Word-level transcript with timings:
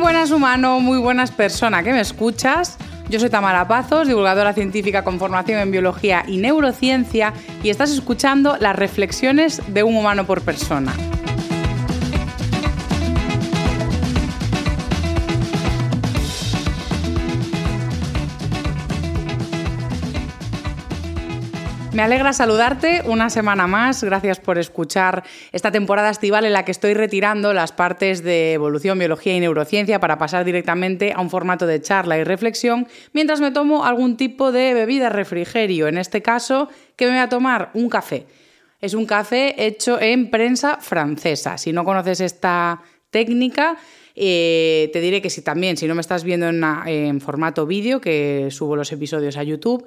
Buenas 0.00 0.30
humano, 0.30 0.80
muy 0.80 0.98
buenas 0.98 1.30
persona 1.30 1.82
que 1.82 1.92
me 1.92 2.00
escuchas. 2.00 2.78
Yo 3.10 3.20
soy 3.20 3.28
Tamara 3.28 3.68
Pazos, 3.68 4.08
divulgadora 4.08 4.54
científica 4.54 5.04
con 5.04 5.18
formación 5.18 5.60
en 5.60 5.70
biología 5.70 6.24
y 6.26 6.38
neurociencia, 6.38 7.34
y 7.62 7.68
estás 7.68 7.90
escuchando 7.90 8.56
las 8.58 8.76
reflexiones 8.76 9.60
de 9.68 9.82
un 9.82 9.96
humano 9.96 10.26
por 10.26 10.40
persona. 10.40 10.92
Me 21.92 22.02
alegra 22.02 22.32
saludarte 22.32 23.02
una 23.04 23.30
semana 23.30 23.66
más. 23.66 24.04
Gracias 24.04 24.38
por 24.38 24.58
escuchar 24.58 25.24
esta 25.50 25.72
temporada 25.72 26.10
estival 26.10 26.44
en 26.44 26.52
la 26.52 26.64
que 26.64 26.70
estoy 26.70 26.94
retirando 26.94 27.52
las 27.52 27.72
partes 27.72 28.22
de 28.22 28.52
evolución, 28.52 28.96
biología 28.96 29.34
y 29.34 29.40
neurociencia 29.40 29.98
para 29.98 30.16
pasar 30.16 30.44
directamente 30.44 31.12
a 31.12 31.20
un 31.20 31.30
formato 31.30 31.66
de 31.66 31.82
charla 31.82 32.16
y 32.16 32.22
reflexión 32.22 32.86
mientras 33.12 33.40
me 33.40 33.50
tomo 33.50 33.84
algún 33.84 34.16
tipo 34.16 34.52
de 34.52 34.72
bebida 34.72 35.08
refrigerio. 35.08 35.88
En 35.88 35.98
este 35.98 36.22
caso, 36.22 36.68
que 36.94 37.06
me 37.06 37.12
voy 37.12 37.20
a 37.20 37.28
tomar? 37.28 37.70
Un 37.74 37.88
café. 37.88 38.24
Es 38.80 38.94
un 38.94 39.04
café 39.04 39.66
hecho 39.66 40.00
en 40.00 40.30
prensa 40.30 40.78
francesa. 40.80 41.58
Si 41.58 41.72
no 41.72 41.84
conoces 41.84 42.20
esta 42.20 42.82
técnica, 43.10 43.76
eh, 44.14 44.90
te 44.92 45.00
diré 45.00 45.20
que 45.20 45.28
si 45.28 45.42
también, 45.42 45.76
si 45.76 45.88
no 45.88 45.96
me 45.96 46.02
estás 46.02 46.22
viendo 46.22 46.48
en, 46.48 46.62
en 46.86 47.20
formato 47.20 47.66
vídeo, 47.66 48.00
que 48.00 48.46
subo 48.52 48.76
los 48.76 48.92
episodios 48.92 49.36
a 49.36 49.42
YouTube, 49.42 49.84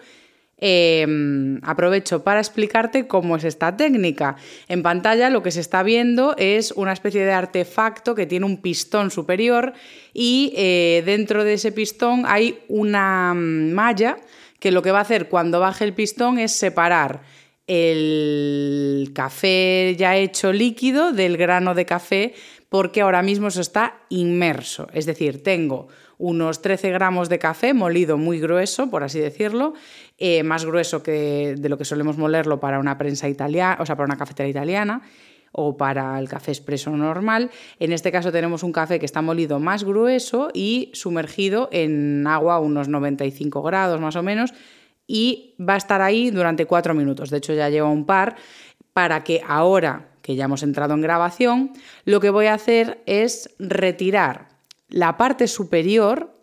eh, 0.57 1.59
aprovecho 1.63 2.23
para 2.23 2.39
explicarte 2.39 3.07
cómo 3.07 3.35
es 3.35 3.43
esta 3.43 3.75
técnica. 3.75 4.37
En 4.67 4.81
pantalla 4.83 5.29
lo 5.29 5.43
que 5.43 5.51
se 5.51 5.59
está 5.59 5.83
viendo 5.83 6.35
es 6.37 6.71
una 6.71 6.93
especie 6.93 7.25
de 7.25 7.33
artefacto 7.33 8.15
que 8.15 8.25
tiene 8.25 8.45
un 8.45 8.57
pistón 8.57 9.11
superior 9.11 9.73
y 10.13 10.53
eh, 10.55 11.03
dentro 11.05 11.43
de 11.43 11.55
ese 11.55 11.71
pistón 11.71 12.23
hay 12.25 12.59
una 12.67 13.33
mm, 13.33 13.71
malla 13.73 14.17
que 14.59 14.71
lo 14.71 14.81
que 14.81 14.91
va 14.91 14.99
a 14.99 15.01
hacer 15.01 15.27
cuando 15.27 15.59
baje 15.59 15.83
el 15.83 15.93
pistón 15.93 16.39
es 16.39 16.53
separar 16.53 17.21
el 17.67 19.11
café 19.13 19.95
ya 19.97 20.15
hecho 20.17 20.53
líquido 20.53 21.11
del 21.11 21.37
grano 21.37 21.73
de 21.73 21.85
café 21.85 22.33
porque 22.69 23.01
ahora 23.01 23.21
mismo 23.21 23.49
eso 23.49 23.61
está 23.61 23.99
inmerso. 24.09 24.87
Es 24.93 25.05
decir, 25.05 25.43
tengo 25.43 25.89
unos 26.17 26.61
13 26.61 26.91
gramos 26.91 27.29
de 27.29 27.39
café 27.39 27.73
molido 27.73 28.17
muy 28.17 28.39
grueso, 28.39 28.89
por 28.89 29.03
así 29.03 29.19
decirlo, 29.19 29.73
eh, 30.17 30.43
más 30.43 30.65
grueso 30.65 31.03
que 31.03 31.55
de 31.57 31.69
lo 31.69 31.77
que 31.77 31.85
solemos 31.85 32.17
molerlo 32.17 32.59
para 32.59 32.79
una 32.79 32.97
prensa 32.97 33.29
italiana, 33.29 33.77
o 33.79 33.85
sea, 33.85 33.95
para 33.95 34.05
una 34.05 34.17
cafetera 34.17 34.47
italiana 34.47 35.01
o 35.53 35.77
para 35.77 36.19
el 36.19 36.27
café 36.27 36.51
expreso 36.51 36.91
normal. 36.91 37.51
En 37.79 37.93
este 37.93 38.11
caso 38.11 38.31
tenemos 38.31 38.63
un 38.63 38.71
café 38.71 38.99
que 38.99 39.05
está 39.05 39.21
molido 39.21 39.59
más 39.59 39.83
grueso 39.83 40.49
y 40.53 40.91
sumergido 40.93 41.69
en 41.71 42.25
agua 42.27 42.55
a 42.55 42.59
unos 42.59 42.87
95 42.89 43.61
grados 43.61 44.01
más 44.01 44.15
o 44.15 44.23
menos 44.23 44.53
y 45.07 45.55
va 45.59 45.75
a 45.75 45.77
estar 45.77 46.01
ahí 46.01 46.31
durante 46.31 46.65
cuatro 46.65 46.93
minutos. 46.93 47.29
De 47.29 47.37
hecho 47.37 47.53
ya 47.53 47.69
lleva 47.69 47.89
un 47.89 48.05
par 48.05 48.35
para 48.93 49.23
que 49.23 49.41
ahora 49.47 50.09
que 50.21 50.35
ya 50.35 50.45
hemos 50.45 50.63
entrado 50.63 50.93
en 50.93 51.01
grabación, 51.01 51.73
lo 52.05 52.19
que 52.19 52.29
voy 52.29 52.47
a 52.47 52.53
hacer 52.53 53.03
es 53.05 53.53
retirar 53.59 54.52
la 54.93 55.17
parte 55.17 55.47
superior 55.47 56.37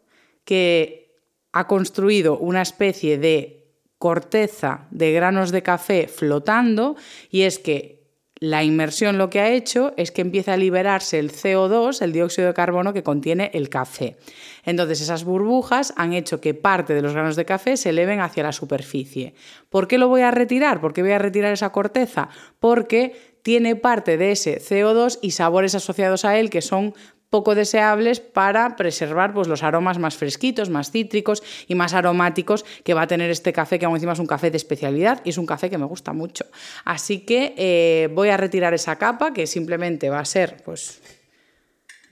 que 0.45 1.15
ha 1.53 1.69
construido 1.69 2.37
una 2.37 2.63
especie 2.63 3.17
de 3.17 3.69
corteza 3.99 4.89
de 4.91 5.13
granos 5.13 5.53
de 5.53 5.63
café 5.63 6.09
flotando 6.09 6.97
y 7.31 7.43
es 7.43 7.61
que 7.61 8.01
la 8.41 8.65
inmersión 8.65 9.19
lo 9.19 9.31
que 9.31 9.39
ha 9.39 9.51
hecho 9.51 9.93
es 9.97 10.11
que 10.11 10.23
empieza 10.23 10.55
a 10.55 10.57
liberarse 10.57 11.21
el 11.21 11.31
CO2, 11.31 12.03
el 12.03 12.13
dióxido 12.13 12.49
de 12.49 12.55
carbono 12.55 12.93
que 12.93 13.05
contiene 13.05 13.53
el 13.55 13.69
café. 13.69 14.17
Entonces 14.65 15.01
esas 15.01 15.23
burbujas 15.23 15.93
han 15.97 16.13
hecho 16.13 16.41
que 16.41 16.55
parte 16.55 16.95
de 16.95 17.03
los 17.03 17.13
granos 17.13 17.37
de 17.37 17.45
café 17.45 17.77
se 17.77 17.91
eleven 17.91 18.19
hacia 18.19 18.43
la 18.43 18.53
superficie. 18.53 19.35
¿Por 19.69 19.87
qué 19.87 19.97
lo 19.97 20.09
voy 20.09 20.23
a 20.23 20.33
retirar? 20.33 20.81
¿Por 20.81 20.93
qué 20.93 21.03
voy 21.03 21.13
a 21.13 21.19
retirar 21.21 21.53
esa 21.53 21.71
corteza? 21.71 22.31
Porque 22.59 23.37
tiene 23.43 23.77
parte 23.77 24.17
de 24.17 24.33
ese 24.33 24.59
CO2 24.59 25.21
y 25.23 25.31
sabores 25.33 25.77
asociados 25.77 26.25
a 26.25 26.37
él 26.39 26.51
que 26.51 26.63
son 26.63 26.95
poco 27.31 27.55
deseables 27.55 28.21
para 28.21 28.77
preservar 28.77 29.33
pues, 29.33 29.49
los 29.49 29.63
aromas 29.63 29.99
más 29.99 30.17
fresquitos, 30.17 30.69
más 30.69 30.91
cítricos 30.91 31.43
y 31.69 31.77
más 31.77 31.95
aromáticos 31.95 32.65
que 32.85 32.93
va 32.93 33.03
a 33.03 33.07
tener 33.07 33.31
este 33.31 33.53
café, 33.53 33.79
que 33.79 33.87
aún 33.87 33.95
encima 33.95 34.13
es 34.13 34.19
un 34.19 34.27
café 34.27 34.51
de 34.51 34.57
especialidad 34.57 35.23
y 35.25 35.31
es 35.31 35.39
un 35.39 35.47
café 35.47 35.71
que 35.71 35.79
me 35.79 35.87
gusta 35.87 36.13
mucho. 36.13 36.45
Así 36.85 37.21
que 37.21 37.55
eh, 37.57 38.09
voy 38.13 38.29
a 38.31 38.37
retirar 38.37 38.75
esa 38.75 38.97
capa, 38.97 39.33
que 39.33 39.47
simplemente 39.47 40.11
va 40.11 40.19
a 40.19 40.25
ser, 40.25 40.63
pues, 40.65 41.01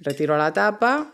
retiro 0.00 0.38
la 0.38 0.52
tapa 0.52 1.12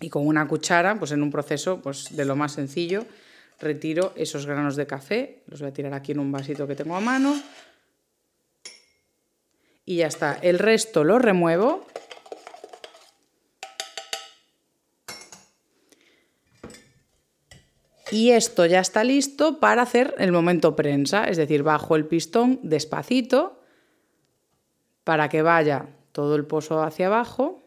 y 0.00 0.10
con 0.10 0.26
una 0.26 0.46
cuchara, 0.46 0.98
pues 0.98 1.12
en 1.12 1.22
un 1.22 1.30
proceso 1.30 1.80
pues, 1.80 2.14
de 2.14 2.24
lo 2.26 2.36
más 2.36 2.52
sencillo, 2.52 3.06
retiro 3.58 4.12
esos 4.14 4.44
granos 4.44 4.76
de 4.76 4.86
café, 4.86 5.42
los 5.46 5.60
voy 5.60 5.70
a 5.70 5.72
tirar 5.72 5.94
aquí 5.94 6.12
en 6.12 6.18
un 6.18 6.30
vasito 6.30 6.66
que 6.66 6.74
tengo 6.74 6.94
a 6.94 7.00
mano 7.00 7.34
y 9.86 9.96
ya 9.96 10.08
está. 10.08 10.36
El 10.42 10.58
resto 10.58 11.04
lo 11.04 11.18
remuevo. 11.18 11.86
Y 18.10 18.30
esto 18.30 18.66
ya 18.66 18.80
está 18.80 19.02
listo 19.02 19.58
para 19.58 19.82
hacer 19.82 20.14
el 20.18 20.30
momento 20.30 20.76
prensa, 20.76 21.24
es 21.24 21.36
decir, 21.36 21.62
bajo 21.62 21.96
el 21.96 22.06
pistón 22.06 22.60
despacito 22.62 23.60
para 25.02 25.28
que 25.28 25.42
vaya 25.42 25.86
todo 26.12 26.36
el 26.36 26.46
pozo 26.46 26.82
hacia 26.82 27.06
abajo. 27.06 27.65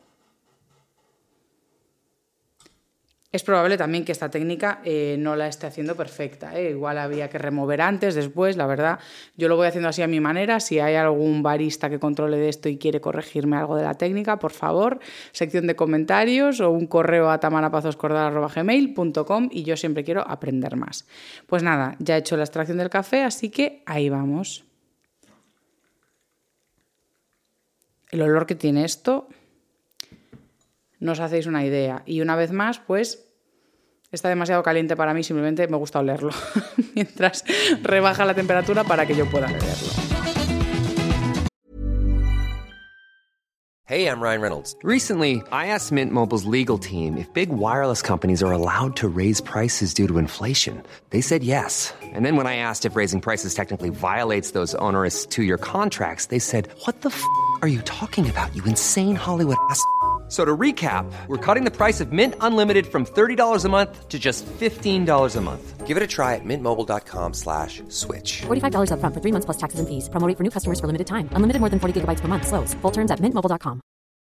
Es 3.32 3.44
probable 3.44 3.78
también 3.78 4.06
que 4.06 4.12
esta 4.12 4.32
técnica 4.32 4.82
eh, 4.84 5.16
no 5.20 5.36
la 5.36 5.48
esté 5.48 5.68
haciendo 5.68 5.96
perfecta. 5.96 6.60
¿eh? 6.60 6.72
Igual 6.72 6.98
había 6.98 7.30
que 7.30 7.38
remover 7.38 7.80
antes, 7.80 8.16
después, 8.16 8.58
la 8.58 8.66
verdad. 8.66 8.98
Yo 9.38 9.48
lo 9.48 9.56
voy 9.56 9.68
haciendo 9.68 9.88
así 9.88 10.02
a 10.02 10.08
mi 10.08 10.20
manera. 10.20 10.60
Si 10.60 10.80
hay 10.80 10.96
algún 10.96 11.44
barista 11.44 11.92
que 11.92 12.00
controle 12.00 12.38
de 12.38 12.50
esto 12.50 12.70
y 12.70 12.80
quiere 12.80 13.02
corregirme 13.02 13.58
algo 13.58 13.76
de 13.76 13.84
la 13.84 13.94
técnica, 13.94 14.40
por 14.40 14.52
favor, 14.52 15.00
sección 15.32 15.68
de 15.68 15.76
comentarios 15.76 16.60
o 16.60 16.72
un 16.72 16.88
correo 16.88 17.30
a 17.30 17.40
tamarapazoscordal.gmail.com 17.40 19.50
y 19.52 19.62
yo 19.62 19.78
siempre 19.78 20.04
quiero 20.04 20.28
aprender 20.28 20.76
más. 20.76 21.06
Pues 21.46 21.62
nada, 21.62 21.96
ya 22.00 22.16
he 22.16 22.20
hecho 22.20 22.36
la 22.36 22.46
extracción 22.46 22.80
del 22.80 22.90
café, 22.90 23.22
así 23.22 23.50
que 23.50 23.84
ahí 23.86 24.10
vamos. 24.10 24.66
El 28.10 28.24
olor 28.24 28.48
que 28.48 28.56
tiene 28.56 28.86
esto 28.86 29.28
no 31.00 31.14
os 31.14 31.20
hacéis 31.20 31.48
una 31.48 31.66
idea. 31.66 32.04
Y 32.06 32.22
una 32.22 32.36
vez 32.36 32.52
más, 32.52 32.80
pues 32.80 33.26
está 34.12 34.30
demasiado 34.30 34.64
caliente 34.64 34.96
para 34.96 35.14
mí, 35.14 35.24
simplemente 35.24 35.68
me 35.68 35.78
gusta 35.78 36.00
olerlo 36.00 36.32
mientras 36.96 37.44
rebaja 37.82 38.26
la 38.26 38.34
temperatura 38.34 38.84
para 38.84 39.06
que 39.06 39.16
yo 39.16 39.26
pueda 39.30 39.48
beberlo. 39.48 40.10
Hey, 43.90 44.06
I'm 44.06 44.22
Ryan 44.22 44.42
Reynolds. 44.42 44.76
Recently, 44.84 45.42
I 45.52 45.74
asked 45.74 45.92
Mint 45.92 46.12
Mobile's 46.12 46.46
legal 46.46 46.78
team 46.78 47.18
if 47.18 47.34
big 47.34 47.50
wireless 47.50 48.04
companies 48.04 48.44
are 48.44 48.52
allowed 48.52 48.96
to 48.98 49.08
raise 49.08 49.42
prices 49.42 49.96
due 49.96 50.08
to 50.08 50.20
inflation. 50.20 50.84
They 51.10 51.22
said 51.22 51.44
yes. 51.44 51.92
And 52.14 52.24
then 52.24 52.36
when 52.36 52.46
I 52.46 52.58
asked 52.58 52.86
if 52.86 52.96
raising 52.96 53.20
prices 53.20 53.56
technically 53.56 53.90
violates 53.90 54.52
those 54.52 54.76
onerous 54.76 55.26
two 55.26 55.42
year 55.42 55.58
contracts, 55.58 56.28
they 56.28 56.38
said, 56.38 56.68
What 56.86 57.02
the 57.02 57.10
f 57.10 57.24
are 57.64 57.68
you 57.68 57.82
talking 57.82 58.30
about, 58.30 58.56
you 58.56 58.64
insane 58.66 59.16
Hollywood 59.16 59.58
ass? 59.72 59.84
F- 60.30 60.32
So 60.32 60.46
to 60.46 60.56
recap, 60.56 61.12
we're 61.28 61.38
cutting 61.38 61.64
the 61.66 61.72
price 61.76 62.00
of 62.00 62.12
Mint 62.12 62.36
Unlimited 62.40 62.86
from 62.86 63.04
$30 63.06 63.66
a 63.66 63.70
month 63.70 64.08
to 64.10 64.20
just 64.20 64.46
$15 64.46 65.36
a 65.36 65.42
month. 65.42 65.88
Give 65.88 65.98
it 65.98 66.04
a 66.04 66.08
try 66.08 66.36
at 66.36 66.46
mintmobile.com 66.46 67.34
slash 67.34 67.82
switch. 67.90 68.44
$45 68.46 68.92
upfront 68.92 69.14
for 69.16 69.22
three 69.22 69.32
months 69.32 69.46
plus 69.46 69.58
taxes 69.58 69.80
and 69.80 69.88
fees. 69.90 70.08
Promo 70.10 70.28
rate 70.28 70.38
for 70.38 70.44
new 70.44 70.52
customers 70.52 70.80
for 70.80 70.86
limited 70.86 71.08
time. 71.08 71.30
Unlimited 71.34 71.60
more 71.60 71.70
than 71.70 71.80
40 71.80 72.02
gigabytes 72.02 72.22
per 72.22 72.28
month. 72.28 72.46
Slows. 72.46 72.76
Full 72.84 72.92
terms 72.92 73.10
at 73.10 73.20
mintmobile.com. 73.20 73.82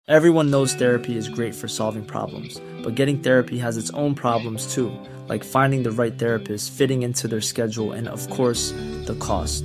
Everyone 0.08 0.50
knows 0.52 0.72
therapy 0.74 1.16
is 1.16 1.28
great 1.28 1.52
for 1.52 1.66
solving 1.66 2.04
problems, 2.06 2.60
but 2.84 2.94
getting 2.94 3.18
therapy 3.18 3.58
has 3.58 3.76
its 3.76 3.90
own 3.90 4.14
problems 4.14 4.72
too, 4.72 4.92
like 5.26 5.42
finding 5.42 5.82
the 5.82 5.90
right 5.90 6.16
therapist, 6.16 6.70
fitting 6.70 7.02
into 7.02 7.26
their 7.26 7.40
schedule, 7.40 7.90
and 7.90 8.06
of 8.06 8.30
course, 8.30 8.70
the 9.06 9.16
cost. 9.18 9.64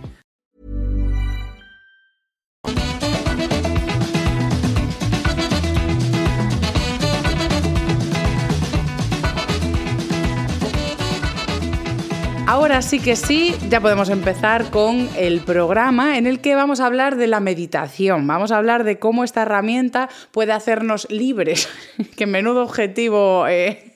Ahora 12.71 12.83
sí 12.83 13.01
que 13.01 13.17
sí, 13.17 13.53
ya 13.67 13.81
podemos 13.81 14.07
empezar 14.07 14.69
con 14.69 15.09
el 15.17 15.41
programa 15.41 16.17
en 16.17 16.25
el 16.25 16.39
que 16.39 16.55
vamos 16.55 16.79
a 16.79 16.85
hablar 16.85 17.17
de 17.17 17.27
la 17.27 17.41
meditación. 17.41 18.25
Vamos 18.25 18.53
a 18.53 18.57
hablar 18.57 18.85
de 18.85 18.97
cómo 18.97 19.25
esta 19.25 19.41
herramienta 19.41 20.07
puede 20.31 20.53
hacernos 20.53 21.05
libres. 21.11 21.67
que 22.15 22.27
menudo 22.27 22.63
objetivo 22.63 23.45
eh, 23.49 23.90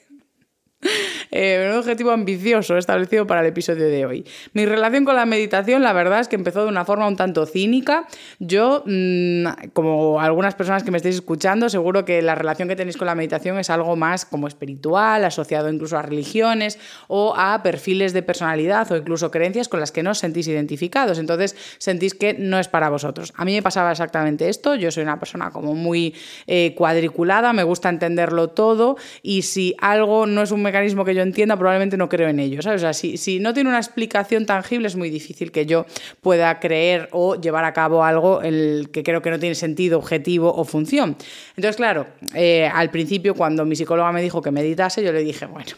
eh, 1.32 1.70
un 1.72 1.78
objetivo 1.78 2.12
ambicioso 2.12 2.78
establecido 2.78 3.28
para 3.28 3.42
el 3.42 3.48
episodio 3.48 3.88
de 3.88 4.06
hoy. 4.06 4.26
Mi 4.54 4.66
relación 4.66 5.06
con 5.06 5.16
la 5.16 5.26
meditación, 5.26 5.84
la 5.84 5.94
verdad 5.94 6.20
es 6.20 6.28
que 6.28 6.36
empezó 6.36 6.64
de 6.64 6.70
una 6.70 6.86
forma 6.86 7.08
un 7.08 7.16
tanto 7.16 7.46
cínica. 7.46 8.08
Yo, 8.40 8.84
mm, 8.86 9.70
como 9.74 10.20
algunas 10.20 10.56
personas 10.56 10.84
que 10.84 10.92
me 10.92 10.98
estáis 10.98 11.16
escuchando, 11.16 11.70
seguro 11.70 12.06
que 12.06 12.22
la 12.22 12.36
relación 12.36 12.68
que 12.68 12.76
tenéis 12.76 12.98
con 12.98 13.08
la 13.08 13.16
meditación 13.16 13.58
es 13.60 13.70
algo 13.70 13.96
más 13.96 14.26
como 14.26 14.48
espiritual, 14.48 15.26
asociado 15.26 15.70
incluso 15.70 15.98
a 15.98 16.02
religiones 16.02 16.80
o 17.08 17.34
a 17.36 17.62
perfiles 17.64 18.14
de 18.14 18.24
personalidad 18.24 18.92
o 18.92 18.98
incluso 18.98 19.32
creencias 19.32 19.68
con 19.68 19.80
las 19.80 19.92
que 19.92 20.04
no 20.04 20.12
os 20.12 20.20
sentís 20.20 20.48
identificados. 20.48 21.20
Entonces 21.20 21.56
sentís 21.78 22.14
que 22.14 22.34
no 22.34 22.60
es 22.60 22.68
para 22.68 22.90
vosotros. 22.90 23.34
A 23.36 23.46
mí 23.46 23.54
me 23.54 23.62
pasaba 23.62 23.92
exactamente 23.92 24.50
esto. 24.50 24.76
Yo 24.76 24.92
soy 24.92 25.04
una 25.04 25.20
persona 25.20 25.52
como 25.52 25.74
muy 25.74 26.14
eh, 26.48 26.74
cuadriculada, 26.76 27.54
me 27.54 27.64
gusta 27.64 27.90
entenderlo 27.90 28.50
todo 28.50 28.98
y 29.22 29.44
si 29.44 29.76
algo 29.80 30.26
no 30.26 30.42
es 30.42 30.52
un 30.52 30.62
mecanismo 30.62 30.75
que 31.06 31.16
yo 31.16 31.22
entienda, 31.22 31.58
probablemente 31.58 31.98
no 31.98 32.10
creo 32.10 32.30
en 32.30 32.40
ello. 32.40 32.60
O 32.60 32.78
sea, 32.78 32.94
si, 32.94 33.18
si 33.18 33.40
no 33.40 33.54
tiene 33.54 33.70
una 33.70 33.80
explicación 33.80 34.46
tangible, 34.46 34.88
es 34.88 34.96
muy 34.96 35.10
difícil 35.10 35.52
que 35.52 35.66
yo 35.66 35.86
pueda 36.22 36.60
creer 36.60 37.10
o 37.12 37.36
llevar 37.36 37.66
a 37.66 37.74
cabo 37.74 38.04
algo 38.04 38.42
el 38.42 38.90
que 38.92 39.04
creo 39.04 39.22
que 39.22 39.30
no 39.30 39.40
tiene 39.40 39.56
sentido, 39.56 39.98
objetivo 39.98 40.54
o 40.54 40.64
función. 40.66 41.16
Entonces, 41.56 41.76
claro, 41.76 42.08
eh, 42.34 42.70
al 42.72 42.90
principio, 42.90 43.36
cuando 43.36 43.66
mi 43.66 43.76
psicóloga 43.76 44.12
me 44.12 44.22
dijo 44.22 44.42
que 44.42 44.52
meditase, 44.52 45.04
yo 45.04 45.12
le 45.12 45.24
dije, 45.24 45.46
bueno, 45.46 45.72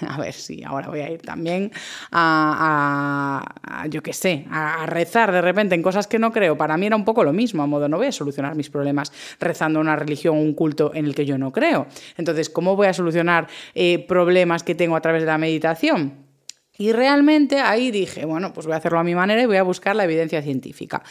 a 0.08 0.18
ver 0.18 0.34
si 0.34 0.62
ahora 0.64 0.88
voy 0.88 1.00
a 1.00 1.10
ir 1.10 1.22
también 1.22 1.70
a, 2.12 3.44
yo 3.90 4.02
qué 4.02 4.12
sé, 4.12 4.46
a, 4.50 4.86
rezar 4.86 5.32
de 5.32 5.40
repente 5.40 5.74
en 5.74 5.82
cosas 5.82 6.06
que 6.06 6.18
no 6.18 6.32
creo. 6.32 6.56
Para 6.56 6.76
mí 6.76 6.86
era 6.86 6.96
un 6.96 7.04
poco 7.04 7.24
lo 7.24 7.32
mismo, 7.32 7.62
a 7.62 7.66
modo 7.66 7.88
no 7.88 7.96
voy 7.96 8.06
a 8.06 8.12
solucionar 8.12 8.54
mis 8.54 8.70
problemas 8.70 9.12
rezando 9.40 9.80
una 9.80 9.96
religión 9.96 10.36
o 10.36 10.40
un 10.40 10.54
culto 10.54 10.92
en 10.94 11.06
el 11.06 11.14
que 11.14 11.26
yo 11.26 11.38
no 11.38 11.52
creo. 11.52 11.86
Entonces, 12.16 12.50
¿cómo 12.50 12.76
voy 12.76 12.86
a 12.86 12.92
solucionar 12.92 13.48
eh, 13.74 14.04
problemas 14.06 14.62
que 14.62 14.74
tengo 14.74 14.96
a 14.96 15.00
través 15.00 15.22
de 15.22 15.26
la 15.26 15.38
meditación? 15.38 16.27
Y 16.80 16.92
realmente 16.92 17.58
ahí 17.58 17.90
dije, 17.90 18.24
bueno, 18.24 18.52
pues 18.52 18.66
voy 18.66 18.74
a 18.74 18.76
hacerlo 18.76 19.00
a 19.00 19.04
mi 19.04 19.16
manera 19.16 19.42
y 19.42 19.46
voy 19.46 19.56
a 19.56 19.64
buscar 19.64 19.96
la 19.96 20.04
evidencia 20.04 20.40
científica. 20.42 21.02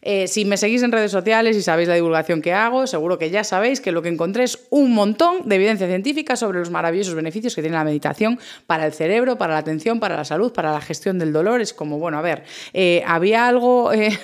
Eh, 0.00 0.28
si 0.28 0.44
me 0.44 0.56
seguís 0.56 0.84
en 0.84 0.92
redes 0.92 1.10
sociales 1.10 1.56
y 1.56 1.62
sabéis 1.62 1.88
la 1.88 1.96
divulgación 1.96 2.40
que 2.40 2.52
hago, 2.52 2.86
seguro 2.86 3.18
que 3.18 3.30
ya 3.30 3.42
sabéis 3.42 3.80
que 3.80 3.90
lo 3.90 4.02
que 4.02 4.08
encontré 4.08 4.44
es 4.44 4.56
un 4.70 4.94
montón 4.94 5.48
de 5.48 5.56
evidencia 5.56 5.88
científica 5.88 6.36
sobre 6.36 6.60
los 6.60 6.70
maravillosos 6.70 7.16
beneficios 7.16 7.56
que 7.56 7.60
tiene 7.60 7.76
la 7.76 7.82
meditación 7.82 8.38
para 8.68 8.86
el 8.86 8.92
cerebro, 8.92 9.36
para 9.36 9.54
la 9.54 9.58
atención, 9.58 9.98
para 9.98 10.16
la 10.16 10.24
salud, 10.24 10.52
para 10.52 10.70
la 10.70 10.80
gestión 10.80 11.18
del 11.18 11.32
dolor. 11.32 11.60
Es 11.60 11.74
como, 11.74 11.98
bueno, 11.98 12.18
a 12.18 12.22
ver, 12.22 12.44
eh, 12.72 13.02
había 13.04 13.48
algo... 13.48 13.92
Eh, 13.92 14.16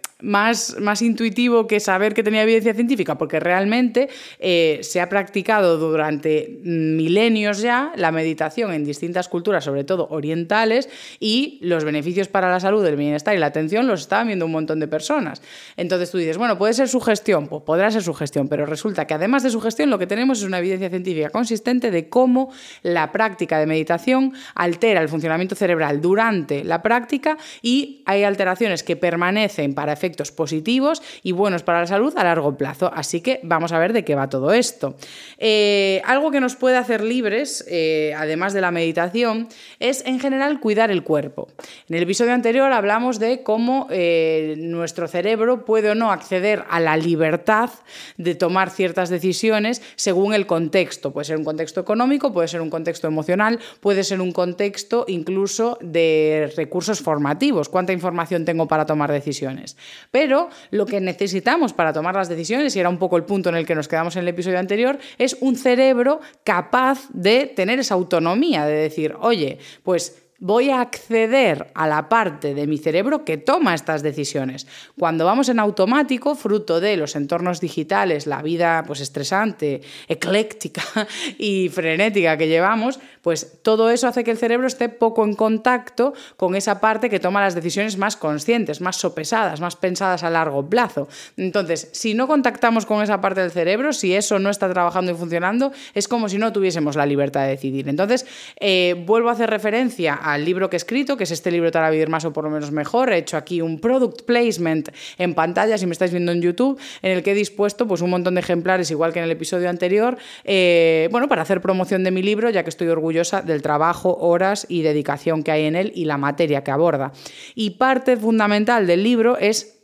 más, 0.20 0.76
más 0.80 1.02
intuitivo 1.02 1.66
que 1.66 1.78
saber 1.78 2.14
que 2.14 2.22
tenía 2.22 2.42
evidencia 2.42 2.72
científica, 2.74 3.18
porque 3.18 3.38
realmente 3.38 4.08
eh, 4.38 4.78
se 4.82 5.00
ha 5.00 5.08
practicado 5.08 5.76
durante 5.76 6.58
milenios 6.62 7.60
ya 7.60 7.92
la 7.96 8.12
meditación 8.12 8.72
en 8.72 8.84
distintas 8.84 9.28
culturas, 9.28 9.64
sobre 9.64 9.84
todo 9.84 10.08
orientales, 10.10 10.88
y 11.20 11.58
los 11.62 11.84
beneficios 11.84 12.28
para 12.28 12.50
la 12.50 12.60
salud, 12.60 12.84
el 12.86 12.96
bienestar 12.96 13.34
y 13.36 13.38
la 13.38 13.46
atención 13.46 13.86
los 13.86 14.00
estaban 14.00 14.28
viendo 14.28 14.46
un 14.46 14.52
montón 14.52 14.80
de 14.80 14.88
personas. 14.88 15.42
Entonces 15.76 16.10
tú 16.10 16.18
dices, 16.18 16.38
bueno, 16.38 16.56
puede 16.56 16.72
ser 16.72 16.88
su 16.88 17.00
gestión, 17.00 17.48
pues 17.48 17.62
podrá 17.62 17.90
ser 17.90 18.02
su 18.02 18.14
gestión, 18.14 18.48
pero 18.48 18.64
resulta 18.64 19.06
que 19.06 19.14
además 19.14 19.42
de 19.42 19.50
su 19.50 19.60
gestión 19.60 19.90
lo 19.90 19.98
que 19.98 20.06
tenemos 20.06 20.38
es 20.38 20.44
una 20.44 20.58
evidencia 20.58 20.88
científica 20.88 21.28
consistente 21.28 21.90
de 21.90 22.08
cómo 22.08 22.50
la 22.82 23.12
práctica 23.12 23.58
de 23.58 23.66
meditación 23.66 24.32
altera 24.54 25.02
el 25.02 25.08
funcionamiento 25.08 25.54
cerebral 25.54 26.00
durante 26.00 26.64
la 26.64 26.80
práctica 26.80 27.36
y 27.60 28.02
hay 28.06 28.24
alteraciones 28.24 28.82
que 28.82 28.96
permanecen 28.96 29.74
para 29.74 29.92
efectos 29.92 30.05
positivos 30.32 31.02
y 31.22 31.32
buenos 31.32 31.62
para 31.62 31.80
la 31.80 31.86
salud 31.86 32.12
a 32.16 32.24
largo 32.24 32.56
plazo. 32.56 32.90
Así 32.92 33.20
que 33.20 33.40
vamos 33.42 33.72
a 33.72 33.78
ver 33.78 33.92
de 33.92 34.04
qué 34.04 34.14
va 34.14 34.28
todo 34.28 34.52
esto. 34.52 34.96
Eh, 35.38 36.02
algo 36.04 36.30
que 36.30 36.40
nos 36.40 36.56
puede 36.56 36.76
hacer 36.76 37.02
libres, 37.02 37.64
eh, 37.68 38.14
además 38.16 38.52
de 38.52 38.60
la 38.60 38.70
meditación, 38.70 39.48
es 39.80 40.04
en 40.06 40.20
general 40.20 40.60
cuidar 40.60 40.90
el 40.90 41.02
cuerpo. 41.02 41.48
En 41.88 41.96
el 41.96 42.02
episodio 42.02 42.32
anterior 42.32 42.72
hablamos 42.72 43.18
de 43.18 43.42
cómo 43.42 43.86
eh, 43.90 44.54
nuestro 44.58 45.08
cerebro 45.08 45.64
puede 45.64 45.90
o 45.90 45.94
no 45.94 46.10
acceder 46.10 46.64
a 46.70 46.80
la 46.80 46.96
libertad 46.96 47.70
de 48.16 48.34
tomar 48.34 48.70
ciertas 48.70 49.08
decisiones 49.08 49.82
según 49.96 50.34
el 50.34 50.46
contexto. 50.46 51.12
Puede 51.12 51.24
ser 51.24 51.36
un 51.36 51.44
contexto 51.44 51.80
económico, 51.80 52.32
puede 52.32 52.48
ser 52.48 52.60
un 52.60 52.70
contexto 52.70 53.06
emocional, 53.06 53.58
puede 53.80 54.04
ser 54.04 54.20
un 54.20 54.32
contexto 54.32 55.04
incluso 55.08 55.78
de 55.80 56.52
recursos 56.56 57.00
formativos. 57.00 57.68
¿Cuánta 57.68 57.92
información 57.92 58.44
tengo 58.44 58.66
para 58.68 58.86
tomar 58.86 59.10
decisiones? 59.12 59.76
Pero 60.10 60.50
lo 60.70 60.86
que 60.86 61.00
necesitamos 61.00 61.72
para 61.72 61.92
tomar 61.92 62.14
las 62.14 62.28
decisiones, 62.28 62.74
y 62.76 62.80
era 62.80 62.88
un 62.88 62.98
poco 62.98 63.16
el 63.16 63.24
punto 63.24 63.48
en 63.48 63.56
el 63.56 63.66
que 63.66 63.74
nos 63.74 63.88
quedamos 63.88 64.16
en 64.16 64.22
el 64.22 64.28
episodio 64.28 64.58
anterior, 64.58 64.98
es 65.18 65.36
un 65.40 65.56
cerebro 65.56 66.20
capaz 66.44 67.08
de 67.12 67.46
tener 67.46 67.78
esa 67.78 67.94
autonomía, 67.94 68.66
de 68.66 68.74
decir, 68.74 69.14
oye, 69.20 69.58
pues 69.82 70.25
voy 70.38 70.70
a 70.70 70.80
acceder 70.80 71.70
a 71.74 71.86
la 71.86 72.08
parte 72.08 72.54
de 72.54 72.66
mi 72.66 72.78
cerebro 72.78 73.24
que 73.24 73.36
toma 73.36 73.74
estas 73.74 74.02
decisiones. 74.02 74.66
Cuando 74.98 75.24
vamos 75.24 75.48
en 75.48 75.58
automático, 75.58 76.34
fruto 76.34 76.80
de 76.80 76.96
los 76.96 77.16
entornos 77.16 77.60
digitales, 77.60 78.26
la 78.26 78.42
vida 78.42 78.84
pues 78.86 79.00
estresante, 79.00 79.80
ecléctica 80.08 80.82
y 81.38 81.68
frenética 81.68 82.36
que 82.36 82.48
llevamos, 82.48 82.98
pues 83.22 83.58
todo 83.62 83.90
eso 83.90 84.06
hace 84.06 84.22
que 84.22 84.30
el 84.30 84.38
cerebro 84.38 84.66
esté 84.66 84.88
poco 84.88 85.24
en 85.24 85.34
contacto 85.34 86.14
con 86.36 86.54
esa 86.54 86.80
parte 86.80 87.10
que 87.10 87.18
toma 87.18 87.40
las 87.40 87.54
decisiones 87.54 87.98
más 87.98 88.16
conscientes, 88.16 88.80
más 88.80 88.96
sopesadas, 88.96 89.60
más 89.60 89.74
pensadas 89.74 90.22
a 90.22 90.30
largo 90.30 90.68
plazo. 90.68 91.08
Entonces, 91.36 91.88
si 91.92 92.14
no 92.14 92.28
contactamos 92.28 92.86
con 92.86 93.02
esa 93.02 93.20
parte 93.20 93.40
del 93.40 93.50
cerebro, 93.50 93.92
si 93.92 94.14
eso 94.14 94.38
no 94.38 94.50
está 94.50 94.72
trabajando 94.72 95.10
y 95.12 95.14
funcionando, 95.16 95.72
es 95.94 96.06
como 96.06 96.28
si 96.28 96.38
no 96.38 96.52
tuviésemos 96.52 96.94
la 96.94 97.06
libertad 97.06 97.42
de 97.42 97.48
decidir. 97.48 97.88
Entonces, 97.88 98.26
eh, 98.60 98.94
vuelvo 99.06 99.28
a 99.28 99.32
hacer 99.32 99.50
referencia 99.50 100.14
al 100.32 100.44
libro 100.44 100.68
que 100.68 100.76
he 100.76 100.78
escrito, 100.78 101.16
que 101.16 101.24
es 101.24 101.30
este 101.30 101.50
libro 101.50 101.70
para 101.70 101.88
vivir 101.88 102.08
más 102.08 102.24
o 102.24 102.32
por 102.32 102.44
lo 102.44 102.50
menos 102.50 102.72
mejor. 102.72 103.12
He 103.12 103.18
hecho 103.18 103.36
aquí 103.36 103.60
un 103.60 103.78
product 103.78 104.22
placement 104.22 104.88
en 105.18 105.34
pantalla, 105.34 105.78
si 105.78 105.86
me 105.86 105.92
estáis 105.92 106.10
viendo 106.10 106.32
en 106.32 106.42
YouTube, 106.42 106.78
en 107.02 107.12
el 107.12 107.22
que 107.22 107.32
he 107.32 107.34
dispuesto 107.34 107.86
pues, 107.86 108.00
un 108.00 108.10
montón 108.10 108.34
de 108.34 108.40
ejemplares, 108.40 108.90
igual 108.90 109.12
que 109.12 109.20
en 109.20 109.24
el 109.24 109.30
episodio 109.30 109.70
anterior, 109.70 110.18
eh, 110.44 111.08
bueno, 111.12 111.28
para 111.28 111.42
hacer 111.42 111.60
promoción 111.60 112.02
de 112.02 112.10
mi 112.10 112.22
libro, 112.22 112.50
ya 112.50 112.64
que 112.64 112.70
estoy 112.70 112.88
orgullosa 112.88 113.42
del 113.42 113.62
trabajo, 113.62 114.16
horas 114.20 114.66
y 114.68 114.82
dedicación 114.82 115.42
que 115.42 115.52
hay 115.52 115.64
en 115.64 115.76
él 115.76 115.92
y 115.94 116.06
la 116.06 116.18
materia 116.18 116.64
que 116.64 116.72
aborda. 116.72 117.12
Y 117.54 117.70
parte 117.70 118.16
fundamental 118.16 118.86
del 118.86 119.02
libro 119.02 119.38
es 119.38 119.75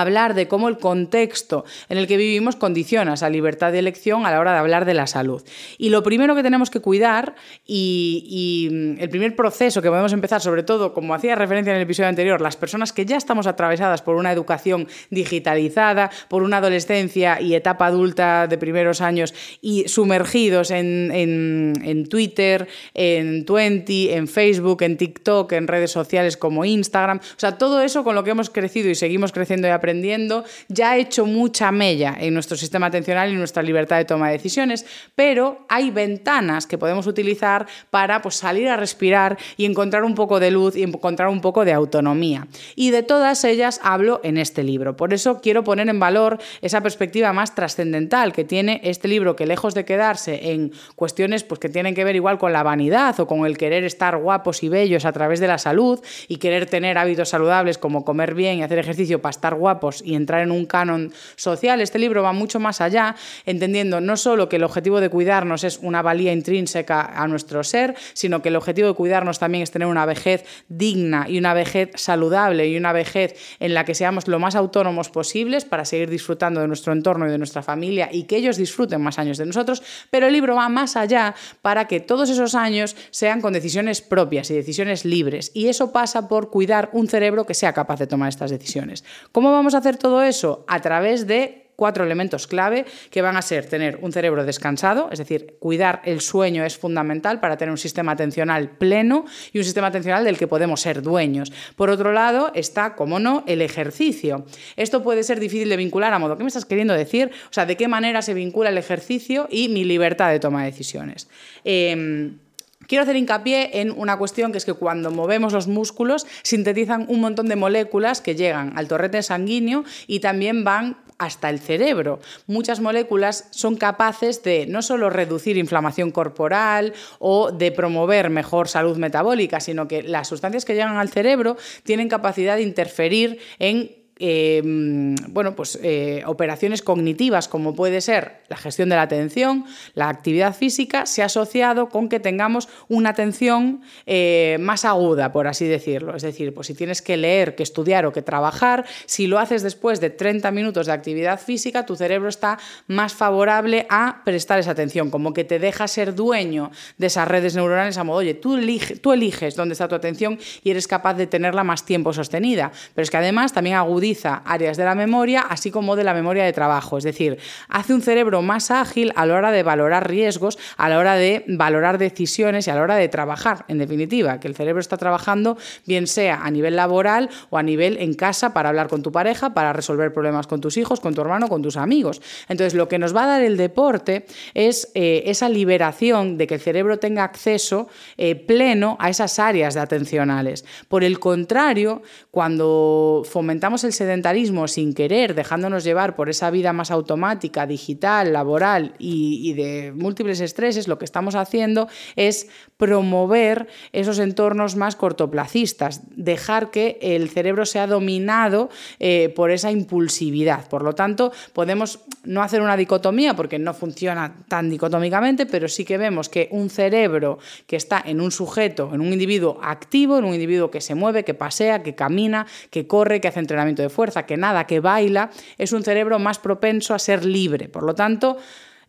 hablar 0.00 0.34
de 0.34 0.48
cómo 0.48 0.68
el 0.68 0.78
contexto 0.78 1.64
en 1.88 1.98
el 1.98 2.06
que 2.06 2.16
vivimos 2.16 2.56
condiciona 2.56 3.14
esa 3.14 3.30
libertad 3.30 3.72
de 3.72 3.78
elección 3.78 4.26
a 4.26 4.30
la 4.30 4.40
hora 4.40 4.52
de 4.52 4.58
hablar 4.58 4.84
de 4.84 4.94
la 4.94 5.06
salud. 5.06 5.42
Y 5.78 5.90
lo 5.90 6.02
primero 6.02 6.34
que 6.34 6.42
tenemos 6.42 6.70
que 6.70 6.80
cuidar 6.80 7.34
y, 7.66 8.68
mm, 8.70 9.00
el 9.00 9.08
primer 9.08 9.36
proceso 9.36 9.82
que 9.82 9.88
podemos 9.88 10.12
empezar, 10.12 10.40
sobre 10.40 10.62
todo, 10.62 10.94
como 10.94 11.14
hacía 11.14 11.34
referencia 11.34 11.70
en 11.70 11.76
el 11.76 11.82
episodio 11.82 12.08
anterior, 12.08 12.40
las 12.40 12.56
personas 12.56 12.92
que 12.92 13.06
ya 13.06 13.16
estamos 13.16 13.46
atravesadas 13.46 14.02
por 14.02 14.16
una 14.16 14.32
educación 14.32 14.88
digitalizada, 15.10 16.10
por 16.28 16.42
una 16.42 16.58
adolescencia 16.58 17.40
y 17.40 17.54
etapa 17.54 17.86
adulta 17.86 18.46
de 18.46 18.58
primeros 18.58 19.00
años 19.00 19.34
y 19.60 19.88
sumergidos 19.88 20.70
en, 20.70 21.10
en 21.12 22.08
Twitter, 22.08 22.68
en 22.94 23.44
Twenty, 23.44 24.10
en 24.10 24.28
Facebook, 24.28 24.82
en 24.82 24.96
TikTok, 24.96 25.52
en 25.52 25.68
redes 25.68 25.90
sociales 25.90 26.36
como 26.36 26.64
Instagram, 26.64 27.18
o 27.18 27.38
sea, 27.38 27.58
todo 27.58 27.80
eso 27.82 28.04
con 28.04 28.14
lo 28.14 28.24
que 28.24 28.30
hemos 28.30 28.50
crecido 28.50 28.90
y 28.90 28.94
seguimos 28.94 29.32
creciendo 29.32 29.68
y 29.68 29.70
aprendiendo 29.84 30.44
ya 30.68 30.92
ha 30.92 30.96
hecho 30.96 31.26
mucha 31.26 31.70
mella 31.70 32.16
en 32.18 32.32
nuestro 32.32 32.56
sistema 32.56 32.86
atencional 32.86 33.30
y 33.30 33.36
nuestra 33.36 33.62
libertad 33.62 33.98
de 33.98 34.06
toma 34.06 34.28
de 34.28 34.38
decisiones, 34.38 34.86
pero 35.14 35.66
hay 35.68 35.90
ventanas 35.90 36.66
que 36.66 36.78
podemos 36.78 37.06
utilizar 37.06 37.66
para 37.90 38.22
pues, 38.22 38.36
salir 38.36 38.68
a 38.68 38.78
respirar 38.78 39.36
y 39.58 39.66
encontrar 39.66 40.04
un 40.04 40.14
poco 40.14 40.40
de 40.40 40.50
luz 40.50 40.74
y 40.74 40.82
encontrar 40.82 41.28
un 41.28 41.42
poco 41.42 41.66
de 41.66 41.74
autonomía. 41.74 42.48
Y 42.76 42.92
de 42.92 43.02
todas 43.02 43.44
ellas 43.44 43.78
hablo 43.82 44.22
en 44.24 44.38
este 44.38 44.62
libro. 44.62 44.96
Por 44.96 45.12
eso 45.12 45.42
quiero 45.42 45.64
poner 45.64 45.90
en 45.90 46.00
valor 46.00 46.38
esa 46.62 46.80
perspectiva 46.80 47.34
más 47.34 47.54
trascendental 47.54 48.32
que 48.32 48.44
tiene 48.44 48.80
este 48.84 49.06
libro, 49.06 49.36
que 49.36 49.44
lejos 49.44 49.74
de 49.74 49.84
quedarse 49.84 50.52
en 50.52 50.72
cuestiones 50.96 51.44
pues, 51.44 51.60
que 51.60 51.68
tienen 51.68 51.94
que 51.94 52.04
ver 52.04 52.16
igual 52.16 52.38
con 52.38 52.54
la 52.54 52.62
vanidad 52.62 53.20
o 53.20 53.26
con 53.26 53.44
el 53.44 53.58
querer 53.58 53.84
estar 53.84 54.16
guapos 54.16 54.62
y 54.62 54.70
bellos 54.70 55.04
a 55.04 55.12
través 55.12 55.40
de 55.40 55.48
la 55.48 55.58
salud 55.58 56.00
y 56.26 56.38
querer 56.38 56.64
tener 56.64 56.96
hábitos 56.96 57.28
saludables 57.28 57.76
como 57.76 58.06
comer 58.06 58.34
bien 58.34 58.58
y 58.58 58.62
hacer 58.62 58.78
ejercicio 58.78 59.20
para 59.20 59.32
estar 59.32 59.54
guapos 59.54 59.73
y 60.04 60.14
entrar 60.14 60.42
en 60.42 60.50
un 60.50 60.66
canon 60.66 61.12
social, 61.36 61.80
este 61.80 61.98
libro 61.98 62.22
va 62.22 62.32
mucho 62.32 62.60
más 62.60 62.80
allá, 62.80 63.16
entendiendo 63.46 64.00
no 64.00 64.16
solo 64.16 64.48
que 64.48 64.56
el 64.56 64.64
objetivo 64.64 65.00
de 65.00 65.10
cuidarnos 65.10 65.64
es 65.64 65.78
una 65.82 66.02
valía 66.02 66.32
intrínseca 66.32 67.02
a 67.02 67.26
nuestro 67.28 67.64
ser, 67.64 67.94
sino 68.12 68.42
que 68.42 68.48
el 68.48 68.56
objetivo 68.56 68.88
de 68.88 68.94
cuidarnos 68.94 69.38
también 69.38 69.62
es 69.62 69.70
tener 69.70 69.88
una 69.88 70.06
vejez 70.06 70.44
digna 70.68 71.26
y 71.28 71.38
una 71.38 71.54
vejez 71.54 71.90
saludable 71.94 72.68
y 72.68 72.76
una 72.76 72.92
vejez 72.92 73.34
en 73.60 73.74
la 73.74 73.84
que 73.84 73.94
seamos 73.94 74.28
lo 74.28 74.38
más 74.38 74.54
autónomos 74.54 75.10
posibles 75.10 75.64
para 75.64 75.84
seguir 75.84 76.10
disfrutando 76.10 76.60
de 76.60 76.68
nuestro 76.68 76.92
entorno 76.92 77.26
y 77.26 77.30
de 77.30 77.38
nuestra 77.38 77.62
familia 77.62 78.08
y 78.12 78.24
que 78.24 78.36
ellos 78.36 78.56
disfruten 78.56 79.00
más 79.00 79.18
años 79.18 79.38
de 79.38 79.46
nosotros, 79.46 79.82
pero 80.10 80.26
el 80.26 80.32
libro 80.32 80.54
va 80.54 80.68
más 80.68 80.96
allá 80.96 81.34
para 81.62 81.86
que 81.86 82.00
todos 82.00 82.30
esos 82.30 82.54
años 82.54 82.96
sean 83.10 83.40
con 83.40 83.52
decisiones 83.52 84.00
propias 84.00 84.50
y 84.50 84.54
decisiones 84.54 85.04
libres. 85.04 85.50
Y 85.54 85.68
eso 85.68 85.92
pasa 85.92 86.28
por 86.28 86.50
cuidar 86.50 86.90
un 86.92 87.08
cerebro 87.08 87.46
que 87.46 87.54
sea 87.54 87.72
capaz 87.72 87.98
de 87.98 88.06
tomar 88.06 88.28
estas 88.28 88.50
decisiones. 88.50 89.04
¿Cómo 89.32 89.50
vamos 89.50 89.63
a 89.72 89.78
hacer 89.78 89.96
todo 89.96 90.22
eso? 90.22 90.66
A 90.68 90.82
través 90.82 91.26
de 91.26 91.64
cuatro 91.76 92.04
elementos 92.04 92.46
clave 92.46 92.84
que 93.10 93.22
van 93.22 93.36
a 93.36 93.42
ser 93.42 93.66
tener 93.66 93.98
un 94.02 94.12
cerebro 94.12 94.44
descansado, 94.44 95.08
es 95.10 95.18
decir, 95.18 95.56
cuidar 95.58 96.02
el 96.04 96.20
sueño 96.20 96.64
es 96.64 96.76
fundamental 96.76 97.40
para 97.40 97.56
tener 97.56 97.70
un 97.70 97.78
sistema 97.78 98.12
atencional 98.12 98.70
pleno 98.70 99.24
y 99.52 99.58
un 99.58 99.64
sistema 99.64 99.88
atencional 99.88 100.24
del 100.24 100.38
que 100.38 100.46
podemos 100.46 100.80
ser 100.80 101.02
dueños. 101.02 101.52
Por 101.76 101.90
otro 101.90 102.12
lado, 102.12 102.52
está, 102.54 102.94
como 102.94 103.18
no, 103.18 103.44
el 103.46 103.62
ejercicio. 103.62 104.46
Esto 104.76 105.02
puede 105.02 105.22
ser 105.22 105.40
difícil 105.40 105.68
de 105.68 105.76
vincular 105.76 106.12
a 106.12 106.18
modo, 106.18 106.36
¿qué 106.36 106.44
me 106.44 106.48
estás 106.48 106.64
queriendo 106.64 106.94
decir? 106.94 107.30
O 107.50 107.52
sea, 107.52 107.66
¿de 107.66 107.76
qué 107.76 107.88
manera 107.88 108.22
se 108.22 108.34
vincula 108.34 108.70
el 108.70 108.78
ejercicio 108.78 109.48
y 109.50 109.68
mi 109.68 109.84
libertad 109.84 110.30
de 110.30 110.40
toma 110.40 110.60
de 110.60 110.70
decisiones? 110.70 111.28
Em, 111.64 112.38
Quiero 112.86 113.02
hacer 113.02 113.16
hincapié 113.16 113.80
en 113.80 113.90
una 113.90 114.16
cuestión 114.18 114.52
que 114.52 114.58
es 114.58 114.64
que 114.64 114.74
cuando 114.74 115.10
movemos 115.10 115.52
los 115.52 115.66
músculos 115.66 116.26
sintetizan 116.42 117.06
un 117.08 117.20
montón 117.20 117.48
de 117.48 117.56
moléculas 117.56 118.20
que 118.20 118.34
llegan 118.34 118.76
al 118.76 118.88
torrente 118.88 119.22
sanguíneo 119.22 119.84
y 120.06 120.20
también 120.20 120.64
van 120.64 120.98
hasta 121.18 121.50
el 121.50 121.60
cerebro. 121.60 122.20
Muchas 122.46 122.80
moléculas 122.80 123.48
son 123.50 123.76
capaces 123.76 124.42
de 124.42 124.66
no 124.66 124.82
solo 124.82 125.10
reducir 125.10 125.56
inflamación 125.56 126.10
corporal 126.10 126.92
o 127.18 127.52
de 127.52 127.72
promover 127.72 128.30
mejor 128.30 128.68
salud 128.68 128.96
metabólica, 128.96 129.60
sino 129.60 129.88
que 129.88 130.02
las 130.02 130.28
sustancias 130.28 130.64
que 130.64 130.74
llegan 130.74 130.96
al 130.96 131.08
cerebro 131.08 131.56
tienen 131.84 132.08
capacidad 132.08 132.56
de 132.56 132.62
interferir 132.62 133.38
en 133.58 134.03
Em, 134.16 135.16
bueno, 135.30 135.56
pues, 135.56 135.76
eh, 135.82 136.22
operaciones 136.26 136.82
cognitivas 136.82 137.48
como 137.48 137.74
puede 137.74 138.00
ser 138.00 138.42
la 138.48 138.56
gestión 138.56 138.88
de 138.88 138.94
la 138.94 139.02
atención, 139.02 139.64
la 139.94 140.08
actividad 140.08 140.54
física, 140.54 141.06
se 141.06 141.22
ha 141.22 141.26
asociado 141.26 141.88
con 141.88 142.08
que 142.08 142.20
tengamos 142.20 142.68
una 142.88 143.10
atención 143.10 143.82
eh, 144.06 144.56
más 144.60 144.84
aguda, 144.84 145.32
por 145.32 145.48
así 145.48 145.66
decirlo. 145.66 146.14
Es 146.14 146.22
decir, 146.22 146.54
pues 146.54 146.68
si 146.68 146.74
tienes 146.74 147.02
que 147.02 147.16
leer, 147.16 147.56
que 147.56 147.64
estudiar 147.64 148.06
o 148.06 148.12
que 148.12 148.22
trabajar, 148.22 148.84
si 149.06 149.26
lo 149.26 149.40
haces 149.40 149.64
después 149.64 150.00
de 150.00 150.10
30 150.10 150.52
minutos 150.52 150.86
de 150.86 150.92
actividad 150.92 151.40
física, 151.40 151.84
tu 151.84 151.96
cerebro 151.96 152.28
está 152.28 152.58
más 152.86 153.14
favorable 153.14 153.86
a 153.90 154.22
prestar 154.24 154.60
esa 154.60 154.70
atención, 154.70 155.10
como 155.10 155.32
que 155.32 155.42
te 155.42 155.58
deja 155.58 155.88
ser 155.88 156.14
dueño 156.14 156.70
de 156.98 157.08
esas 157.08 157.26
redes 157.26 157.56
neuronales 157.56 157.98
a 157.98 158.04
modo, 158.04 158.18
oye, 158.18 158.34
tú, 158.34 158.60
tú 159.00 159.12
eliges 159.12 159.56
dónde 159.56 159.72
está 159.72 159.88
tu 159.88 159.96
atención 159.96 160.38
y 160.62 160.70
eres 160.70 160.86
capaz 160.86 161.14
de 161.14 161.26
tenerla 161.26 161.64
más 161.64 161.84
tiempo 161.84 162.12
sostenida. 162.12 162.70
Pero 162.94 163.02
es 163.02 163.10
que 163.10 163.16
además 163.16 163.52
también 163.52 163.74
agudiza 163.76 164.03
áreas 164.44 164.76
de 164.76 164.84
la 164.84 164.94
memoria, 164.94 165.40
así 165.40 165.70
como 165.70 165.96
de 165.96 166.04
la 166.04 166.14
memoria 166.14 166.44
de 166.44 166.52
trabajo. 166.52 166.98
Es 166.98 167.04
decir, 167.04 167.38
hace 167.68 167.94
un 167.94 168.02
cerebro 168.02 168.42
más 168.42 168.70
ágil 168.70 169.12
a 169.16 169.24
la 169.26 169.34
hora 169.34 169.50
de 169.50 169.62
valorar 169.62 170.08
riesgos, 170.08 170.58
a 170.76 170.88
la 170.88 170.98
hora 170.98 171.14
de 171.14 171.44
valorar 171.48 171.98
decisiones 171.98 172.66
y 172.66 172.70
a 172.70 172.74
la 172.74 172.82
hora 172.82 172.96
de 172.96 173.08
trabajar, 173.08 173.64
en 173.68 173.78
definitiva, 173.78 174.40
que 174.40 174.48
el 174.48 174.54
cerebro 174.54 174.80
está 174.80 174.96
trabajando 174.96 175.56
bien 175.86 176.06
sea 176.06 176.40
a 176.44 176.50
nivel 176.50 176.76
laboral 176.76 177.30
o 177.50 177.56
a 177.58 177.62
nivel 177.62 177.96
en 177.98 178.14
casa 178.14 178.52
para 178.52 178.68
hablar 178.68 178.88
con 178.88 179.02
tu 179.02 179.10
pareja, 179.10 179.54
para 179.54 179.72
resolver 179.72 180.12
problemas 180.12 180.46
con 180.46 180.60
tus 180.60 180.76
hijos, 180.76 181.00
con 181.00 181.14
tu 181.14 181.22
hermano, 181.22 181.48
con 181.48 181.62
tus 181.62 181.76
amigos. 181.76 182.20
Entonces, 182.48 182.74
lo 182.74 182.88
que 182.88 182.98
nos 182.98 183.14
va 183.14 183.24
a 183.24 183.26
dar 183.26 183.42
el 183.42 183.56
deporte 183.56 184.26
es 184.52 184.90
eh, 184.94 185.22
esa 185.26 185.48
liberación 185.48 186.36
de 186.36 186.46
que 186.46 186.54
el 186.54 186.60
cerebro 186.60 186.98
tenga 186.98 187.24
acceso 187.24 187.88
eh, 188.16 188.34
pleno 188.34 188.96
a 189.00 189.08
esas 189.08 189.38
áreas 189.38 189.74
de 189.74 189.80
atencionales. 189.80 190.64
Por 190.88 191.04
el 191.04 191.18
contrario, 191.18 192.02
cuando 192.30 193.22
fomentamos 193.24 193.84
el 193.84 193.93
sedentarismo 193.94 194.68
sin 194.68 194.92
querer, 194.92 195.34
dejándonos 195.34 195.84
llevar 195.84 196.16
por 196.16 196.28
esa 196.28 196.50
vida 196.50 196.72
más 196.72 196.90
automática, 196.90 197.66
digital, 197.66 198.32
laboral 198.32 198.94
y, 198.98 199.52
de 199.54 199.92
múltiples 199.92 200.40
estreses, 200.40 200.88
lo 200.88 200.98
que 200.98 201.04
estamos 201.04 201.34
haciendo 201.34 201.88
es 202.16 202.48
promover 202.76 203.68
esos 203.92 204.18
entornos 204.18 204.76
más 204.76 204.96
cortoplacistas, 204.96 206.02
dejar 206.24 206.70
que 206.70 206.98
el 207.00 207.28
cerebro 207.28 207.66
sea 207.66 207.86
dominado 207.86 208.70
eh, 208.98 209.32
por 209.34 209.50
esa 209.50 209.70
impulsividad. 209.70 210.68
Por 210.68 210.82
lo 210.82 210.94
tanto, 210.94 211.32
podemos 211.52 212.00
no 212.24 212.42
hacer 212.42 212.60
una 212.62 212.76
dicotomía 212.76 213.34
porque 213.34 213.58
no 213.58 213.74
funciona 213.74 214.34
tan 214.48 214.70
dicotómicamente, 214.70 215.46
pero 215.46 215.68
sí 215.68 215.84
que 215.84 215.98
vemos 215.98 216.28
que 216.28 216.48
un 216.50 216.70
cerebro 216.70 217.38
que 217.66 217.76
está 217.76 218.02
en 218.04 218.20
un 218.20 218.30
sujeto, 218.30 218.90
en 218.94 219.00
un 219.00 219.12
individuo 219.12 219.58
activo, 219.62 220.18
en 220.18 220.24
un 220.24 220.34
individuo 220.34 220.70
que 220.70 220.80
se 220.80 220.94
mueve, 220.94 221.24
que 221.24 221.34
pasea, 221.34 221.82
que 221.82 221.94
camina, 221.94 222.46
que 222.70 222.86
corre, 222.86 223.20
que 223.20 223.28
hace 223.28 223.40
entrenamiento 223.40 223.82
de 223.82 223.90
fuerza, 223.90 224.26
que 224.26 224.36
nada, 224.36 224.66
que 224.66 224.80
baila, 224.80 225.30
es 225.58 225.72
un 225.72 225.84
cerebro 225.84 226.18
más 226.18 226.38
propenso 226.38 226.94
a 226.94 226.98
ser 226.98 227.24
libre. 227.24 227.68
Por 227.68 227.82
lo 227.82 227.94
tanto, 227.94 228.38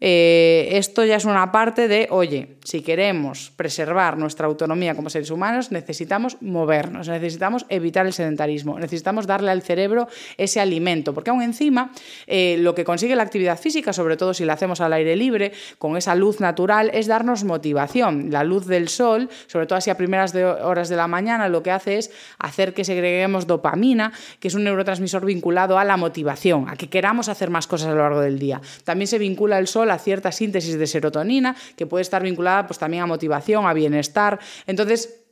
eh, 0.07 0.77
esto 0.77 1.03
ya 1.03 1.15
es 1.15 1.25
una 1.25 1.51
parte 1.51 1.88
de, 1.88 2.07
oye, 2.12 2.57
si 2.63 2.81
queremos 2.81 3.51
preservar 3.55 4.19
nuestra 4.19 4.45
autonomía 4.45 4.93
como 4.93 5.09
seres 5.09 5.31
humanos, 5.31 5.71
necesitamos 5.71 6.38
movernos, 6.41 7.07
necesitamos 7.07 7.65
evitar 7.69 8.05
el 8.05 8.13
sedentarismo, 8.13 8.77
necesitamos 8.77 9.25
darle 9.25 9.50
al 9.50 9.63
cerebro 9.63 10.07
ese 10.38 10.62
alimento, 10.62 11.15
porque 11.15 11.31
aún 11.31 11.41
encima 11.41 11.91
eh, 12.27 12.55
lo 12.59 12.75
que 12.75 12.85
consigue 12.85 13.15
la 13.15 13.24
actividad 13.24 13.59
física, 13.59 13.93
sobre 13.93 14.15
todo 14.15 14.35
si 14.35 14.45
la 14.45 14.53
hacemos 14.53 14.79
al 14.79 14.93
aire 14.93 15.15
libre, 15.15 15.53
con 15.79 15.97
esa 15.97 16.13
luz 16.13 16.39
natural, 16.39 16.91
es 16.93 17.07
darnos 17.07 17.43
motivación. 17.43 18.29
La 18.29 18.43
luz 18.43 18.67
del 18.67 18.89
sol, 18.89 19.27
sobre 19.47 19.65
todo 19.65 19.79
así 19.79 19.89
a 19.89 19.97
primeras 19.97 20.35
horas 20.35 20.88
de 20.88 20.97
la 20.97 21.07
mañana, 21.07 21.50
lo 21.50 21.63
que 21.63 21.71
hace 21.71 21.97
es 21.97 22.12
hacer 22.38 22.75
que 22.75 22.83
segreguemos 22.83 23.47
dopamina, 23.47 24.13
que 24.39 24.50
es 24.50 24.53
un 24.53 24.65
neurotransmisor 24.65 25.25
vinculado 25.25 25.79
a 25.79 25.83
la 25.83 25.97
motivación, 25.97 26.69
a 26.69 26.75
que 26.75 26.89
queramos 26.89 27.27
hacer 27.27 27.50
más 27.50 27.65
cosas 27.65 27.88
a 27.88 27.95
lo 27.95 28.03
largo 28.03 28.21
del 28.21 28.38
día. 28.38 28.62
También 28.83 29.07
se 29.07 29.17
vincula 29.17 29.57
el 29.57 29.65
sol 29.65 29.89
a 29.89 29.94
cierta 29.97 30.31
síntesis 30.31 30.77
de 30.77 30.87
serotonina, 30.87 31.55
que 31.75 31.85
puede 31.85 32.01
estar 32.01 32.21
vinculada 32.23 32.67
pues, 32.67 32.79
también 32.79 33.03
a 33.03 33.07
motivación, 33.07 33.65
a 33.65 33.73
bienestar. 33.73 34.39
Entonces, 34.67 35.25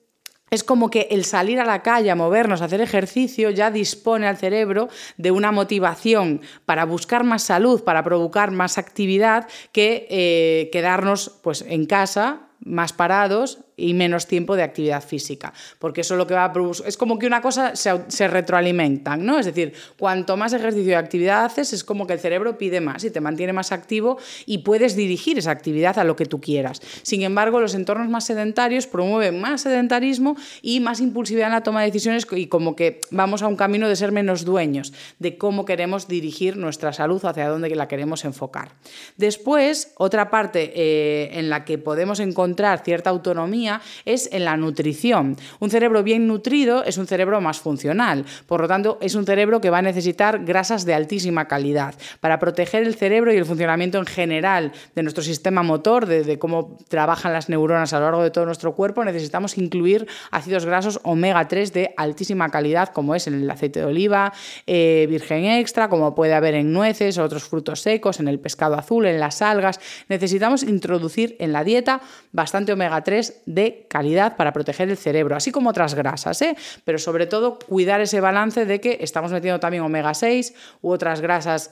es 0.53 0.63
como 0.63 0.91
que 0.91 1.08
el 1.10 1.25
salir 1.25 1.60
a 1.60 1.65
la 1.65 1.82
calle, 1.82 2.12
a 2.12 2.15
movernos, 2.15 2.62
a 2.62 2.65
hacer 2.65 2.79
ejercicio, 2.79 3.50
ya 3.50 3.72
dispone 3.72 4.27
al 4.27 4.38
cerebro 4.38 4.88
de 5.17 5.32
una 5.32 5.51
motivación 5.51 6.41
para 6.65 6.86
buscar 6.86 7.24
más 7.24 7.41
salud, 7.41 7.84
para 7.84 8.03
provocar 8.03 8.51
más 8.51 8.77
actividad, 8.77 9.48
que 9.72 10.05
eh, 10.12 10.70
quedarnos 10.72 11.39
pues, 11.41 11.65
en 11.67 11.88
casa 11.88 12.50
más 12.60 12.93
parados 12.93 13.60
y 13.75 13.94
menos 13.94 14.27
tiempo 14.27 14.56
de 14.56 14.63
actividad 14.63 15.03
física, 15.03 15.53
porque 15.80 16.01
eso 16.01 16.15
lo 16.15 16.27
que 16.27 16.34
va 16.34 16.46
a 16.46 16.53
producir, 16.53 16.88
es 16.88 16.98
como 16.98 17.20
que 17.20 17.27
una 17.27 17.42
cosa 17.42 17.75
se, 17.75 17.92
se, 18.08 18.27
retroalimentan, 18.27 19.25
¿no? 19.25 19.39
Es 19.39 19.46
decir, 19.46 19.74
cuanto 19.98 20.38
más 20.38 20.53
ejercicio 20.53 20.92
y 20.92 20.96
actividad 20.96 21.46
haces, 21.46 21.74
es 21.74 21.84
como 21.84 22.08
que 22.08 22.13
el 22.13 22.20
cerebro 22.20 22.58
pide 22.58 22.82
más 22.82 23.03
y 23.03 23.12
te 23.12 23.22
mantiene 23.22 23.53
más 23.53 23.72
activo 23.72 24.18
y 24.46 24.60
puedes 24.60 24.96
dirigir 24.96 25.38
esa 25.38 25.51
actividad 25.51 25.98
a 26.00 26.03
lo 26.03 26.15
que 26.15 26.25
tú 26.25 26.39
quieras. 26.39 26.82
Sin 27.01 27.24
embargo, 27.24 27.60
los 27.60 27.75
entornos 27.75 28.10
más 28.10 28.25
sedentarios 28.25 28.88
promueven 28.88 29.39
más 29.42 29.62
sedentarismo 29.62 30.36
y 30.62 30.80
más 30.80 31.00
impulsividad 31.00 31.48
en 31.48 31.53
la 31.53 31.63
toma 31.63 31.82
de 31.82 31.88
decisiones 31.88 32.27
y 32.32 32.48
como 32.48 32.75
que 32.75 33.01
vamos 33.12 33.42
a 33.42 33.48
un 33.48 33.56
camino 33.56 33.89
de 33.89 33.96
ser 33.96 34.12
menos 34.12 34.46
dueños 34.46 34.94
de 35.20 35.38
cómo 35.38 35.65
queremos 35.65 36.08
dirigir 36.08 36.58
nuestra 36.58 36.94
salud, 36.94 37.24
hacia 37.25 37.50
dónde 37.50 37.70
la 37.75 37.88
queremos 37.88 38.25
enfocar. 38.25 38.74
Después, 39.18 39.94
otra 39.98 40.30
parte 40.30 40.72
eh, 40.75 41.39
en 41.39 41.50
la 41.50 41.65
que 41.65 41.77
podemos 41.77 42.20
encontrar 42.20 42.84
cierta 42.84 43.10
autonomía 43.10 43.62
es 44.05 44.29
en 44.32 44.46
la 44.46 44.58
nutrición. 44.58 45.38
Un 45.60 45.70
cerebro 45.70 46.03
bien 46.03 46.27
nutrido 46.27 46.84
es 46.84 46.98
un 46.98 47.08
cerebro 47.08 47.41
más 47.41 47.60
funcional, 47.60 48.25
por 48.48 48.62
lo 48.62 48.67
tanto 48.67 48.98
es 49.01 49.15
un 49.15 49.25
cerebro 49.25 49.62
que 49.62 49.70
va 49.70 49.79
a 49.79 49.82
necesitar 49.82 50.43
grasas 50.46 50.86
de 50.86 50.93
altísima 50.93 51.48
calidad 51.48 51.96
para 52.20 52.39
proteger 52.39 52.84
el 52.84 52.96
cerebro 52.96 53.34
y 53.34 53.38
el 53.38 53.46
funcionamiento 53.46 53.98
en 53.98 54.05
general 54.05 54.72
de 54.96 55.03
nuestro 55.03 55.24
sistema 55.24 55.63
motor, 55.63 56.05
de, 56.05 56.39
cómo 56.39 56.77
trabajan 56.88 57.34
las 57.34 57.50
neuronas 57.50 57.93
a 57.93 58.00
lo 58.00 58.05
largo 58.05 58.24
de 58.24 58.32
todo 58.32 58.46
nuestro 58.46 58.74
cuerpo, 58.75 59.03
necesitamos 59.03 59.58
incluir 59.58 60.08
ácidos 60.32 60.65
grasos 60.65 61.00
omega 61.03 61.48
3 61.48 61.74
de 61.74 61.93
altísima 61.98 62.50
calidad, 62.50 62.89
como 62.89 63.15
es 63.15 63.27
en 63.27 63.36
el 63.36 63.50
aceite 63.50 63.79
de 63.79 63.86
oliva, 63.86 64.34
eh, 64.67 65.05
virgen 65.10 65.46
extra, 65.46 65.89
como 65.89 66.15
puede 66.15 66.34
haber 66.34 66.55
en 66.55 66.72
nueces, 66.74 67.17
otros 67.17 67.43
frutos 67.43 67.82
secos, 67.82 68.20
en 68.20 68.27
el 68.27 68.39
pescado 68.39 68.75
azul, 68.75 69.05
en 69.05 69.20
las 69.20 69.41
algas. 69.41 69.79
Necesitamos 70.10 70.63
introducir 70.63 71.36
en 71.39 71.53
la 71.53 71.63
dieta 71.63 72.01
bastante 72.32 72.74
omega 72.74 73.03
3 73.03 73.43
de 73.53 73.86
calidad 73.89 74.36
para 74.36 74.53
proteger 74.53 74.89
el 74.89 74.98
cerebro, 74.98 75.36
así 75.36 75.51
como 75.51 75.69
otras 75.69 75.95
grasas, 75.95 76.41
¿eh? 76.41 76.55
pero 76.83 76.98
sobre 76.98 77.27
todo 77.27 77.60
cuidar 77.60 78.01
ese 78.01 78.19
balance 78.22 78.65
de 78.65 78.81
que 78.81 78.98
estamos 79.01 79.31
metiendo 79.31 79.60
también 79.60 79.83
omega 79.83 80.13
6 80.13 80.53
u 80.81 80.91
otras 80.91 81.22
grasas. 81.22 81.72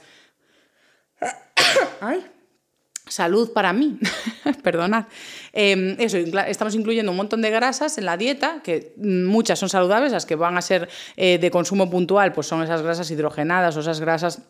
Salud 3.07 3.51
para 3.51 3.73
mí, 3.73 3.99
perdonad. 4.63 5.05
Em, 5.51 5.97
eso, 5.99 6.17
estamos 6.17 6.75
incluyendo 6.75 7.11
un 7.11 7.17
montón 7.17 7.41
de 7.41 7.49
grasas 7.49 7.97
en 7.97 8.05
la 8.05 8.15
dieta, 8.15 8.61
que 8.63 8.93
muchas 8.97 9.59
son 9.59 9.67
saludables, 9.67 10.13
las 10.13 10.25
que 10.25 10.35
van 10.35 10.57
a 10.57 10.61
ser 10.61 10.87
eh, 11.17 11.37
de 11.37 11.51
consumo 11.51 11.89
puntual, 11.89 12.31
pues 12.31 12.47
son 12.47 12.63
esas 12.63 12.81
grasas 12.81 13.11
hidrogenadas 13.11 13.75
o 13.75 13.81
esas 13.81 13.99
grasas 13.99 14.43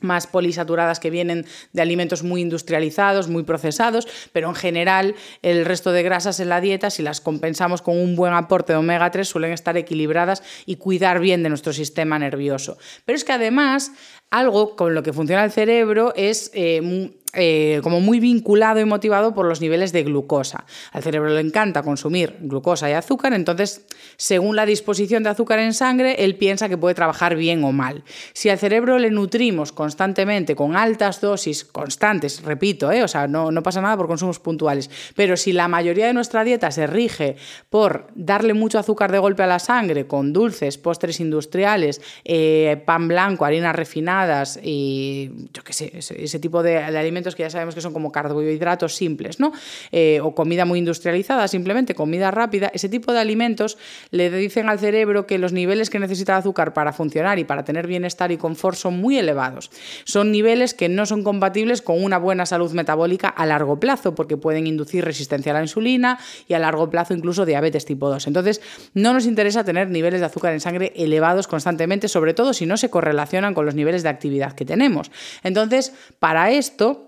más 0.00 0.26
polisaturadas 0.26 1.00
que 1.00 1.10
vienen 1.10 1.46
de 1.72 1.82
alimentos 1.82 2.22
muy 2.22 2.40
industrializados, 2.40 3.28
muy 3.28 3.42
procesados, 3.42 4.06
pero 4.32 4.48
en 4.48 4.54
general 4.54 5.14
el 5.42 5.64
resto 5.64 5.92
de 5.92 6.02
grasas 6.02 6.40
en 6.40 6.48
la 6.48 6.60
dieta, 6.60 6.90
si 6.90 7.02
las 7.02 7.20
compensamos 7.20 7.82
con 7.82 7.96
un 7.96 8.16
buen 8.16 8.32
aporte 8.32 8.72
de 8.72 8.78
omega 8.78 9.10
3, 9.10 9.28
suelen 9.28 9.52
estar 9.52 9.76
equilibradas 9.76 10.42
y 10.66 10.76
cuidar 10.76 11.20
bien 11.20 11.42
de 11.42 11.48
nuestro 11.48 11.72
sistema 11.72 12.18
nervioso. 12.18 12.78
Pero 13.04 13.16
es 13.16 13.24
que 13.24 13.32
además 13.32 13.92
algo 14.30 14.76
con 14.76 14.94
lo 14.94 15.02
que 15.02 15.12
funciona 15.12 15.44
el 15.44 15.50
cerebro 15.50 16.12
es 16.14 16.50
eh, 16.52 17.10
eh, 17.34 17.80
como 17.82 18.00
muy 18.00 18.20
vinculado 18.20 18.80
y 18.80 18.86
motivado 18.86 19.34
por 19.34 19.44
los 19.44 19.60
niveles 19.60 19.92
de 19.92 20.02
glucosa. 20.02 20.64
Al 20.92 21.02
cerebro 21.02 21.28
le 21.28 21.40
encanta 21.40 21.82
consumir 21.82 22.36
glucosa 22.40 22.88
y 22.88 22.94
azúcar, 22.94 23.34
entonces, 23.34 23.84
según 24.16 24.56
la 24.56 24.64
disposición 24.64 25.22
de 25.22 25.28
azúcar 25.28 25.58
en 25.58 25.74
sangre, 25.74 26.24
él 26.24 26.36
piensa 26.36 26.70
que 26.70 26.78
puede 26.78 26.94
trabajar 26.94 27.36
bien 27.36 27.62
o 27.64 27.72
mal. 27.72 28.02
Si 28.32 28.48
al 28.48 28.58
cerebro 28.58 28.98
le 28.98 29.10
nutrimos 29.10 29.72
constantemente 29.72 30.56
con 30.56 30.74
altas 30.74 31.20
dosis, 31.20 31.64
constantes, 31.64 32.42
repito, 32.42 32.90
¿eh? 32.90 33.02
o 33.02 33.08
sea, 33.08 33.26
no, 33.28 33.52
pasa 33.62 33.82
nada 33.82 33.96
por 33.98 34.06
consumos 34.06 34.38
puntuales, 34.38 34.90
pero 35.14 35.36
si 35.36 35.52
la 35.52 35.68
mayoría 35.68 36.06
de 36.06 36.14
nuestra 36.14 36.44
dieta 36.44 36.70
se 36.70 36.86
rige 36.86 37.36
por 37.68 38.06
darle 38.14 38.54
mucho 38.54 38.78
azúcar 38.78 39.12
de 39.12 39.18
golpe 39.18 39.42
a 39.42 39.46
la 39.46 39.58
sangre 39.58 40.06
con 40.06 40.32
dulces, 40.32 40.78
postres 40.78 41.20
industriales, 41.20 42.00
eh, 42.24 42.82
pan 42.86 43.06
blanco, 43.06 43.44
harinas 43.44 43.76
refinadas 43.76 44.58
y 44.62 45.30
yo 45.52 45.62
qué 45.62 45.72
sé, 45.74 45.92
ese, 45.94 46.38
tipo 46.38 46.62
de 46.62 46.78
alimentos, 46.78 47.17
que 47.22 47.42
ya 47.42 47.50
sabemos 47.50 47.74
que 47.74 47.80
son 47.80 47.92
como 47.92 48.12
carbohidratos 48.12 48.94
simples, 48.94 49.40
¿no? 49.40 49.52
Eh, 49.92 50.20
o 50.22 50.34
comida 50.34 50.64
muy 50.64 50.78
industrializada, 50.78 51.48
simplemente 51.48 51.94
comida 51.94 52.30
rápida, 52.30 52.70
ese 52.72 52.88
tipo 52.88 53.12
de 53.12 53.20
alimentos 53.20 53.78
le 54.10 54.30
dicen 54.30 54.68
al 54.68 54.78
cerebro 54.78 55.26
que 55.26 55.38
los 55.38 55.52
niveles 55.52 55.90
que 55.90 55.98
necesita 55.98 56.36
azúcar 56.36 56.72
para 56.72 56.92
funcionar 56.92 57.38
y 57.38 57.44
para 57.44 57.64
tener 57.64 57.86
bienestar 57.86 58.32
y 58.32 58.36
confort 58.36 58.76
son 58.76 59.00
muy 59.00 59.18
elevados. 59.18 59.70
Son 60.04 60.32
niveles 60.32 60.74
que 60.74 60.88
no 60.88 61.06
son 61.06 61.22
compatibles 61.24 61.82
con 61.82 62.02
una 62.02 62.18
buena 62.18 62.46
salud 62.46 62.72
metabólica 62.72 63.28
a 63.28 63.46
largo 63.46 63.80
plazo, 63.80 64.14
porque 64.14 64.36
pueden 64.36 64.66
inducir 64.66 65.04
resistencia 65.04 65.52
a 65.52 65.54
la 65.54 65.62
insulina 65.62 66.18
y 66.46 66.54
a 66.54 66.58
largo 66.58 66.90
plazo 66.90 67.14
incluso 67.14 67.44
diabetes 67.44 67.84
tipo 67.84 68.08
2. 68.08 68.26
Entonces, 68.26 68.60
no 68.94 69.12
nos 69.12 69.26
interesa 69.26 69.64
tener 69.64 69.90
niveles 69.90 70.20
de 70.20 70.26
azúcar 70.26 70.52
en 70.52 70.60
sangre 70.60 70.92
elevados 70.96 71.46
constantemente, 71.46 72.08
sobre 72.08 72.34
todo 72.34 72.52
si 72.52 72.66
no 72.66 72.76
se 72.76 72.90
correlacionan 72.90 73.54
con 73.54 73.66
los 73.66 73.74
niveles 73.74 74.02
de 74.02 74.08
actividad 74.08 74.52
que 74.52 74.64
tenemos. 74.64 75.10
Entonces, 75.42 75.92
para 76.18 76.50
esto, 76.50 77.07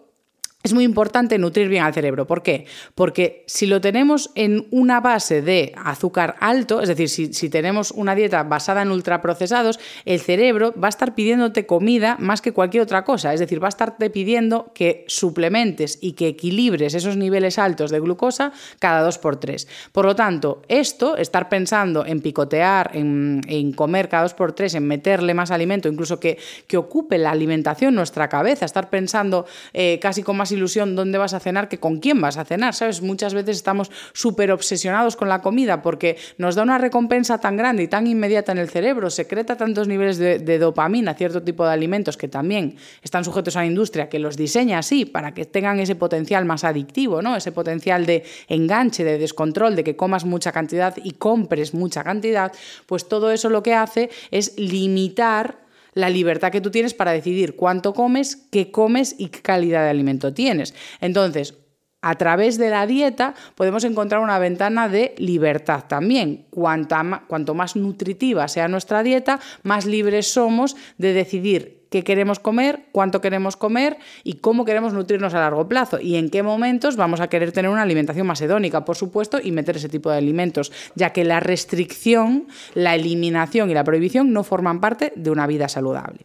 es 0.63 0.75
muy 0.75 0.85
importante 0.85 1.39
nutrir 1.39 1.69
bien 1.69 1.85
al 1.85 1.95
cerebro. 1.95 2.27
¿Por 2.27 2.43
qué? 2.43 2.67
Porque 2.95 3.45
si 3.47 3.65
lo 3.65 3.81
tenemos 3.81 4.31
en 4.35 4.67
una 4.71 5.01
base 5.01 5.41
de 5.41 5.73
azúcar 5.77 6.37
alto, 6.39 6.83
es 6.83 6.89
decir, 6.89 7.09
si, 7.09 7.49
tenemos 7.49 7.91
una 7.93 8.15
dieta 8.15 8.43
basada 8.43 8.83
en 8.83 8.91
ultraprocesados, 8.91 9.81
el 10.05 10.21
cerebro 10.21 10.75
va 10.79 10.89
a 10.89 10.91
estar 10.91 11.15
pidiéndote 11.15 11.65
comida 11.65 12.17
más 12.21 12.43
que 12.43 12.53
cualquier 12.53 12.83
otra 12.83 13.05
cosa. 13.05 13.33
Es 13.33 13.41
decir, 13.41 13.63
va 13.63 13.69
a 13.69 13.71
estarte 13.71 14.11
pidiendo 14.11 14.71
que 14.75 15.05
suplementes 15.09 15.99
y 16.03 16.13
que 16.13 16.29
equilibres 16.29 16.93
esos 16.93 17.17
niveles 17.17 17.59
altos 17.59 17.91
de 17.91 18.01
glucosa 18.01 18.53
cada 18.79 19.01
dos 19.01 19.17
por 19.17 19.37
tres. 19.37 19.67
Por 19.93 20.05
lo 20.05 20.15
tanto, 20.15 20.61
esto, 20.69 21.17
estar 21.17 21.49
pensando 21.49 22.05
en 22.05 22.21
picotear, 22.21 22.91
en, 22.93 23.73
comer 23.75 24.11
cada 24.11 24.25
dos 24.25 24.35
por 24.35 24.53
tres, 24.53 24.75
en 24.75 24.87
meterle 24.87 25.33
más 25.33 25.51
alimento, 25.51 25.89
incluso 25.89 26.21
que, 26.21 26.37
que 26.67 26.77
ocupe 26.77 27.17
la 27.17 27.31
alimentación 27.31 27.95
nuestra 27.95 28.29
cabeza, 28.29 28.67
estar 28.67 28.91
pensando 28.91 29.47
eh, 29.73 29.99
casi 30.03 30.23
con 30.23 30.37
más 30.37 30.50
ilusión 30.53 30.97
dónde 30.97 31.19
vas 31.19 31.35
a 31.35 31.41
cenar 31.41 31.69
que 31.69 31.79
con 31.79 31.99
quién 31.99 32.21
vas 32.21 32.37
a 32.37 32.45
cenar, 32.45 32.75
¿sabes? 32.75 33.03
Muchas 33.03 33.35
veces 33.35 33.57
estamos 33.57 33.91
súper 34.13 34.53
obsesionados 34.53 35.17
con 35.17 35.29
la 35.29 35.43
comida 35.43 35.83
porque 35.83 36.17
nos 36.39 36.55
da 36.55 36.63
una 36.63 36.79
recompensa 36.79 37.39
tan 37.39 37.57
grande 37.57 37.83
y 37.83 37.89
tan 37.89 38.07
inmediata 38.07 38.53
en 38.53 38.59
el 38.59 38.69
cerebro, 38.69 39.11
secreta 39.11 39.57
tantos 39.57 39.89
niveles 39.89 40.19
de, 40.19 40.39
de 40.39 40.59
dopamina, 40.59 41.15
cierto 41.15 41.43
tipo 41.43 41.65
de 41.65 41.73
alimentos 41.73 42.17
que 42.17 42.29
también 42.29 42.77
están 43.03 43.25
sujetos 43.25 43.57
a 43.57 43.61
la 43.61 43.67
industria, 43.67 44.09
que 44.09 44.19
los 44.19 44.37
diseña 44.37 44.79
así 44.79 45.05
para 45.05 45.35
que 45.35 45.45
tengan 45.45 45.81
ese 45.81 45.95
potencial 45.95 46.45
más 46.45 46.65
adictivo, 46.65 47.23
¿no? 47.23 47.37
Ese 47.37 47.53
potencial 47.53 48.07
de 48.07 48.25
enganche, 48.49 49.05
de 49.05 49.19
descontrol, 49.19 49.77
de 49.77 49.85
que 49.85 49.97
comas 49.97 50.25
mucha 50.25 50.53
cantidad 50.53 50.97
y 51.03 51.13
compres 51.13 51.75
mucha 51.75 52.05
cantidad, 52.05 52.53
pues 52.87 53.09
todo 53.09 53.31
eso 53.31 53.51
lo 53.51 53.63
que 53.63 53.75
hace 53.75 54.11
es 54.31 54.59
limitar 54.59 55.70
la 55.95 56.11
libertad 56.11 56.53
que 56.53 56.61
tú 56.61 56.71
tienes 56.71 56.95
para 56.95 57.13
decidir 57.13 57.57
cuánto 57.57 57.95
comes, 57.95 58.37
qué 58.51 58.71
comes 58.71 59.15
y 59.19 59.29
qué 59.29 59.41
calidad 59.41 59.85
de 59.85 59.91
alimento 59.91 60.33
tienes. 60.33 60.75
Entonces, 61.01 61.55
a 62.03 62.15
través 62.15 62.57
de 62.57 62.71
la 62.71 62.87
dieta 62.87 63.35
podemos 63.55 63.85
encontrar 63.85 64.23
una 64.23 64.39
ventana 64.39 64.89
de 64.89 65.15
libertad 65.19 65.85
también. 65.87 66.47
cuanto 66.51 67.55
más 67.55 67.77
nutritiva 67.77 68.49
sea 68.49 68.69
nuestra 68.69 69.03
dieta, 69.03 69.41
más 69.63 69.85
libres 69.85 70.33
somos 70.33 70.77
de 70.97 71.13
decidir 71.13 71.80
qué 71.91 72.03
queremos 72.03 72.39
comer, 72.39 72.85
cuánto 72.93 73.21
queremos 73.21 73.57
comer 73.57 73.99
y 74.25 74.35
cómo 74.35 74.65
queremos 74.65 74.93
nutrirnos 74.93 75.35
a 75.35 75.41
largo 75.41 75.69
plazo 75.69 76.01
y 76.01 76.17
en 76.17 76.31
qué 76.31 76.43
momentos 76.43 76.97
vamos 76.97 77.21
a 77.21 77.29
querer 77.29 77.53
tener 77.53 77.71
una 77.71 77.83
alimentación 77.83 78.27
más 78.27 78.41
hedónica, 78.41 78.85
por 78.85 78.97
supuesto, 78.97 79.39
y 79.43 79.53
meter 79.53 79.77
ese 79.77 79.89
tipo 79.89 80.11
de 80.11 80.17
alimentos, 80.17 80.73
ya 80.95 81.11
que 81.11 81.25
la 81.25 81.41
restricción, 81.41 82.47
la 82.75 82.95
eliminación 82.95 83.71
y 83.71 83.75
la 83.75 83.85
prohibición 83.85 84.33
no 84.33 84.45
forman 84.45 84.81
parte 84.81 85.13
de 85.17 85.31
una 85.31 85.47
vida 85.47 85.69
saludable. 85.69 86.21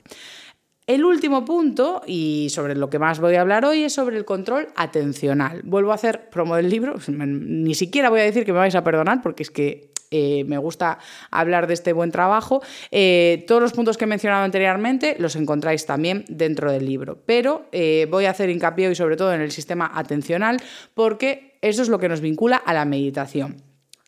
El 0.88 1.04
último 1.04 1.45
punto, 1.45 2.04
y 2.06 2.49
sobre 2.51 2.75
lo 2.75 2.91
que 2.91 2.99
más 2.99 3.19
voy 3.19 3.36
a 3.36 3.41
hablar 3.41 3.65
hoy, 3.65 3.84
es 3.84 3.93
sobre 3.93 4.17
el 4.17 4.25
control 4.25 4.67
atencional. 4.75 5.62
Vuelvo 5.63 5.91
a 5.91 5.95
hacer 5.95 6.30
promo 6.30 6.56
del 6.56 6.69
libro, 6.69 6.95
ni 7.08 7.73
siquiera 7.73 8.12
voy 8.12 8.19
a 8.19 8.23
decir 8.23 8.45
que 8.45 8.54
me 8.54 8.60
vais 8.60 8.75
a 8.75 8.84
perdonar, 8.84 9.23
porque 9.23 9.41
es 9.41 9.49
que 9.49 9.94
eh, 10.15 10.45
me 10.45 10.58
gusta 10.58 10.97
hablar 11.30 11.67
de 11.67 11.73
este 11.73 11.91
buen 11.91 12.10
trabajo. 12.10 12.62
Eh, 12.89 13.43
todos 13.47 13.62
los 13.62 13.73
puntos 13.73 13.97
que 13.97 14.06
he 14.06 14.08
mencionado 14.08 14.45
anteriormente 14.45 15.17
los 15.19 15.36
encontráis 15.36 15.86
también 15.86 16.23
dentro 16.30 16.71
del 16.71 16.86
libro, 16.86 17.19
pero 17.25 17.67
eh, 17.73 18.08
voy 18.10 18.23
a 18.23 18.30
hacer 18.30 18.49
hincapié 18.49 18.88
hoy 18.88 18.95
sobre 18.95 19.17
todo 19.17 19.34
en 19.34 19.41
el 19.41 19.51
sistema 19.51 19.91
atencional 19.93 20.62
porque 20.93 21.58
eso 21.62 21.82
es 21.82 21.89
lo 21.89 21.99
que 21.99 22.08
nos 22.08 22.21
vincula 22.21 22.56
a 22.56 22.73
la 22.73 22.86
meditación. 22.86 23.62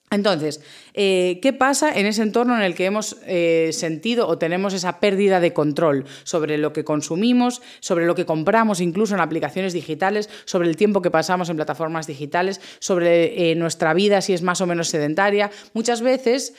Entonces, 0.10 0.62
eh, 0.97 1.39
¿qué 1.41 1.53
pasa 1.53 1.97
en 1.97 2.05
ese 2.05 2.23
entorno 2.23 2.55
en 2.55 2.63
el 2.63 2.75
que 2.75 2.86
hemos 2.86 3.17
eh, 3.25 3.69
sentido 3.71 4.27
o 4.27 4.38
tenemos 4.38 4.73
esa 4.73 4.99
pérdida 4.99 5.39
de 5.39 5.53
control 5.53 6.05
sobre 6.23 6.57
lo 6.57 6.73
que 6.73 6.83
consumimos, 6.83 7.62
sobre 7.79 8.05
lo 8.05 8.15
que 8.15 8.25
compramos, 8.25 8.81
incluso 8.81 9.13
en 9.13 9.21
aplicaciones 9.21 9.73
digitales, 9.73 10.29
sobre 10.45 10.67
el 10.67 10.75
tiempo 10.75 11.01
que 11.01 11.12
pasamos 11.12 11.49
en 11.49 11.55
plataformas 11.55 12.07
digitales, 12.07 12.60
sobre 12.79 13.51
eh, 13.51 13.55
nuestra 13.55 13.93
vida 13.93 14.21
si 14.21 14.33
es 14.33 14.41
más 14.41 14.62
o 14.62 14.67
menos 14.67 14.89
sedentaria? 14.89 15.51
Muchas 15.73 16.01
veces, 16.01 16.55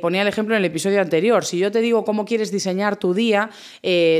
ponía 0.00 0.22
el 0.22 0.28
ejemplo 0.28 0.54
en 0.54 0.60
el 0.60 0.66
episodio 0.66 1.00
anterior, 1.00 1.44
si 1.44 1.58
yo 1.58 1.72
te 1.72 1.80
digo 1.80 2.04
cómo 2.04 2.24
quieres 2.24 2.50
diseñar 2.50 2.96
tu 2.96 3.14
día, 3.14 3.50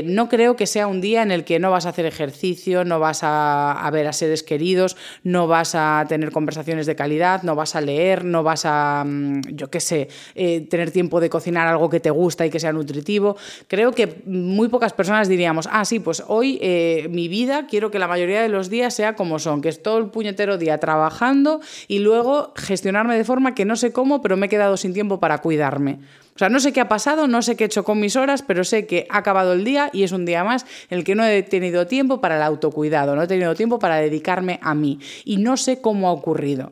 no 0.03 0.29
creo 0.29 0.55
que 0.55 0.65
sea 0.65 0.87
un 0.87 1.01
día 1.01 1.21
en 1.21 1.31
el 1.31 1.43
que 1.43 1.59
no 1.59 1.71
vas 1.71 1.85
a 1.85 1.89
hacer 1.89 2.05
ejercicio, 2.05 2.85
no 2.85 2.99
vas 2.99 3.19
a, 3.23 3.89
ver 3.91 4.07
a 4.07 4.13
seres 4.13 4.43
queridos, 4.43 4.97
no 5.23 5.47
vas 5.47 5.75
a 5.75 6.05
tener 6.07 6.31
conversaciones 6.31 6.85
de 6.85 6.95
calidad, 6.95 7.43
no 7.43 7.55
vas 7.55 7.75
a 7.75 7.81
leer, 7.81 8.25
no 8.25 8.43
vas 8.43 8.65
a 8.65 9.05
Mm, 9.19 9.41
yo 9.59 9.69
qué 9.69 9.79
sé, 9.79 10.07
eh, 10.35 10.61
tener 10.61 10.91
tiempo 10.91 11.19
de 11.19 11.29
cocinar 11.29 11.67
algo 11.67 11.89
que 11.89 11.99
te 11.99 12.09
gusta 12.09 12.45
y 12.45 12.49
que 12.49 12.59
sea 12.59 12.71
nutritivo. 12.71 13.35
Creo 13.67 13.91
que 13.91 14.21
muy 14.25 14.69
pocas 14.69 14.93
personas 14.93 15.27
diríamos, 15.27 15.67
ah, 15.71 15.83
sí, 15.83 15.99
pues 15.99 16.23
hoy 16.27 16.57
eh, 16.61 17.07
mi 17.09 17.27
vida 17.27 17.67
quiero 17.67 17.91
que 17.91 17.99
la 17.99 18.07
mayoría 18.07 18.41
de 18.41 18.49
los 18.49 18.69
días 18.69 18.93
sea 18.93 19.15
como 19.15 19.37
son, 19.37 19.61
que 19.61 19.69
es 19.69 19.83
todo 19.83 19.97
el 19.97 20.07
puñetero 20.07 20.57
día 20.57 20.77
trabajando 20.77 21.59
y 21.87 21.99
luego 21.99 22.53
gestionarme 22.55 23.17
de 23.17 23.25
forma 23.25 23.53
que 23.53 23.65
no 23.65 23.75
sé 23.75 23.91
cómo, 23.91 24.21
pero 24.21 24.37
me 24.37 24.45
he 24.45 24.49
quedado 24.49 24.77
sin 24.77 24.93
tiempo 24.93 25.19
para 25.19 25.39
cuidarme. 25.39 25.99
O 26.35 26.39
sea, 26.39 26.47
no 26.47 26.61
sé 26.61 26.71
qué 26.71 26.79
ha 26.79 26.87
pasado, 26.87 27.27
no 27.27 27.41
sé 27.41 27.57
qué 27.57 27.65
he 27.65 27.67
hecho 27.67 27.83
con 27.83 27.99
mis 27.99 28.15
horas, 28.15 28.43
pero 28.43 28.63
sé 28.63 28.87
que 28.87 29.05
ha 29.09 29.17
acabado 29.17 29.51
el 29.51 29.65
día 29.65 29.89
y 29.91 30.03
es 30.03 30.13
un 30.13 30.25
día 30.25 30.45
más 30.45 30.65
en 30.89 30.99
el 30.99 31.03
que 31.03 31.13
no 31.13 31.25
he 31.25 31.43
tenido 31.43 31.85
tiempo 31.85 32.21
para 32.21 32.37
el 32.37 32.43
autocuidado, 32.43 33.13
no 33.13 33.23
he 33.23 33.27
tenido 33.27 33.55
tiempo 33.55 33.77
para 33.77 33.97
dedicarme 33.97 34.57
a 34.63 34.73
mí 34.73 34.99
y 35.25 35.35
no 35.35 35.57
sé 35.57 35.81
cómo 35.81 36.07
ha 36.07 36.13
ocurrido. 36.13 36.71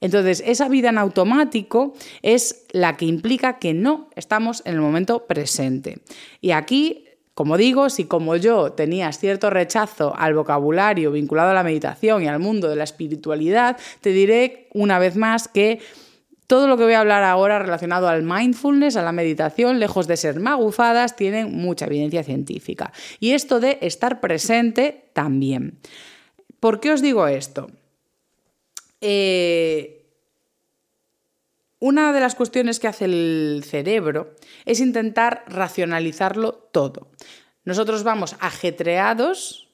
Entonces, 0.00 0.42
esa 0.46 0.68
vida 0.68 0.88
en 0.88 0.98
automático 0.98 1.94
es 2.22 2.64
la 2.72 2.96
que 2.96 3.04
implica 3.04 3.58
que 3.58 3.74
no 3.74 4.08
estamos 4.16 4.62
en 4.64 4.74
el 4.74 4.80
momento 4.80 5.26
presente. 5.26 6.00
Y 6.40 6.52
aquí 6.52 7.06
como 7.40 7.56
digo, 7.56 7.88
si 7.88 8.04
como 8.04 8.36
yo 8.36 8.72
tenías 8.72 9.18
cierto 9.18 9.48
rechazo 9.48 10.14
al 10.14 10.34
vocabulario 10.34 11.10
vinculado 11.10 11.52
a 11.52 11.54
la 11.54 11.62
meditación 11.62 12.22
y 12.22 12.28
al 12.28 12.38
mundo 12.38 12.68
de 12.68 12.76
la 12.76 12.84
espiritualidad, 12.84 13.78
te 14.02 14.10
diré 14.10 14.68
una 14.74 14.98
vez 14.98 15.16
más 15.16 15.48
que 15.48 15.80
todo 16.46 16.66
lo 16.66 16.76
que 16.76 16.84
voy 16.84 16.92
a 16.92 17.00
hablar 17.00 17.22
ahora 17.22 17.58
relacionado 17.58 18.08
al 18.08 18.24
mindfulness, 18.24 18.96
a 18.96 19.02
la 19.02 19.12
meditación, 19.12 19.78
lejos 19.78 20.06
de 20.06 20.18
ser 20.18 20.38
magufadas, 20.38 21.16
tienen 21.16 21.56
mucha 21.56 21.86
evidencia 21.86 22.24
científica. 22.24 22.92
Y 23.20 23.30
esto 23.30 23.58
de 23.58 23.78
estar 23.80 24.20
presente 24.20 25.04
también. 25.14 25.78
¿Por 26.58 26.78
qué 26.80 26.90
os 26.90 27.00
digo 27.00 27.26
esto? 27.26 27.70
Eh, 29.00 29.96
una 31.78 32.12
de 32.12 32.20
las 32.20 32.34
cuestiones 32.34 32.78
que 32.78 32.88
hace 32.88 33.06
el 33.06 33.62
cerebro 33.66 34.34
es 34.66 34.80
intentar 34.80 35.44
racionalizarlo 35.46 36.52
todo. 36.52 37.10
Nosotros 37.64 38.02
vamos 38.02 38.36
ajetreados 38.40 39.69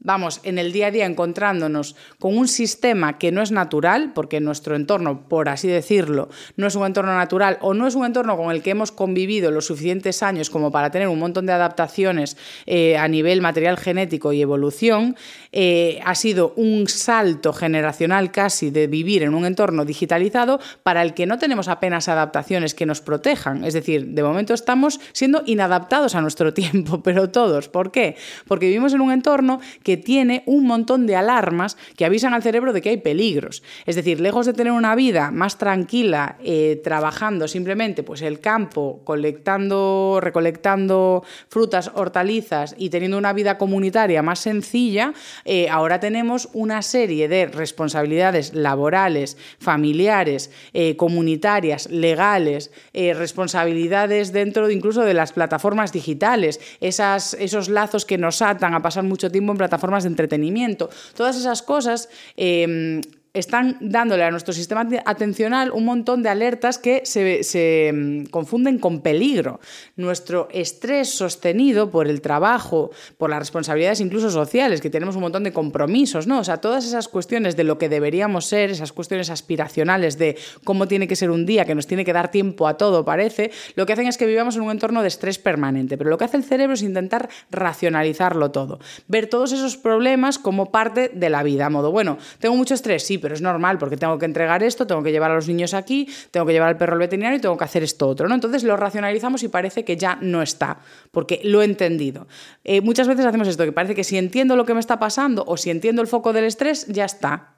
vamos 0.00 0.40
en 0.44 0.58
el 0.58 0.72
día 0.72 0.88
a 0.88 0.90
día 0.90 1.06
encontrándonos 1.06 1.96
con 2.18 2.36
un 2.36 2.48
sistema 2.48 3.18
que 3.18 3.32
no 3.32 3.42
es 3.42 3.50
natural, 3.50 4.12
porque 4.14 4.40
nuestro 4.40 4.76
entorno, 4.76 5.28
por 5.28 5.48
así 5.48 5.68
decirlo, 5.68 6.28
no 6.56 6.66
es 6.66 6.74
un 6.76 6.86
entorno 6.86 7.16
natural 7.16 7.58
o 7.60 7.74
no 7.74 7.86
es 7.86 7.94
un 7.94 8.04
entorno 8.04 8.36
con 8.36 8.50
el 8.50 8.62
que 8.62 8.70
hemos 8.70 8.92
convivido 8.92 9.50
los 9.50 9.66
suficientes 9.66 10.22
años 10.22 10.50
como 10.50 10.70
para 10.70 10.90
tener 10.90 11.08
un 11.08 11.18
montón 11.18 11.46
de 11.46 11.52
adaptaciones 11.52 12.36
eh, 12.66 12.96
a 12.96 13.08
nivel 13.08 13.40
material 13.40 13.76
genético 13.76 14.32
y 14.32 14.40
evolución, 14.40 15.16
eh, 15.52 16.00
ha 16.04 16.14
sido 16.14 16.52
un 16.56 16.88
salto 16.88 17.52
generacional 17.52 18.30
casi 18.30 18.70
de 18.70 18.86
vivir 18.86 19.22
en 19.22 19.34
un 19.34 19.44
entorno 19.44 19.84
digitalizado 19.84 20.60
para 20.82 21.02
el 21.02 21.14
que 21.14 21.26
no 21.26 21.38
tenemos 21.38 21.68
apenas 21.68 22.08
adaptaciones 22.08 22.74
que 22.74 22.86
nos 22.86 23.00
protejan. 23.00 23.64
Es 23.64 23.74
decir, 23.74 24.06
de 24.06 24.22
momento 24.22 24.54
estamos 24.54 25.00
siendo 25.12 25.42
inadaptados 25.46 26.14
a 26.14 26.20
nuestro 26.20 26.54
tiempo, 26.58 27.02
pero 27.02 27.30
todos. 27.30 27.68
¿Por 27.68 27.90
qué? 27.90 28.16
Porque 28.46 28.66
vivimos 28.66 28.94
en 28.94 29.00
un 29.00 29.12
entorno 29.12 29.60
tiene 29.96 30.42
un 30.46 30.66
montón 30.66 31.06
de 31.06 31.16
alarmas 31.16 31.76
que 31.96 32.04
avisan 32.04 32.34
al 32.34 32.42
cerebro 32.42 32.72
de 32.72 32.82
que 32.82 32.90
hay 32.90 32.96
peligros. 32.98 33.62
Es 33.86 33.96
decir, 33.96 34.20
lejos 34.20 34.46
de 34.46 34.52
tener 34.52 34.72
una 34.72 34.94
vida 34.94 35.30
más 35.30 35.58
tranquila, 35.58 36.36
eh, 36.42 36.80
trabajando 36.84 37.48
simplemente 37.48 38.02
pues, 38.02 38.22
el 38.22 38.40
campo, 38.40 39.00
colectando, 39.04 40.18
recolectando 40.20 41.24
frutas, 41.48 41.90
hortalizas 41.94 42.74
y 42.78 42.90
teniendo 42.90 43.18
una 43.18 43.32
vida 43.32 43.58
comunitaria 43.58 44.22
más 44.22 44.40
sencilla, 44.40 45.14
eh, 45.44 45.68
ahora 45.70 46.00
tenemos 46.00 46.48
una 46.52 46.82
serie 46.82 47.28
de 47.28 47.46
responsabilidades 47.46 48.54
laborales, 48.54 49.36
familiares, 49.58 50.50
eh, 50.72 50.96
comunitarias, 50.96 51.90
legales, 51.90 52.70
responsabilidades 52.92 54.32
dentro 54.32 54.70
incluso 54.70 55.02
de 55.02 55.14
las 55.14 55.32
plataformas 55.32 55.92
digitales, 55.92 56.60
esos 56.80 57.68
lazos 57.68 58.04
que 58.04 58.18
nos 58.18 58.42
atan 58.42 58.74
a 58.74 58.82
pasar 58.82 59.04
mucho 59.04 59.30
tiempo 59.30 59.52
en 59.52 59.58
plataformas 59.58 59.77
formas 59.78 60.04
de 60.04 60.10
entretenimiento. 60.10 60.90
Todas 61.14 61.36
esas 61.36 61.62
cosas 61.62 62.08
eh, 62.36 63.00
están 63.34 63.76
dándole 63.80 64.24
a 64.24 64.30
nuestro 64.30 64.52
sistema 64.52 64.86
atencional 65.04 65.70
un 65.72 65.84
montón 65.84 66.22
de 66.22 66.28
alertas 66.28 66.78
que 66.78 67.02
se, 67.04 67.92
mm, 67.92 68.24
confunden 68.26 68.78
con 68.78 69.00
peligro. 69.00 69.60
Nuestro 69.96 70.48
estrés 70.52 71.10
sostenido 71.10 71.90
por 71.90 72.08
el 72.08 72.20
trabajo, 72.20 72.90
por 73.16 73.30
las 73.30 73.38
responsabilidades 73.38 74.00
incluso 74.00 74.30
sociales, 74.30 74.80
que 74.80 74.90
tenemos 74.90 75.16
un 75.16 75.22
montón 75.22 75.44
de 75.44 75.52
compromisos, 75.52 76.26
¿no? 76.26 76.40
O 76.40 76.44
sea, 76.44 76.58
todas 76.58 76.86
esas 76.86 77.08
cuestiones 77.08 77.56
de 77.56 77.64
lo 77.64 77.78
que 77.78 77.88
deberíamos 77.88 78.46
ser, 78.46 78.70
esas 78.70 78.92
cuestiones 78.92 79.30
aspiracionales 79.30 80.18
de 80.18 80.36
cómo 80.64 80.88
tiene 80.88 81.06
que 81.06 81.16
ser 81.16 81.30
un 81.30 81.46
día, 81.46 81.64
que 81.64 81.74
nos 81.74 81.86
tiene 81.86 82.04
que 82.04 82.12
dar 82.12 82.30
tiempo 82.30 82.66
a 82.66 82.76
todo, 82.76 83.04
parece, 83.04 83.50
lo 83.74 83.86
que 83.86 83.92
hacen 83.92 84.06
es 84.06 84.16
que 84.16 84.26
vivamos 84.26 84.56
en 84.56 84.62
un 84.62 84.70
entorno 84.70 85.02
de 85.02 85.08
estrés 85.08 85.38
permanente. 85.38 85.96
Pero 85.98 86.10
lo 86.10 86.18
que 86.18 86.24
hace 86.24 86.36
el 86.36 86.44
cerebro 86.44 86.74
es 86.74 86.82
intentar 86.82 87.28
racionalizarlo 87.50 88.50
todo, 88.50 88.78
ver 89.06 89.28
todos 89.28 89.52
esos 89.52 89.76
problemas 89.76 90.38
como 90.38 90.70
parte 90.70 91.10
de 91.12 91.30
la 91.30 91.42
vida, 91.42 91.66
a 91.66 91.70
modo, 91.70 91.92
bueno, 91.92 92.18
tengo 92.38 92.56
mucho 92.56 92.74
estrés, 92.74 93.02
sí, 93.02 93.18
es 93.34 93.42
normal 93.42 93.78
porque 93.78 93.96
tengo 93.96 94.18
que 94.18 94.24
entregar 94.24 94.62
esto, 94.62 94.86
tengo 94.86 95.02
que 95.02 95.12
llevar 95.12 95.30
a 95.30 95.34
los 95.34 95.48
niños 95.48 95.74
aquí, 95.74 96.08
tengo 96.30 96.46
que 96.46 96.52
llevar 96.52 96.68
al 96.68 96.76
perro 96.76 96.94
al 96.94 96.98
veterinario 96.98 97.38
y 97.38 97.40
tengo 97.40 97.56
que 97.56 97.64
hacer 97.64 97.82
esto 97.82 98.08
otro. 98.08 98.28
¿no? 98.28 98.34
Entonces 98.34 98.64
lo 98.64 98.76
racionalizamos 98.76 99.42
y 99.42 99.48
parece 99.48 99.84
que 99.84 99.96
ya 99.96 100.18
no 100.20 100.42
está, 100.42 100.78
porque 101.10 101.40
lo 101.44 101.62
he 101.62 101.64
entendido. 101.64 102.26
Eh, 102.64 102.80
muchas 102.80 103.08
veces 103.08 103.24
hacemos 103.24 103.48
esto, 103.48 103.64
que 103.64 103.72
parece 103.72 103.94
que 103.94 104.04
si 104.04 104.18
entiendo 104.18 104.56
lo 104.56 104.64
que 104.64 104.74
me 104.74 104.80
está 104.80 104.98
pasando 104.98 105.44
o 105.46 105.56
si 105.56 105.70
entiendo 105.70 106.02
el 106.02 106.08
foco 106.08 106.32
del 106.32 106.44
estrés, 106.44 106.86
ya 106.86 107.04
está. 107.04 107.54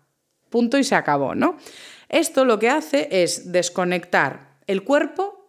Punto 0.48 0.78
y 0.78 0.84
se 0.84 0.94
acabó, 0.94 1.34
¿no? 1.34 1.56
Esto 2.08 2.44
lo 2.44 2.58
que 2.58 2.68
hace 2.68 3.08
es 3.10 3.52
desconectar 3.52 4.58
el 4.66 4.82
cuerpo 4.82 5.40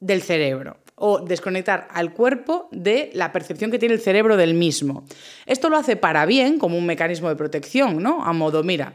del 0.00 0.22
cerebro 0.22 0.76
o 0.94 1.20
desconectar 1.20 1.88
al 1.92 2.12
cuerpo 2.12 2.68
de 2.72 3.10
la 3.14 3.32
percepción 3.32 3.70
que 3.70 3.78
tiene 3.78 3.94
el 3.94 4.00
cerebro 4.00 4.36
del 4.36 4.54
mismo. 4.54 5.04
Esto 5.46 5.68
lo 5.68 5.76
hace 5.76 5.96
para 5.96 6.26
bien, 6.26 6.58
como 6.58 6.76
un 6.76 6.86
mecanismo 6.86 7.28
de 7.28 7.36
protección, 7.36 8.02
¿no? 8.02 8.24
A 8.24 8.32
modo, 8.32 8.62
mira, 8.64 8.94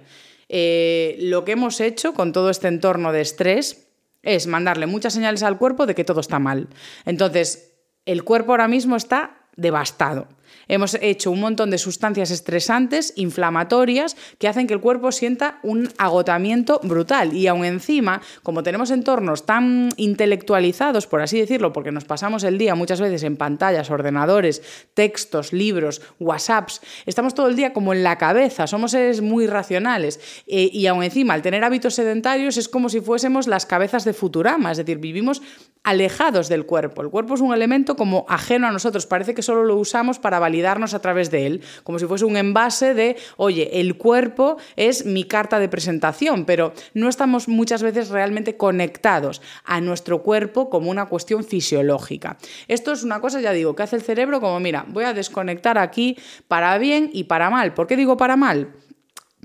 eh, 0.55 1.15
lo 1.17 1.45
que 1.45 1.53
hemos 1.53 1.79
hecho 1.79 2.13
con 2.13 2.31
todo 2.31 2.51
este 2.51 2.67
entorno 2.67 3.11
de 3.11 3.21
estrés 3.21 3.87
es 4.21 4.45
mandarle 4.45 4.85
muchas 4.85 5.15
señales 5.15 5.41
al 5.41 5.57
cuerpo 5.57 5.87
de 5.87 5.95
que 5.95 6.03
todo 6.03 6.19
está 6.19 6.37
mal. 6.37 6.67
Entonces, 7.05 7.71
el 8.05 8.23
cuerpo 8.23 8.51
ahora 8.51 8.67
mismo 8.67 8.95
está 8.95 9.47
devastado. 9.55 10.27
Hemos 10.67 10.95
hecho 11.01 11.31
un 11.31 11.39
montón 11.39 11.69
de 11.69 11.77
sustancias 11.77 12.31
estresantes, 12.31 13.13
inflamatorias, 13.15 14.15
que 14.37 14.47
hacen 14.47 14.67
que 14.67 14.73
el 14.73 14.79
cuerpo 14.79 15.11
sienta 15.11 15.59
un 15.63 15.89
agotamiento 15.97 16.79
brutal. 16.83 17.33
Y 17.33 17.47
aún 17.47 17.65
encima, 17.65 18.21
como 18.43 18.63
tenemos 18.63 18.91
entornos 18.91 19.45
tan 19.45 19.89
intelectualizados, 19.97 21.07
por 21.07 21.21
así 21.21 21.39
decirlo, 21.39 21.73
porque 21.73 21.91
nos 21.91 22.05
pasamos 22.05 22.43
el 22.43 22.57
día 22.57 22.75
muchas 22.75 23.01
veces 23.01 23.23
en 23.23 23.37
pantallas, 23.37 23.89
ordenadores, 23.89 24.61
textos, 24.93 25.53
libros, 25.53 26.01
WhatsApps, 26.19 26.81
estamos 27.05 27.33
todo 27.33 27.47
el 27.47 27.55
día 27.55 27.73
como 27.73 27.93
en 27.93 28.03
la 28.03 28.17
cabeza, 28.17 28.67
somos 28.67 28.91
seres 28.91 29.21
muy 29.21 29.47
racionales. 29.47 30.19
Eh, 30.47 30.69
y 30.71 30.87
aún 30.87 31.03
encima, 31.03 31.33
al 31.33 31.41
tener 31.41 31.63
hábitos 31.63 31.95
sedentarios, 31.95 32.57
es 32.57 32.69
como 32.69 32.89
si 32.89 33.01
fuésemos 33.01 33.47
las 33.47 33.65
cabezas 33.65 34.05
de 34.05 34.13
Futurama, 34.13 34.71
es 34.71 34.77
decir, 34.77 34.97
vivimos 34.97 35.41
alejados 35.83 36.47
del 36.47 36.65
cuerpo. 36.65 37.01
El 37.01 37.09
cuerpo 37.09 37.35
es 37.35 37.41
un 37.41 37.53
elemento 37.53 37.95
como 37.95 38.25
ajeno 38.29 38.67
a 38.67 38.71
nosotros, 38.71 39.05
parece 39.05 39.33
que 39.33 39.41
solo 39.41 39.63
lo 39.63 39.75
usamos 39.75 40.19
para 40.19 40.39
validarnos 40.53 40.93
a 40.93 40.99
través 40.99 41.31
de 41.31 41.47
él, 41.47 41.61
como 41.83 41.97
si 41.97 42.05
fuese 42.05 42.25
un 42.25 42.37
envase 42.37 42.93
de, 42.93 43.17
oye, 43.37 43.79
el 43.81 43.97
cuerpo 43.97 44.57
es 44.75 45.03
mi 45.03 45.23
carta 45.23 45.57
de 45.57 45.67
presentación, 45.67 46.45
pero 46.45 46.73
no 46.93 47.09
estamos 47.09 47.47
muchas 47.47 47.81
veces 47.81 48.09
realmente 48.09 48.55
conectados 48.55 49.41
a 49.63 49.81
nuestro 49.81 50.21
cuerpo 50.21 50.69
como 50.69 50.91
una 50.91 51.07
cuestión 51.07 51.43
fisiológica. 51.43 52.37
Esto 52.67 52.91
es 52.91 53.03
una 53.03 53.19
cosa, 53.19 53.41
ya 53.41 53.51
digo, 53.51 53.75
que 53.75 53.81
hace 53.81 53.95
el 53.95 54.03
cerebro 54.03 54.39
como, 54.39 54.59
mira, 54.59 54.85
voy 54.87 55.05
a 55.05 55.13
desconectar 55.13 55.79
aquí 55.79 56.17
para 56.47 56.77
bien 56.77 57.09
y 57.11 57.23
para 57.23 57.49
mal. 57.49 57.73
¿Por 57.73 57.87
qué 57.87 57.97
digo 57.97 58.15
para 58.15 58.35
mal? 58.35 58.75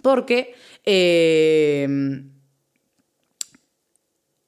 Porque 0.03 0.55
eh, 0.85 1.89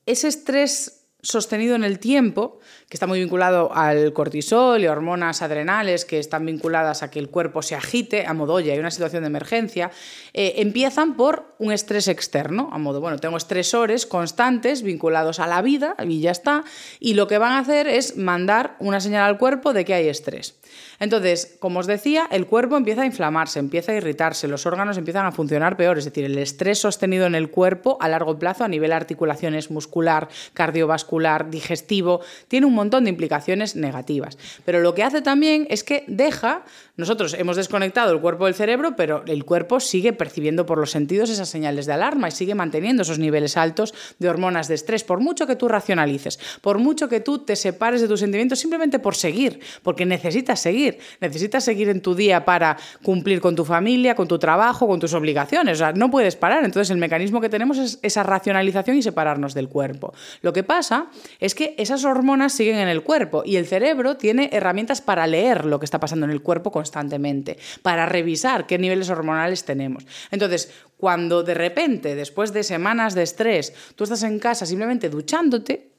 ese 0.05 0.29
estrés 0.29 1.07
sostenido 1.23 1.75
en 1.75 1.85
el 1.85 1.99
tiempo, 1.99 2.61
que 2.91 2.97
está 2.97 3.07
muy 3.07 3.21
vinculado 3.21 3.73
al 3.73 4.13
cortisol 4.13 4.83
y 4.83 4.89
hormonas 4.89 5.43
adrenales 5.43 6.05
que 6.05 6.19
están 6.19 6.45
vinculadas 6.45 7.05
a 7.05 7.11
que 7.11 7.21
el 7.21 7.29
cuerpo 7.29 7.63
se 7.63 7.77
agite, 7.77 8.27
a 8.27 8.35
modo, 8.35 8.55
oye, 8.55 8.73
hay 8.73 8.81
una 8.81 8.91
situación 8.91 9.23
de 9.23 9.29
emergencia, 9.29 9.93
eh, 10.35 10.55
empiezan 10.57 11.17
por 11.17 11.55
un 11.59 11.71
estrés 11.71 12.09
externo, 12.09 12.69
a 12.73 12.79
modo, 12.79 13.01
bueno, 13.01 13.21
tengo 13.21 13.37
estresores 13.37 14.07
constantes 14.07 14.83
vinculados 14.83 15.39
a 15.39 15.47
la 15.47 15.63
vida 15.63 15.95
y 16.05 16.21
ya 16.21 16.33
está, 16.33 16.65
y 16.99 17.15
lo 17.15 17.29
que 17.29 17.39
van 17.39 17.53
a 17.53 17.61
hacer 17.61 17.87
es 17.87 18.17
mandar 18.17 18.75
una 18.81 19.01
señal 19.01 19.23
al 19.23 19.39
cuerpo 19.39 19.73
de 19.73 19.85
que 19.85 19.95
hay 19.95 20.09
estrés. 20.09 20.57
Entonces, 20.99 21.57
como 21.61 21.81
os 21.81 21.87
decía, 21.87 22.29
el 22.31 22.47
cuerpo 22.47 22.77
empieza 22.77 23.03
a 23.03 23.07
inflamarse, 23.07 23.59
empieza 23.59 23.93
a 23.93 23.95
irritarse, 23.95 24.49
los 24.49 24.67
órganos 24.67 24.99
empiezan 24.99 25.27
a 25.27 25.33
funcionar 25.33 25.77
peor, 25.77 25.97
es 25.97 26.05
decir, 26.05 26.25
el 26.25 26.37
estrés 26.39 26.79
sostenido 26.81 27.27
en 27.27 27.35
el 27.35 27.51
cuerpo 27.51 27.97
a 28.01 28.09
largo 28.09 28.39
plazo 28.39 28.65
a 28.65 28.69
nivel 28.69 28.93
articulaciones 28.93 29.71
muscular, 29.71 30.29
cardiovascular, 30.55 31.51
digestivo, 31.51 32.21
tiene 32.49 32.67
un 32.67 32.80
montón 32.81 33.05
de 33.05 33.11
implicaciones 33.11 33.77
negativas. 33.77 34.39
Pero 34.65 34.81
lo 34.81 34.95
que 34.95 35.03
hace 35.03 35.21
también 35.23 35.67
es 35.71 35.85
que 35.85 36.05
deja, 36.07 36.65
nosotros 36.97 37.35
hemos 37.35 37.57
desconectado 37.57 38.13
el 38.13 38.21
cuerpo 38.21 38.47
del 38.47 38.55
cerebro, 38.55 38.97
pero 38.97 39.23
el 39.27 39.45
cuerpo 39.45 39.81
sigue 39.81 40.13
percibiendo 40.13 40.67
por 40.67 40.79
los 40.79 40.91
sentidos 40.91 41.31
esas 41.31 41.49
señales 41.49 41.87
de 41.87 41.93
alarma 41.93 42.29
y 42.29 42.33
sigue 42.33 42.55
manteniendo 42.55 43.03
esos 43.03 43.19
niveles 43.19 43.57
altos 43.57 43.95
de 44.19 44.29
hormonas 44.29 44.69
de 44.69 44.75
estrés, 44.75 45.05
por 45.05 45.21
mucho 45.21 45.47
que 45.47 45.57
tú 45.57 45.69
racionalices, 45.69 46.39
por 46.61 46.79
mucho 46.79 47.09
que 47.09 47.21
tú 47.21 47.39
te 47.39 47.57
separes 47.57 48.01
de 48.01 48.09
tus 48.09 48.21
sentimientos 48.21 48.59
simplemente 48.59 48.99
por 48.99 49.15
seguir, 49.15 49.61
porque 49.83 50.07
necesitas 50.07 50.61
seguir, 50.61 50.99
necesitas 51.21 51.65
seguir 51.65 51.89
en 51.89 52.01
tu 52.01 52.15
día 52.15 52.45
para 52.45 52.77
cumplir 53.03 53.41
con 53.41 53.55
tu 53.55 53.65
familia, 53.65 54.15
con 54.15 54.27
tu 54.27 54.39
trabajo, 54.39 54.87
con 54.87 55.01
tus 55.01 55.13
obligaciones, 55.15 55.77
o 55.77 55.79
sea, 55.79 55.93
no 55.93 56.11
puedes 56.11 56.37
parar, 56.37 56.65
entonces 56.65 56.91
el 56.91 56.99
mecanismo 56.99 57.41
que 57.41 57.49
tenemos 57.49 57.79
es 57.79 57.99
esa 58.03 58.23
racionalización 58.23 58.97
y 58.97 59.03
separarnos 59.03 59.55
del 59.55 59.69
cuerpo. 59.69 60.15
Lo 60.43 60.53
que 60.53 60.63
pasa 60.63 61.09
es 61.39 61.55
que 61.55 61.75
esas 61.79 62.05
hormonas 62.05 62.53
siguen 62.53 62.70
en 62.79 62.89
el 62.89 63.03
cuerpo. 63.03 63.43
Y 63.45 63.57
el 63.57 63.67
cerebro 63.67 64.17
tiene 64.17 64.51
herramientas 64.53 65.01
para 65.01 65.27
leer 65.27 65.65
lo 65.65 65.79
que 65.79 65.85
está 65.85 65.99
pasando 66.01 66.27
en 66.27 66.33
el 66.33 66.43
cuerpo 66.43 66.71
constantemente, 66.71 67.59
para 67.83 68.07
revisar 68.07 68.67
qué 68.67 68.79
niveles 68.79 69.11
hormonales 69.11 69.65
tenemos. 69.65 70.07
Entonces, 70.31 70.73
cuando 70.97 71.43
de 71.43 71.55
repente, 71.55 72.15
después 72.15 72.53
de 72.53 72.63
semanas 72.63 73.15
de 73.15 73.23
estrés, 73.23 73.73
tú 73.97 74.05
estás 74.05 74.23
en 74.23 74.39
casa 74.39 74.67
simplemente 74.67 75.09
duchándote, 75.09 75.93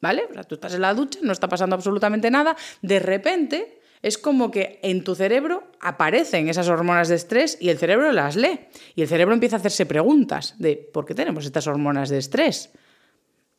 ¿vale? 0.00 0.24
O 0.30 0.34
sea, 0.34 0.44
tú 0.44 0.56
estás 0.56 0.74
en 0.74 0.80
la 0.80 0.94
ducha, 0.94 1.20
no 1.22 1.32
está 1.32 1.48
pasando 1.48 1.76
absolutamente 1.76 2.30
nada, 2.30 2.56
de 2.80 2.98
repente 2.98 3.82
es 4.02 4.18
como 4.18 4.50
que 4.50 4.80
en 4.82 5.04
tu 5.04 5.14
cerebro 5.14 5.70
aparecen 5.80 6.48
esas 6.48 6.68
hormonas 6.68 7.08
de 7.08 7.14
estrés 7.14 7.56
y 7.60 7.68
el 7.68 7.78
cerebro 7.78 8.10
las 8.12 8.34
lee. 8.34 8.60
Y 8.96 9.02
el 9.02 9.08
cerebro 9.08 9.32
empieza 9.32 9.56
a 9.56 9.60
hacerse 9.60 9.86
preguntas 9.86 10.56
de 10.58 10.76
¿por 10.76 11.06
qué 11.06 11.14
tenemos 11.14 11.46
estas 11.46 11.68
hormonas 11.68 12.08
de 12.10 12.18
estrés? 12.18 12.72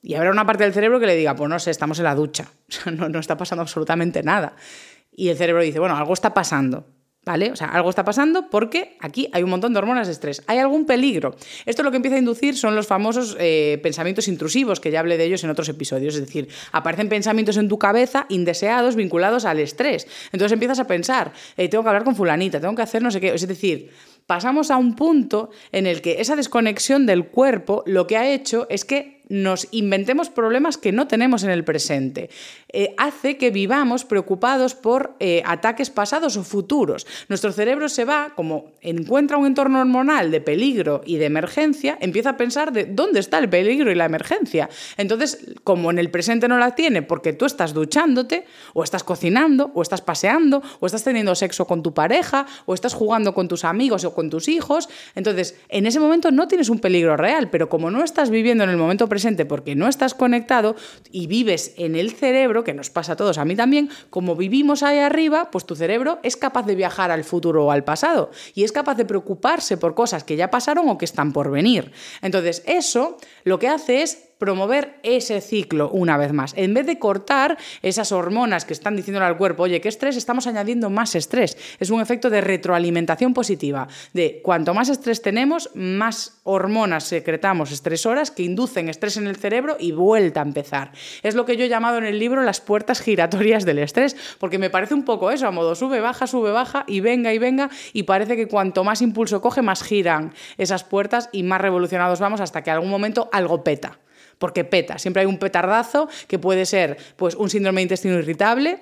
Y 0.06 0.16
habrá 0.16 0.32
una 0.32 0.46
parte 0.46 0.66
del 0.66 0.74
cerebro 0.74 1.00
que 1.00 1.08
le 1.08 1.16
diga, 1.16 1.34
pues 1.34 1.50
no 1.50 1.58
sé, 1.58 1.72
estamos 1.72 1.98
en 1.98 2.04
la 2.04 2.13
ducha, 2.13 2.52
no, 2.92 3.08
no 3.08 3.20
está 3.20 3.38
pasando 3.38 3.62
absolutamente 3.62 4.22
nada. 4.22 4.56
Y 5.12 5.30
el 5.30 5.38
cerebro 5.38 5.63
dice, 5.63 5.80
bueno, 5.80 5.96
algo 5.96 6.13
está 6.13 6.34
pasando. 6.34 6.86
¿Vale? 7.26 7.52
O 7.52 7.56
sea, 7.56 7.68
algo 7.68 7.89
está 7.89 8.04
pasando 8.04 8.50
porque 8.50 8.98
aquí 9.00 9.30
hay 9.32 9.44
un 9.44 9.50
montón 9.50 9.72
de 9.72 9.80
hormonas 9.80 10.08
de 10.08 10.13
estrés. 10.13 10.44
¿Hay 10.46 10.58
algún 10.58 10.86
peligro? 10.86 11.38
Esto 11.66 11.82
lo 11.82 11.89
que 11.89 11.96
empieza 11.96 12.18
a 12.18 12.20
inducir 12.20 12.58
son 12.58 12.76
los 12.76 12.86
famosos 12.86 13.38
eh, 13.39 13.80
pensamientos 13.82 14.28
intrusivos, 14.28 14.82
que 14.82 14.92
ya 14.92 15.00
hablé 15.00 15.18
de 15.18 15.24
ellos 15.24 15.42
en 15.46 15.50
otros 15.50 15.70
episodios. 15.70 16.16
Es 16.16 16.20
decir, 16.20 16.50
aparecen 16.74 17.08
pensamientos 17.08 17.56
en 17.56 17.70
tu 17.70 17.80
cabeza 17.80 18.26
indeseados 18.28 18.98
vinculados 18.98 19.46
al 19.46 19.60
estrés. 19.60 20.06
Entonces 20.34 20.52
empiezas 20.52 20.80
a 20.80 20.88
pensar, 20.88 21.32
eh, 21.56 21.70
tengo 21.70 21.86
que 21.86 21.89
hablar 21.92 22.04
con 22.04 22.13
fulanita, 22.13 22.60
tengo 22.60 22.76
que 22.76 22.82
hacer 22.82 23.02
no 23.02 23.10
sé 23.10 23.22
qué. 23.22 23.34
Es 23.34 23.48
decir, 23.48 23.92
pasamos 24.28 24.70
a 24.70 24.76
un 24.76 24.94
punto 24.94 25.50
en 25.72 25.88
el 25.88 26.02
que 26.02 26.20
esa 26.20 26.36
desconexión 26.36 27.06
del 27.06 27.28
cuerpo 27.28 27.84
lo 27.86 28.06
que 28.06 28.18
ha 28.18 28.30
hecho 28.30 28.68
es 28.70 28.84
que 28.84 29.23
nos 29.30 29.68
inventemos 29.72 30.30
problemas 30.30 30.78
que 30.78 30.92
no 30.92 31.08
tenemos 31.08 31.44
en 31.44 31.50
el 31.50 31.64
presente. 31.64 32.30
Eh, 32.70 32.94
hace 32.98 33.38
que 33.38 33.52
vivamos 33.52 34.06
preocupados 34.06 34.76
por 34.76 35.16
eh, 35.20 35.42
ataques 35.46 35.90
pasados 35.90 36.38
o 36.38 36.44
futuros. 36.44 37.08
Nuestro 37.30 37.52
cerebro 37.52 37.90
se 37.90 38.06
va, 38.06 38.34
como 38.36 38.72
encuentra 38.82 39.38
un 39.38 39.46
entorno 39.46 39.80
hormonal 39.80 40.32
de 40.32 40.42
peligro 40.42 41.02
y 41.06 41.18
de 41.18 41.26
emergencia, 41.26 41.98
empieza 42.02 42.32
a 42.32 42.38
pensar 42.38 42.72
de 42.74 42.86
dónde 42.86 43.20
está 43.20 43.40
el 43.40 43.50
peligro 43.50 43.92
y 43.92 43.96
la 43.96 44.06
emergencia. 44.06 44.70
Entonces, 44.98 45.46
como 45.64 45.90
en 45.92 46.00
el 46.00 46.10
presente 46.10 46.48
no 46.48 46.58
la 46.58 46.76
tiene 46.76 47.02
porque 47.02 47.34
tú 47.34 47.46
estás 47.46 47.74
duchándote, 47.74 48.46
o 48.74 48.84
estás 48.84 49.04
cocinando, 49.04 49.72
o 49.74 49.82
estás 49.82 50.02
paseando, 50.02 50.62
o 50.80 50.86
estás 50.86 51.04
teniendo 51.04 51.36
sexo 51.36 51.66
con 51.66 51.82
tu 51.82 51.94
pareja, 51.94 52.46
o 52.66 52.74
estás 52.74 52.94
jugando 52.94 53.34
con 53.34 53.48
tus 53.48 53.64
amigos 53.64 54.04
o 54.04 54.14
con 54.14 54.30
tus 54.30 54.48
hijos, 54.48 54.90
entonces 55.16 55.56
en 55.70 55.86
ese 55.86 56.00
momento 56.00 56.32
no 56.32 56.48
tienes 56.48 56.70
un 56.70 56.80
peligro 56.80 57.18
real, 57.18 57.50
pero 57.50 57.70
como 57.70 57.90
no 57.90 58.04
estás 58.04 58.30
viviendo 58.30 58.64
en 58.64 58.70
el 58.70 58.78
momento 58.78 59.08
presente, 59.08 59.23
porque 59.46 59.76
no 59.76 59.88
estás 59.88 60.14
conectado 60.14 60.76
y 61.12 61.28
vives 61.28 61.74
en 61.78 61.96
el 61.96 62.12
cerebro, 62.12 62.64
que 62.64 62.74
nos 62.74 62.90
pasa 62.90 63.14
a 63.14 63.16
todos, 63.16 63.38
a 63.38 63.46
mí 63.46 63.56
también, 63.56 63.90
como 64.10 64.36
vivimos 64.36 64.84
ahí 64.84 65.00
arriba, 65.00 65.50
pues 65.52 65.66
tu 65.66 65.76
cerebro 65.76 66.20
es 66.24 66.38
capaz 66.38 66.66
de 66.66 66.76
viajar 66.76 67.12
al 67.12 67.24
futuro 67.24 67.66
o 67.66 67.72
al 67.72 67.84
pasado 67.84 68.32
y 68.54 68.64
es 68.64 68.72
capaz 68.72 68.96
de 68.96 69.06
preocuparse 69.06 69.78
por 69.78 69.96
cosas 69.96 70.24
que 70.24 70.36
ya 70.36 70.52
pasaron 70.52 70.90
o 70.90 70.98
que 70.98 71.06
están 71.06 71.34
por 71.34 71.52
venir. 71.52 71.92
Entonces, 72.22 72.64
eso 72.66 73.18
lo 73.44 73.60
que 73.60 73.68
hace 73.68 74.02
es 74.02 74.33
promover 74.44 75.00
ese 75.04 75.40
ciclo 75.40 75.90
una 75.92 76.18
vez 76.18 76.34
más. 76.34 76.54
En 76.58 76.74
vez 76.74 76.86
de 76.86 77.00
cortar 77.00 77.58
esas 77.82 78.12
hormonas 78.12 78.66
que 78.66 78.74
están 78.74 78.98
diciéndole 78.98 79.26
al 79.26 79.38
cuerpo, 79.38 79.64
oye, 79.64 79.80
qué 79.80 79.88
estrés, 79.88 80.18
estamos 80.18 80.48
añadiendo 80.48 80.90
más 80.90 81.16
estrés. 81.16 81.58
Es 81.80 81.90
un 81.92 82.02
efecto 82.02 82.30
de 82.30 82.42
retroalimentación 82.42 83.34
positiva, 83.34 83.88
de 84.12 84.42
cuanto 84.44 84.74
más 84.74 84.90
estrés 84.90 85.22
tenemos, 85.22 85.70
más 85.76 86.42
hormonas 86.44 87.06
secretamos 87.06 87.72
estresoras 87.72 88.32
que 88.32 88.44
inducen 88.44 88.90
estrés 88.90 89.16
en 89.16 89.28
el 89.28 89.38
cerebro 89.38 89.78
y 89.80 89.94
vuelta 89.94 90.42
a 90.42 90.44
empezar. 90.44 90.92
Es 91.22 91.36
lo 91.36 91.46
que 91.46 91.56
yo 91.56 91.64
he 91.64 91.70
llamado 91.70 91.98
en 91.98 92.04
el 92.04 92.20
libro 92.20 92.44
las 92.44 92.60
puertas 92.60 93.00
giratorias 93.00 93.64
del 93.64 93.80
estrés, 93.80 94.18
porque 94.40 94.58
me 94.58 94.70
parece 94.70 94.94
un 94.94 95.06
poco 95.06 95.32
eso, 95.32 95.48
a 95.48 95.52
modo 95.52 95.74
sube, 95.74 96.02
baja, 96.02 96.28
sube, 96.28 96.52
baja 96.52 96.84
y 96.86 97.00
venga 97.00 97.34
y 97.34 97.38
venga, 97.38 97.70
y 97.94 98.04
parece 98.04 98.36
que 98.36 98.50
cuanto 98.50 98.84
más 98.84 99.02
impulso 99.02 99.40
coge, 99.40 99.62
más 99.62 99.84
giran 99.84 100.34
esas 100.58 100.84
puertas 100.84 101.30
y 101.32 101.44
más 101.44 101.62
revolucionados 101.62 102.20
vamos 102.20 102.42
hasta 102.42 102.62
que 102.62 102.72
algún 102.72 102.90
momento 102.90 103.30
algo 103.32 103.64
peta 103.64 104.00
porque 104.44 104.66
peta. 104.66 104.98
Siempre 104.98 105.22
hay 105.22 105.26
un 105.26 105.38
petardazo 105.38 106.10
que 106.28 106.38
puede 106.38 106.66
ser 106.66 106.98
pues, 107.16 107.34
un 107.34 107.50
síndrome 107.50 107.80
de 107.80 107.84
intestino 107.84 108.16
irritable, 108.20 108.78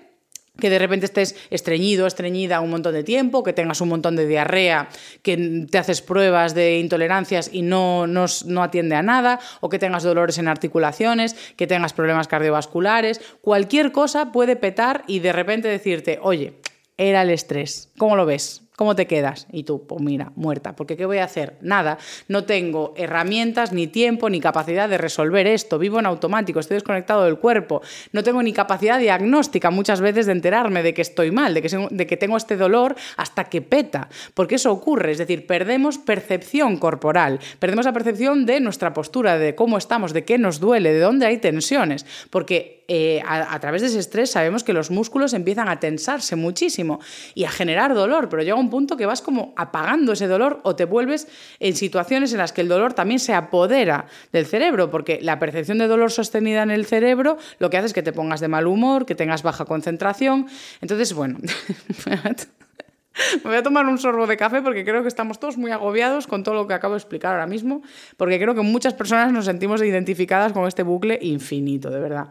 que 0.60 0.72
de 0.72 0.80
repente 0.80 1.06
estés 1.06 1.36
estreñido, 1.52 2.08
estreñida 2.08 2.62
un 2.62 2.72
montón 2.72 2.96
de 2.96 3.04
tiempo, 3.04 3.44
que 3.44 3.54
tengas 3.54 3.80
un 3.80 3.90
montón 3.90 4.16
de 4.16 4.26
diarrea, 4.26 4.90
que 5.22 5.68
te 5.70 5.78
haces 5.78 6.02
pruebas 6.02 6.56
de 6.56 6.80
intolerancias 6.80 7.52
y 7.54 7.62
no, 7.62 8.08
no, 8.08 8.26
no, 8.48 8.64
atiende 8.64 8.96
a 8.96 9.04
nada, 9.04 9.40
o 9.60 9.70
que 9.70 9.78
tengas 9.78 10.02
dolores 10.02 10.40
en 10.40 10.48
articulaciones, 10.48 11.36
que 11.56 11.68
tengas 11.68 11.94
problemas 11.94 12.28
cardiovasculares, 12.28 13.22
cualquier 13.42 13.92
cosa 13.92 14.32
puede 14.32 14.56
petar 14.56 15.04
y 15.06 15.20
de 15.20 15.32
repente 15.32 15.68
decirte, 15.68 16.18
oye, 16.24 16.56
era 16.98 17.22
el 17.22 17.30
estrés, 17.30 17.92
¿cómo 18.00 18.16
lo 18.16 18.26
ves? 18.26 18.64
¿Cómo 18.82 18.96
te 18.96 19.06
quedas? 19.06 19.46
Y 19.52 19.62
tú, 19.62 19.86
pues 19.86 20.02
mira, 20.02 20.32
muerta, 20.36 20.76
porque 20.76 20.98
¿qué 20.98 21.06
voy 21.06 21.20
a 21.20 21.26
hacer? 21.26 21.56
Nada, 21.62 22.00
no 22.28 22.46
tengo 22.46 22.96
herramientas, 22.98 23.74
ni 23.74 23.86
tiempo, 23.86 24.28
ni 24.28 24.40
capacidad 24.40 24.90
de 24.90 24.98
resolver 24.98 25.46
esto, 25.46 25.78
vivo 25.78 26.00
en 26.00 26.08
automático, 26.08 26.60
estoy 26.60 26.78
desconectado 26.78 27.26
del 27.26 27.38
cuerpo, 27.38 27.84
no 28.12 28.24
tengo 28.24 28.42
ni 28.42 28.54
capacidad 28.54 28.98
diagnóstica 28.98 29.70
muchas 29.70 30.02
veces 30.02 30.26
de 30.26 30.32
enterarme 30.32 30.82
de 30.82 30.96
que 30.96 31.04
estoy 31.04 31.30
mal, 31.30 31.54
de 31.54 31.62
que, 32.08 32.18
tengo 32.18 32.38
este 32.38 32.58
dolor 32.58 32.96
hasta 33.18 33.44
que 33.44 33.62
peta, 33.62 34.10
porque 34.34 34.56
eso 34.56 34.72
ocurre, 34.72 35.12
es 35.12 35.20
decir, 35.20 35.46
perdemos 35.46 36.00
percepción 36.00 36.78
corporal, 36.78 37.40
perdemos 37.60 37.86
la 37.86 37.94
percepción 37.94 38.48
de 38.48 38.62
nuestra 38.62 38.94
postura, 38.94 39.38
de 39.38 39.54
cómo 39.54 39.78
estamos, 39.78 40.12
de 40.12 40.26
qué 40.26 40.40
nos 40.40 40.60
duele, 40.60 40.92
de 40.92 41.02
dónde 41.02 41.28
hay 41.28 41.38
tensiones, 41.38 42.08
porque 42.32 42.84
eh, 42.88 43.22
a, 43.26 43.54
a, 43.54 43.60
través 43.60 43.84
de 43.84 43.90
ese 43.90 44.00
estrés 44.00 44.32
sabemos 44.32 44.64
que 44.66 44.74
los 44.74 44.92
músculos 44.92 45.34
empiezan 45.34 45.70
a 45.70 45.80
tensarse 45.80 46.36
muchísimo 46.36 47.00
y 47.36 47.46
a 47.46 47.52
generar 47.52 47.94
dolor, 47.94 48.28
pero 48.28 48.42
llega 48.42 48.56
un 48.56 48.71
punto 48.72 48.98
que 48.98 49.06
vas 49.06 49.22
como 49.22 49.54
apagando 49.56 50.14
ese 50.14 50.26
dolor 50.26 50.60
o 50.64 50.76
te 50.76 50.86
vuelves 50.86 51.28
en 51.60 51.76
situaciones 51.76 52.32
en 52.32 52.40
las 52.40 52.54
que 52.54 52.62
el 52.62 52.68
dolor 52.68 52.94
también 52.94 53.20
se 53.20 53.36
apodera 53.36 54.08
del 54.32 54.48
cerebro, 54.48 54.90
porque 54.90 55.20
la 55.22 55.38
percepción 55.38 55.78
de 55.78 55.86
dolor 55.86 56.10
sostenida 56.12 56.64
en 56.64 56.72
el 56.72 56.88
cerebro 56.88 57.38
lo 57.60 57.70
que 57.70 57.78
hace 57.78 57.86
es 57.86 57.94
que 57.94 58.02
te 58.02 58.14
pongas 58.14 58.40
de 58.40 58.48
mal 58.48 58.66
humor, 58.66 59.06
que 59.06 59.14
tengas 59.14 59.44
baja 59.44 59.66
concentración. 59.66 60.48
Entonces, 60.82 61.14
bueno, 61.14 61.38
Me 63.44 63.50
voy 63.50 63.58
a 63.58 63.64
tomar 63.64 63.86
un 63.86 63.98
sorbo 63.98 64.26
de 64.26 64.38
café 64.38 64.62
porque 64.62 64.86
creo 64.86 65.02
que 65.02 65.10
estamos 65.10 65.40
todos 65.40 65.58
muy 65.58 65.72
agobiados 65.72 66.28
con 66.28 66.44
todo 66.44 66.56
lo 66.56 66.68
que 66.68 66.74
acabo 66.74 66.94
de 66.94 67.00
explicar 67.00 67.34
ahora 67.34 67.46
mismo, 67.46 67.82
porque 68.16 68.40
creo 68.40 68.56
que 68.56 68.62
muchas 68.62 68.94
personas 68.94 69.34
nos 69.34 69.46
sentimos 69.46 69.82
identificadas 69.82 70.54
con 70.54 70.66
este 70.68 70.84
bucle 70.84 71.20
infinito, 71.22 71.90
de 71.90 72.00
verdad. 72.00 72.28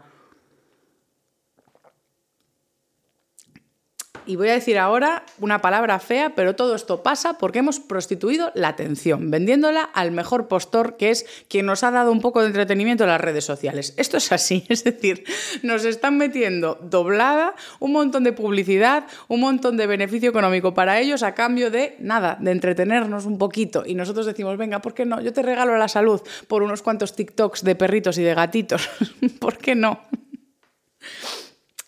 Y 4.25 4.35
voy 4.35 4.49
a 4.49 4.53
decir 4.53 4.77
ahora 4.77 5.23
una 5.39 5.61
palabra 5.61 5.99
fea, 5.99 6.33
pero 6.35 6.55
todo 6.55 6.75
esto 6.75 7.03
pasa 7.03 7.37
porque 7.37 7.59
hemos 7.59 7.79
prostituido 7.79 8.51
la 8.55 8.69
atención, 8.69 9.31
vendiéndola 9.31 9.83
al 9.83 10.11
mejor 10.11 10.47
postor, 10.47 10.97
que 10.97 11.09
es 11.09 11.25
quien 11.47 11.65
nos 11.65 11.83
ha 11.83 11.91
dado 11.91 12.11
un 12.11 12.21
poco 12.21 12.41
de 12.41 12.47
entretenimiento 12.47 13.03
en 13.03 13.09
las 13.09 13.21
redes 13.21 13.45
sociales. 13.45 13.93
Esto 13.97 14.17
es 14.17 14.31
así, 14.31 14.65
es 14.69 14.83
decir, 14.83 15.23
nos 15.63 15.85
están 15.85 16.17
metiendo 16.17 16.77
doblada 16.81 17.55
un 17.79 17.91
montón 17.91 18.23
de 18.23 18.33
publicidad, 18.33 19.05
un 19.27 19.39
montón 19.41 19.77
de 19.77 19.87
beneficio 19.87 20.29
económico 20.29 20.73
para 20.73 20.99
ellos 20.99 21.23
a 21.23 21.33
cambio 21.33 21.71
de 21.71 21.95
nada, 21.99 22.37
de 22.39 22.51
entretenernos 22.51 23.25
un 23.25 23.37
poquito. 23.37 23.83
Y 23.85 23.95
nosotros 23.95 24.25
decimos, 24.25 24.57
venga, 24.57 24.79
¿por 24.79 24.93
qué 24.93 25.05
no? 25.05 25.21
Yo 25.21 25.33
te 25.33 25.41
regalo 25.41 25.77
la 25.77 25.87
salud 25.87 26.21
por 26.47 26.63
unos 26.63 26.81
cuantos 26.81 27.15
TikToks 27.15 27.63
de 27.63 27.75
perritos 27.75 28.17
y 28.17 28.23
de 28.23 28.35
gatitos. 28.35 28.89
¿Por 29.39 29.57
qué 29.57 29.75
no? 29.75 29.99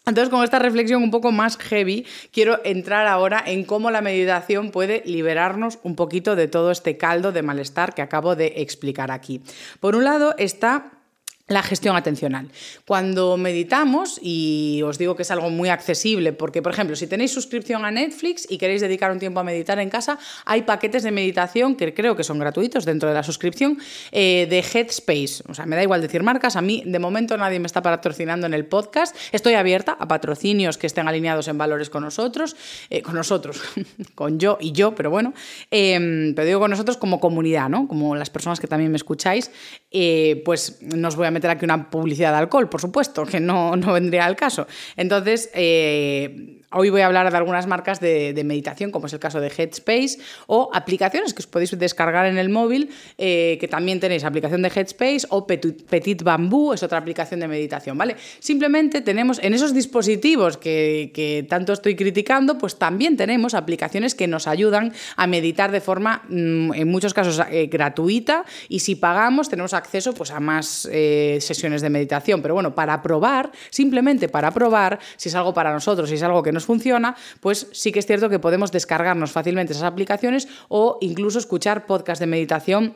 Entonces, 0.05 0.29
con 0.29 0.43
esta 0.43 0.59
reflexión 0.59 1.01
un 1.01 1.11
poco 1.11 1.31
más 1.31 1.57
heavy, 1.57 2.05
quiero 2.31 2.59
entrar 2.65 3.07
ahora 3.07 3.41
en 3.45 3.63
cómo 3.63 3.89
la 3.89 4.01
meditación 4.01 4.71
puede 4.71 5.01
liberarnos 5.05 5.79
un 5.83 5.95
poquito 5.95 6.35
de 6.35 6.49
todo 6.49 6.71
este 6.71 6.97
caldo 6.97 7.31
de 7.31 7.41
malestar 7.41 7.93
que 7.93 8.01
acabo 8.01 8.35
de 8.35 8.53
explicar 8.57 9.11
aquí. 9.11 9.41
Por 9.79 9.95
un 9.95 10.03
lado 10.03 10.35
está 10.37 10.91
la 11.53 11.63
gestión 11.63 11.95
atencional. 11.95 12.49
Cuando 12.85 13.37
meditamos, 13.37 14.19
y 14.21 14.81
os 14.83 14.97
digo 14.97 15.15
que 15.15 15.23
es 15.23 15.31
algo 15.31 15.49
muy 15.49 15.69
accesible, 15.69 16.33
porque 16.33 16.61
por 16.61 16.71
ejemplo, 16.71 16.95
si 16.95 17.07
tenéis 17.07 17.31
suscripción 17.31 17.85
a 17.85 17.91
Netflix 17.91 18.47
y 18.49 18.57
queréis 18.57 18.81
dedicar 18.81 19.11
un 19.11 19.19
tiempo 19.19 19.39
a 19.39 19.43
meditar 19.43 19.79
en 19.79 19.89
casa, 19.89 20.19
hay 20.45 20.63
paquetes 20.63 21.03
de 21.03 21.11
meditación 21.11 21.75
que 21.75 21.93
creo 21.93 22.15
que 22.15 22.23
son 22.23 22.39
gratuitos 22.39 22.85
dentro 22.85 23.09
de 23.09 23.15
la 23.15 23.23
suscripción 23.23 23.77
eh, 24.11 24.47
de 24.49 24.59
Headspace. 24.59 25.43
O 25.47 25.53
sea, 25.53 25.65
me 25.65 25.75
da 25.75 25.83
igual 25.83 26.01
decir 26.01 26.23
marcas, 26.23 26.55
a 26.55 26.61
mí 26.61 26.83
de 26.85 26.99
momento 26.99 27.37
nadie 27.37 27.59
me 27.59 27.67
está 27.67 27.81
patrocinando 27.81 28.47
en 28.47 28.53
el 28.53 28.65
podcast. 28.65 29.15
Estoy 29.31 29.53
abierta 29.53 29.95
a 29.99 30.07
patrocinios 30.07 30.77
que 30.77 30.87
estén 30.87 31.07
alineados 31.07 31.47
en 31.47 31.57
valores 31.57 31.89
con 31.89 32.03
nosotros, 32.03 32.55
eh, 32.89 33.01
con 33.01 33.15
nosotros, 33.15 33.61
con 34.15 34.39
yo 34.39 34.57
y 34.59 34.71
yo, 34.71 34.95
pero 34.95 35.09
bueno, 35.09 35.33
eh, 35.71 36.31
pero 36.35 36.45
digo 36.45 36.59
con 36.59 36.71
nosotros 36.71 36.97
como 36.97 37.19
comunidad, 37.19 37.69
¿no? 37.69 37.87
Como 37.87 38.15
las 38.15 38.29
personas 38.29 38.59
que 38.59 38.67
también 38.67 38.91
me 38.91 38.97
escucháis, 38.97 39.51
eh, 39.91 40.41
pues 40.45 40.81
nos 40.81 41.15
voy 41.15 41.27
a 41.27 41.31
meter 41.31 41.42
aquí 41.49 41.65
una 41.65 41.89
publicidad 41.89 42.31
de 42.31 42.37
alcohol, 42.37 42.69
por 42.69 42.81
supuesto, 42.81 43.25
que 43.25 43.39
no, 43.39 43.75
no 43.75 43.93
vendría 43.93 44.25
al 44.25 44.35
caso. 44.35 44.67
Entonces, 44.95 45.49
eh, 45.53 46.61
Hoy 46.75 46.89
voy 46.89 47.01
a 47.01 47.05
hablar 47.05 47.29
de 47.29 47.37
algunas 47.37 47.67
marcas 47.67 47.99
de, 47.99 48.41
meditación, 48.43 48.89
como 48.89 49.05
es 49.05 49.13
el 49.13 49.19
caso 49.19 49.39
de 49.39 49.51
Headspace, 49.55 50.17
o 50.47 50.71
aplicaciones 50.73 51.33
que 51.33 51.41
os 51.41 51.47
podéis 51.47 51.77
descargar 51.77 52.25
en 52.25 52.39
el 52.39 52.49
móvil, 52.49 52.89
eh, 53.17 53.57
que 53.61 53.67
también 53.67 53.99
tenéis 53.99 54.23
aplicación 54.23 54.63
de 54.63 54.69
Headspace 54.69 55.27
o 55.29 55.45
Petit, 55.45 56.23
Bambú, 56.23 56.73
es 56.73 56.81
otra 56.81 56.97
aplicación 56.97 57.39
de 57.41 57.47
meditación, 57.47 57.95
¿vale? 57.95 58.15
Simplemente 58.39 59.01
tenemos 59.01 59.39
en 59.43 59.53
esos 59.53 59.73
dispositivos 59.73 60.57
que, 60.57 61.45
tanto 61.47 61.73
estoy 61.73 61.95
criticando, 61.95 62.57
pues 62.57 62.77
también 62.77 63.17
tenemos 63.17 63.53
aplicaciones 63.53 64.15
que 64.15 64.27
nos 64.27 64.47
ayudan 64.47 64.93
a 65.15 65.27
meditar 65.27 65.71
de 65.71 65.79
forma, 65.79 66.23
mm, 66.27 66.73
en 66.73 66.87
muchos 66.87 67.13
casos, 67.13 67.39
eh, 67.51 67.67
gratuita, 67.67 68.45
y 68.67 68.79
si 68.79 68.95
pagamos 68.95 69.47
tenemos 69.49 69.73
acceso 69.73 70.13
pues, 70.13 70.31
a 70.31 70.39
más 70.39 70.87
eh, 70.91 71.37
sesiones 71.39 71.83
de 71.83 71.89
meditación. 71.89 72.41
Pero 72.41 72.55
bueno, 72.55 72.73
para 72.73 73.01
probar, 73.03 73.51
simplemente 73.69 74.27
para 74.27 74.51
probar, 74.51 74.99
si 75.17 75.29
es 75.29 75.35
algo 75.35 75.53
para 75.53 75.71
nosotros, 75.71 76.09
si 76.09 76.15
es 76.15 76.23
algo 76.23 76.41
que 76.41 76.51
funciona, 76.65 77.15
pues 77.39 77.67
sí 77.71 77.91
que 77.91 77.99
es 77.99 78.05
cierto 78.05 78.29
que 78.29 78.39
podemos 78.39 78.71
descargarnos 78.71 79.31
fácilmente 79.31 79.73
esas 79.73 79.83
aplicaciones 79.83 80.47
o 80.69 80.97
incluso 81.01 81.39
escuchar 81.39 81.85
podcast 81.85 82.19
de 82.19 82.27
meditación 82.27 82.95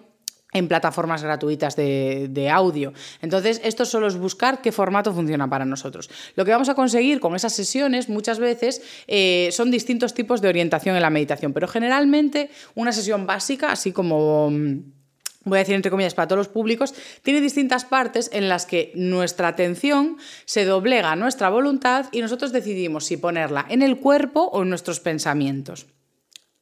en 0.53 0.67
plataformas 0.67 1.23
gratuitas 1.23 1.75
de, 1.75 2.49
audio. 2.51 2.93
Entonces, 3.21 3.59
esto 3.63 3.85
solo 3.85 4.07
es 4.07 4.17
buscar 4.17 4.61
qué 4.61 4.71
formato 4.71 5.13
funciona 5.13 5.49
para 5.49 5.65
nosotros. 5.65 6.09
Lo 6.35 6.45
que 6.45 6.51
vamos 6.51 6.69
a 6.69 6.75
conseguir 6.75 7.19
con 7.19 7.35
esas 7.35 7.53
sesiones 7.53 8.09
muchas 8.09 8.39
veces 8.39 8.81
eh, 9.07 9.49
son 9.51 9.71
distintos 9.71 10.13
tipos 10.13 10.41
de 10.41 10.47
orientación 10.47 10.95
en 10.95 11.01
la 11.01 11.09
meditación, 11.09 11.53
pero 11.53 11.67
generalmente 11.67 12.49
una 12.75 12.91
sesión 12.91 13.25
básica, 13.25 13.71
así 13.71 13.91
como 13.91 14.49
voy 15.49 15.57
a 15.57 15.59
decir 15.59 15.75
entre 15.75 15.91
comillas, 15.91 16.13
para 16.13 16.27
todos 16.27 16.39
los 16.39 16.47
públicos, 16.47 16.93
tiene 17.23 17.41
distintas 17.41 17.85
partes 17.85 18.29
en 18.33 18.49
las 18.49 18.65
que 18.65 18.91
nuestra 18.95 19.47
atención 19.47 20.17
se 20.45 20.65
doblega 20.65 21.11
a 21.11 21.15
nuestra 21.15 21.49
voluntad 21.49 22.07
y 22.11 22.21
nosotros 22.21 22.51
decidimos 22.51 23.05
si 23.05 23.17
ponerla 23.17 23.65
en 23.69 23.81
el 23.81 23.97
cuerpo 23.97 24.49
o 24.51 24.63
en 24.63 24.69
nuestros 24.69 24.99
pensamientos. 24.99 25.87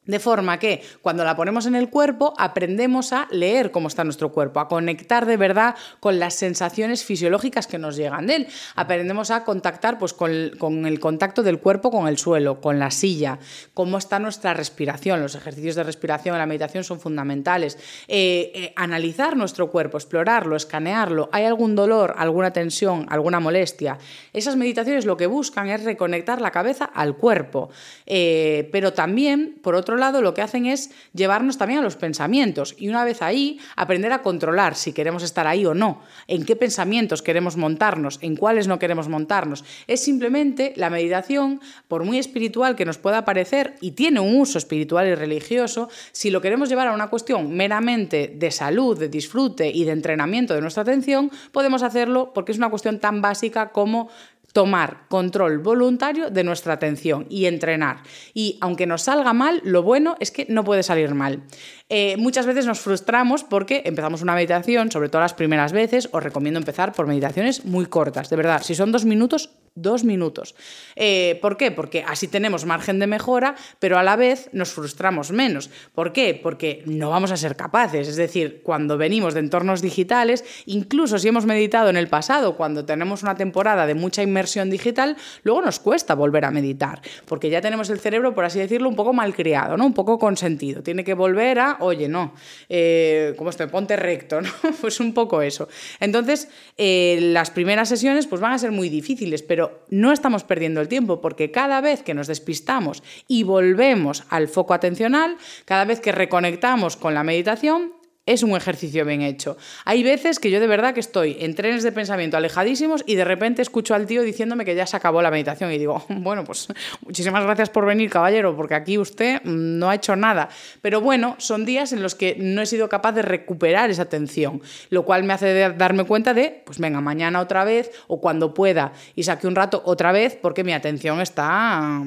De 0.06 0.20
forma 0.20 0.58
que 0.58 0.82
cuando 1.02 1.24
la 1.24 1.36
ponemos 1.36 1.66
en 1.66 1.74
el 1.74 1.90
cuerpo 1.90 2.34
aprendemos 2.38 3.12
a 3.12 3.26
leer 3.30 3.70
cómo 3.70 3.88
está 3.88 4.04
nuestro 4.04 4.32
cuerpo, 4.32 4.60
a 4.60 4.68
conectar 4.68 5.26
de 5.26 5.36
verdad 5.36 5.74
con 6.00 6.18
las 6.18 6.34
sensaciones 6.34 7.04
fisiológicas 7.04 7.66
que 7.66 7.78
nos 7.78 7.96
llegan 7.96 8.26
de 8.26 8.36
él. 8.36 8.48
Aprendemos 8.74 9.30
a 9.30 9.44
contactar 9.44 9.98
pues, 9.98 10.12
con, 10.12 10.30
el, 10.30 11.00
contacto 11.00 11.42
del 11.42 11.58
cuerpo 11.58 11.90
con 11.90 12.06
el 12.06 12.18
suelo, 12.18 12.60
con 12.60 12.78
la 12.78 12.90
silla, 12.90 13.38
cómo 13.74 13.98
está 13.98 14.18
nuestra 14.18 14.54
respiración. 14.54 15.20
Los 15.20 15.34
ejercicios 15.34 15.74
de 15.74 15.82
respiración 15.82 16.38
la 16.38 16.46
meditación 16.46 16.84
son 16.84 17.00
fundamentales. 17.00 17.78
Eh, 18.08 18.52
eh, 18.54 18.72
analizar 18.76 19.36
nuestro 19.36 19.70
cuerpo, 19.70 19.96
explorarlo, 19.96 20.56
escanearlo. 20.56 21.28
¿Hay 21.32 21.44
algún 21.44 21.74
dolor, 21.74 22.14
alguna 22.16 22.52
tensión, 22.52 23.06
alguna 23.08 23.40
molestia? 23.40 23.98
Esas 24.32 24.56
meditaciones 24.56 25.04
lo 25.04 25.16
que 25.16 25.26
buscan 25.26 25.68
es 25.68 25.84
reconectar 25.84 26.40
la 26.40 26.50
cabeza 26.50 26.84
al 26.84 27.16
cuerpo. 27.16 27.70
Eh, 28.06 28.68
pero 28.72 28.92
también, 28.92 29.58
por 29.62 29.74
otro 29.74 29.95
lado, 29.96 30.22
lo 30.22 30.34
que 30.34 30.42
hacen 30.42 30.66
es 30.66 30.90
llevarnos 31.12 31.58
también 31.58 31.80
a 31.80 31.82
los 31.82 31.96
pensamientos 31.96 32.74
y 32.78 32.88
una 32.88 33.04
vez 33.04 33.22
ahí, 33.22 33.58
aprender 33.76 34.12
a 34.12 34.22
controlar 34.22 34.74
si 34.74 34.92
queremos 34.92 35.22
estar 35.22 35.46
ahí 35.46 35.66
o 35.66 35.74
no, 35.74 36.02
en 36.26 36.44
qué 36.44 36.56
pensamientos 36.56 37.22
queremos 37.22 37.56
montarnos, 37.56 38.18
en 38.22 38.36
cuáles 38.36 38.68
no 38.68 38.78
queremos 38.78 39.08
montarnos. 39.08 39.64
Es 39.86 40.00
simplemente 40.00 40.72
la 40.76 40.90
meditación, 40.90 41.60
por 41.88 42.04
muy 42.04 42.18
espiritual 42.18 42.76
que 42.76 42.84
nos 42.84 42.98
pueda 42.98 43.24
parecer, 43.24 43.74
y 43.80 43.92
tiene 43.92 44.20
un 44.20 44.40
uso 44.40 44.58
espiritual 44.58 45.06
y 45.06 45.14
religioso, 45.14 45.88
si 46.12 46.30
lo 46.30 46.40
queremos 46.40 46.68
llevar 46.68 46.88
a 46.88 46.94
una 46.94 47.08
cuestión 47.08 47.54
meramente 47.54 48.32
de 48.34 48.50
salud, 48.50 48.98
de 48.98 49.08
disfrute 49.08 49.68
y 49.68 49.84
de 49.84 49.92
entrenamiento 49.92 50.54
de 50.54 50.60
nuestra 50.60 50.82
atención, 50.82 51.30
podemos 51.52 51.82
hacerlo 51.82 52.32
porque 52.34 52.52
es 52.52 52.58
una 52.58 52.70
cuestión 52.70 53.00
tan 53.00 53.22
básica 53.22 53.70
como 53.70 54.08
tomar 54.56 55.06
control 55.10 55.58
voluntario 55.58 56.30
de 56.30 56.42
nuestra 56.42 56.72
atención 56.72 57.26
y 57.28 57.44
entrenar. 57.44 57.98
Y 58.32 58.56
aunque 58.62 58.86
nos 58.86 59.02
salga 59.02 59.34
mal, 59.34 59.60
lo 59.64 59.82
bueno 59.82 60.16
es 60.18 60.30
que 60.30 60.46
no 60.48 60.64
puede 60.64 60.82
salir 60.82 61.14
mal. 61.14 61.42
Eh, 61.88 62.16
muchas 62.18 62.46
veces 62.46 62.66
nos 62.66 62.80
frustramos 62.80 63.44
porque 63.44 63.82
empezamos 63.84 64.22
una 64.22 64.34
meditación, 64.34 64.90
sobre 64.90 65.08
todo 65.08 65.22
las 65.22 65.34
primeras 65.34 65.72
veces, 65.72 66.08
os 66.12 66.22
recomiendo 66.22 66.58
empezar 66.58 66.92
por 66.92 67.06
meditaciones 67.06 67.64
muy 67.64 67.86
cortas, 67.86 68.28
de 68.28 68.36
verdad, 68.36 68.62
si 68.62 68.74
son 68.74 68.90
dos 68.90 69.04
minutos, 69.04 69.50
dos 69.76 70.04
minutos. 70.04 70.56
Eh, 70.96 71.38
¿Por 71.40 71.56
qué? 71.56 71.70
Porque 71.70 72.02
así 72.02 72.26
tenemos 72.26 72.64
margen 72.64 72.98
de 72.98 73.06
mejora, 73.06 73.54
pero 73.78 73.98
a 73.98 74.02
la 74.02 74.16
vez 74.16 74.48
nos 74.52 74.70
frustramos 74.70 75.30
menos. 75.30 75.70
¿Por 75.94 76.12
qué? 76.12 76.38
Porque 76.42 76.82
no 76.86 77.10
vamos 77.10 77.30
a 77.30 77.36
ser 77.36 77.56
capaces. 77.56 78.08
Es 78.08 78.16
decir, 78.16 78.62
cuando 78.64 78.96
venimos 78.96 79.34
de 79.34 79.40
entornos 79.40 79.82
digitales, 79.82 80.44
incluso 80.64 81.18
si 81.18 81.28
hemos 81.28 81.44
meditado 81.44 81.90
en 81.90 81.96
el 81.96 82.08
pasado, 82.08 82.56
cuando 82.56 82.84
tenemos 82.86 83.22
una 83.22 83.36
temporada 83.36 83.86
de 83.86 83.94
mucha 83.94 84.22
inmersión 84.22 84.70
digital, 84.70 85.16
luego 85.44 85.60
nos 85.60 85.78
cuesta 85.78 86.14
volver 86.14 86.46
a 86.46 86.50
meditar, 86.50 87.02
porque 87.26 87.50
ya 87.50 87.60
tenemos 87.60 87.90
el 87.90 88.00
cerebro, 88.00 88.34
por 88.34 88.46
así 88.46 88.58
decirlo, 88.58 88.88
un 88.88 88.96
poco 88.96 89.12
malcriado, 89.12 89.76
¿no? 89.76 89.84
un 89.84 89.94
poco 89.94 90.18
consentido. 90.18 90.82
Tiene 90.82 91.04
que 91.04 91.12
volver 91.12 91.58
a, 91.58 91.75
oye, 91.80 92.08
no, 92.08 92.34
eh, 92.68 93.34
¿cómo 93.36 93.50
estoy? 93.50 93.66
Ponte 93.66 93.96
recto, 93.96 94.40
¿no? 94.42 94.50
pues 94.80 95.00
un 95.00 95.14
poco 95.14 95.42
eso. 95.42 95.68
Entonces, 96.00 96.48
eh, 96.76 97.18
las 97.20 97.50
primeras 97.50 97.88
sesiones 97.88 98.26
pues 98.26 98.40
van 98.40 98.52
a 98.52 98.58
ser 98.58 98.72
muy 98.72 98.88
difíciles, 98.88 99.42
pero 99.42 99.84
no 99.90 100.12
estamos 100.12 100.44
perdiendo 100.44 100.80
el 100.80 100.88
tiempo 100.88 101.20
porque 101.20 101.50
cada 101.50 101.80
vez 101.80 102.02
que 102.02 102.14
nos 102.14 102.26
despistamos 102.26 103.02
y 103.28 103.42
volvemos 103.42 104.24
al 104.28 104.48
foco 104.48 104.74
atencional, 104.74 105.36
cada 105.64 105.84
vez 105.84 106.00
que 106.00 106.12
reconectamos 106.12 106.96
con 106.96 107.14
la 107.14 107.24
meditación, 107.24 107.92
es 108.26 108.42
un 108.42 108.56
ejercicio 108.56 109.04
bien 109.04 109.22
hecho. 109.22 109.56
Hay 109.84 110.02
veces 110.02 110.40
que 110.40 110.50
yo 110.50 110.58
de 110.58 110.66
verdad 110.66 110.92
que 110.92 111.00
estoy 111.00 111.36
en 111.40 111.54
trenes 111.54 111.84
de 111.84 111.92
pensamiento 111.92 112.36
alejadísimos 112.36 113.04
y 113.06 113.14
de 113.14 113.24
repente 113.24 113.62
escucho 113.62 113.94
al 113.94 114.06
tío 114.06 114.22
diciéndome 114.22 114.64
que 114.64 114.74
ya 114.74 114.86
se 114.86 114.96
acabó 114.96 115.22
la 115.22 115.30
meditación 115.30 115.72
y 115.72 115.78
digo, 115.78 116.04
bueno, 116.08 116.44
pues 116.44 116.66
muchísimas 117.02 117.44
gracias 117.44 117.70
por 117.70 117.86
venir, 117.86 118.10
caballero, 118.10 118.56
porque 118.56 118.74
aquí 118.74 118.98
usted 118.98 119.40
no 119.44 119.88
ha 119.88 119.94
hecho 119.94 120.16
nada. 120.16 120.48
Pero 120.82 121.00
bueno, 121.00 121.36
son 121.38 121.64
días 121.64 121.92
en 121.92 122.02
los 122.02 122.16
que 122.16 122.36
no 122.38 122.60
he 122.62 122.66
sido 122.66 122.88
capaz 122.88 123.12
de 123.12 123.22
recuperar 123.22 123.90
esa 123.90 124.02
atención, 124.02 124.60
lo 124.90 125.04
cual 125.04 125.22
me 125.22 125.32
hace 125.32 125.70
darme 125.70 126.04
cuenta 126.04 126.34
de, 126.34 126.62
pues 126.66 126.78
venga, 126.78 127.00
mañana 127.00 127.40
otra 127.40 127.64
vez 127.64 127.92
o 128.08 128.20
cuando 128.20 128.52
pueda 128.52 128.92
y 129.14 129.22
saque 129.22 129.46
un 129.46 129.54
rato 129.54 129.82
otra 129.84 130.10
vez 130.10 130.36
porque 130.40 130.64
mi 130.64 130.72
atención 130.72 131.20
está 131.20 132.02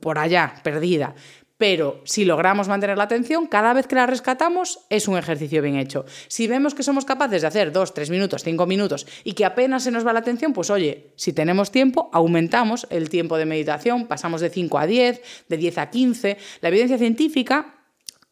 por 0.00 0.18
allá, 0.18 0.54
perdida 0.64 1.14
pero 1.56 2.00
si 2.04 2.24
logramos 2.24 2.68
mantener 2.68 2.98
la 2.98 3.04
atención, 3.04 3.46
cada 3.46 3.72
vez 3.72 3.86
que 3.86 3.94
la 3.94 4.06
rescatamos 4.06 4.80
es 4.90 5.08
un 5.08 5.16
ejercicio 5.16 5.62
bien 5.62 5.76
hecho. 5.76 6.04
Si 6.28 6.46
vemos 6.46 6.74
que 6.74 6.82
somos 6.82 7.04
capaces 7.04 7.42
de 7.42 7.48
hacer 7.48 7.72
dos, 7.72 7.94
tres 7.94 8.10
minutos, 8.10 8.42
cinco 8.42 8.66
minutos 8.66 9.06
y 9.22 9.34
que 9.34 9.44
apenas 9.44 9.84
se 9.84 9.90
nos 9.90 10.06
va 10.06 10.12
la 10.12 10.20
atención, 10.20 10.52
pues 10.52 10.70
oye, 10.70 11.12
si 11.16 11.32
tenemos 11.32 11.70
tiempo, 11.70 12.10
aumentamos 12.12 12.86
el 12.90 13.08
tiempo 13.08 13.36
de 13.36 13.46
meditación, 13.46 14.06
pasamos 14.06 14.40
de 14.40 14.50
5 14.50 14.78
a 14.78 14.86
10, 14.86 15.22
de 15.48 15.56
10 15.56 15.78
a 15.78 15.90
15. 15.90 16.38
La 16.60 16.68
evidencia 16.68 16.98
científica 16.98 17.83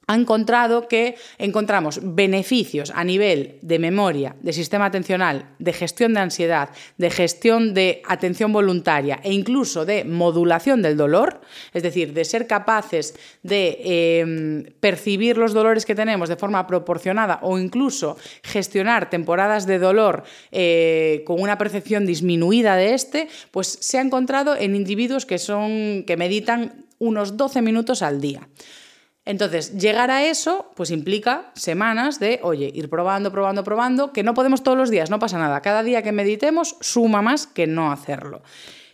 ha 0.07 0.15
encontrado 0.15 0.89
que 0.89 1.15
encontramos 1.39 2.01
beneficios 2.03 2.93
a 2.95 3.05
nivel 3.05 3.59
de 3.63 3.79
memoria, 3.79 4.37
de 4.41 4.53
sistema 4.53 4.87
atencional, 4.87 5.55
de 5.59 5.73
gestión 5.73 6.15
de 6.15 6.21
ansiedad, 6.21 6.71
de 6.99 7.11
gestión 7.11 7.73
de 7.75 8.03
atención 8.09 8.53
voluntaria 8.53 9.21
e 9.23 9.33
incluso 9.33 9.85
de 9.85 10.05
modulación 10.05 10.83
del 10.83 10.97
dolor, 10.97 11.41
es 11.73 11.83
decir, 11.83 12.13
de 12.13 12.25
ser 12.25 12.47
capaces 12.47 13.15
de 13.43 14.21
em, 14.21 14.65
percibir 14.81 15.39
los 15.39 15.53
dolores 15.53 15.87
que 15.87 15.95
tenemos 15.95 16.29
de 16.29 16.37
forma 16.37 16.67
proporcionada 16.67 17.39
o 17.43 17.59
incluso 17.59 18.17
gestionar 18.43 19.09
temporadas 19.09 19.67
de 19.67 19.79
dolor 19.79 20.25
eh, 20.51 21.23
con 21.27 21.41
una 21.41 21.59
percepción 21.59 22.07
disminuida 22.07 22.77
de 22.77 22.95
este, 22.95 23.29
pues 23.51 23.79
se 23.81 23.99
ha 23.99 24.03
encontrado 24.03 24.57
en 24.57 24.75
individuos 24.75 25.27
que 25.27 25.39
son 25.39 26.05
que 26.07 26.17
meditan 26.17 26.85
unos 26.99 27.37
12 27.37 27.63
minutos 27.63 28.03
al 28.03 28.21
día. 28.21 28.49
Entonces, 29.25 29.79
llegar 29.79 30.11
a 30.11 30.25
eso, 30.25 30.73
pues 30.75 30.91
implica 30.91 31.53
semanas 31.55 32.19
de, 32.19 32.41
oye, 32.43 32.71
ir 32.75 32.91
probando, 32.91 33.31
probando, 33.31 33.63
probando, 33.63 34.13
que 34.13 34.25
no 34.25 34.35
podemos 34.35 34.63
todos 34.63 34.77
los 34.77 34.91
días, 34.91 35.11
no 35.11 35.21
pasa 35.21 35.39
nada. 35.39 35.61
Cada 35.61 35.83
día 35.83 36.03
que 36.03 36.11
meditemos 36.11 36.77
suma 36.81 37.23
más 37.23 37.47
que 37.47 37.69
no 37.69 37.93
hacerlo. 37.93 38.43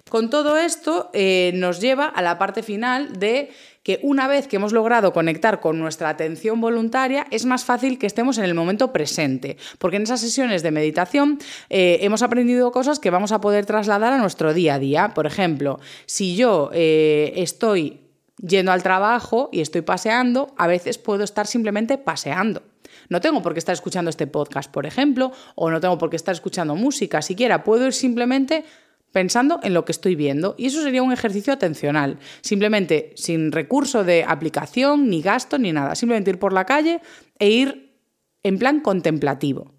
Con 0.09 0.31
todo 0.31 0.57
esto 0.57 1.11
eh, 1.13 1.53
nos 1.55 1.81
lleva 1.81 2.07
a 2.07 2.23
la 2.23 2.39
parte 2.39 2.63
final 2.63 3.19
de 3.19 3.51
que 3.83 4.01
una 4.03 4.29
vez 4.29 4.47
que 4.49 4.57
hemos 4.57 4.73
logrado 4.73 5.13
conectar 5.13 5.61
con 5.61 5.79
nuestra 5.79 6.11
atención 6.11 6.61
voluntaria, 6.61 7.27
es 7.31 7.47
más 7.47 7.65
fácil 7.65 7.99
que 7.99 8.07
estemos 8.07 8.37
en 8.37 8.45
el 8.45 8.55
momento 8.55 8.93
presente, 8.93 9.57
porque 9.79 9.97
en 9.97 10.03
esas 10.03 10.21
sesiones 10.21 10.63
de 10.63 10.71
meditación 10.71 11.39
eh, 11.71 11.99
hemos 12.03 12.23
aprendido 12.23 12.71
cosas 12.71 12.99
que 12.99 13.11
vamos 13.11 13.33
a 13.33 13.41
poder 13.41 13.65
trasladar 13.65 14.13
a 14.13 14.19
nuestro 14.19 14.53
día 14.53 14.75
a 14.75 14.79
día. 14.79 15.15
Por 15.15 15.27
ejemplo, 15.27 15.79
si 16.07 16.37
yo 16.37 16.71
eh, 16.75 17.33
estoy 17.37 18.08
yendo 18.39 18.73
al 18.73 18.83
trabajo 18.83 19.49
y 19.53 19.61
estoy 19.61 19.83
paseando, 19.83 20.55
a 20.57 20.67
veces 20.67 20.99
puedo 20.99 21.25
estar 21.25 21.47
simplemente 21.47 21.99
paseando. 21.99 22.63
No 23.09 23.21
tengo 23.21 23.43
por 23.43 23.53
qué 23.53 23.59
estar 23.59 23.73
escuchando 23.73 24.11
este 24.11 24.27
podcast, 24.27 24.71
por 24.71 24.87
ejemplo, 24.87 25.33
o 25.55 25.71
no 25.71 25.81
tengo 25.81 25.99
por 25.99 26.11
qué 26.11 26.17
estar 26.17 26.35
escuchando 26.35 26.75
música 26.75 27.23
siquiera. 27.23 27.65
Puedo 27.65 27.87
ir 27.87 27.93
simplemente 27.93 28.65
pensando 29.13 29.61
en 29.63 29.75
lo 29.75 29.85
que 29.85 29.93
estoy 29.93 30.15
viendo. 30.15 30.55
Y 30.59 30.67
eso 30.67 30.83
sería 30.83 31.03
un 31.03 31.13
ejercicio 31.13 31.53
atencional, 31.53 32.19
simplemente 32.41 33.13
sin 33.17 33.53
recurso 33.53 34.05
de 34.05 34.25
aplicación, 34.25 35.09
ni 35.09 35.23
gasto, 35.23 35.59
ni 35.59 35.73
nada. 35.73 35.95
Simplemente 35.95 36.31
ir 36.31 36.39
por 36.39 36.53
la 36.53 36.67
calle 36.67 37.01
e 37.39 37.49
ir 37.49 37.95
en 38.43 38.59
plan 38.59 38.81
contemplativo. 38.81 39.78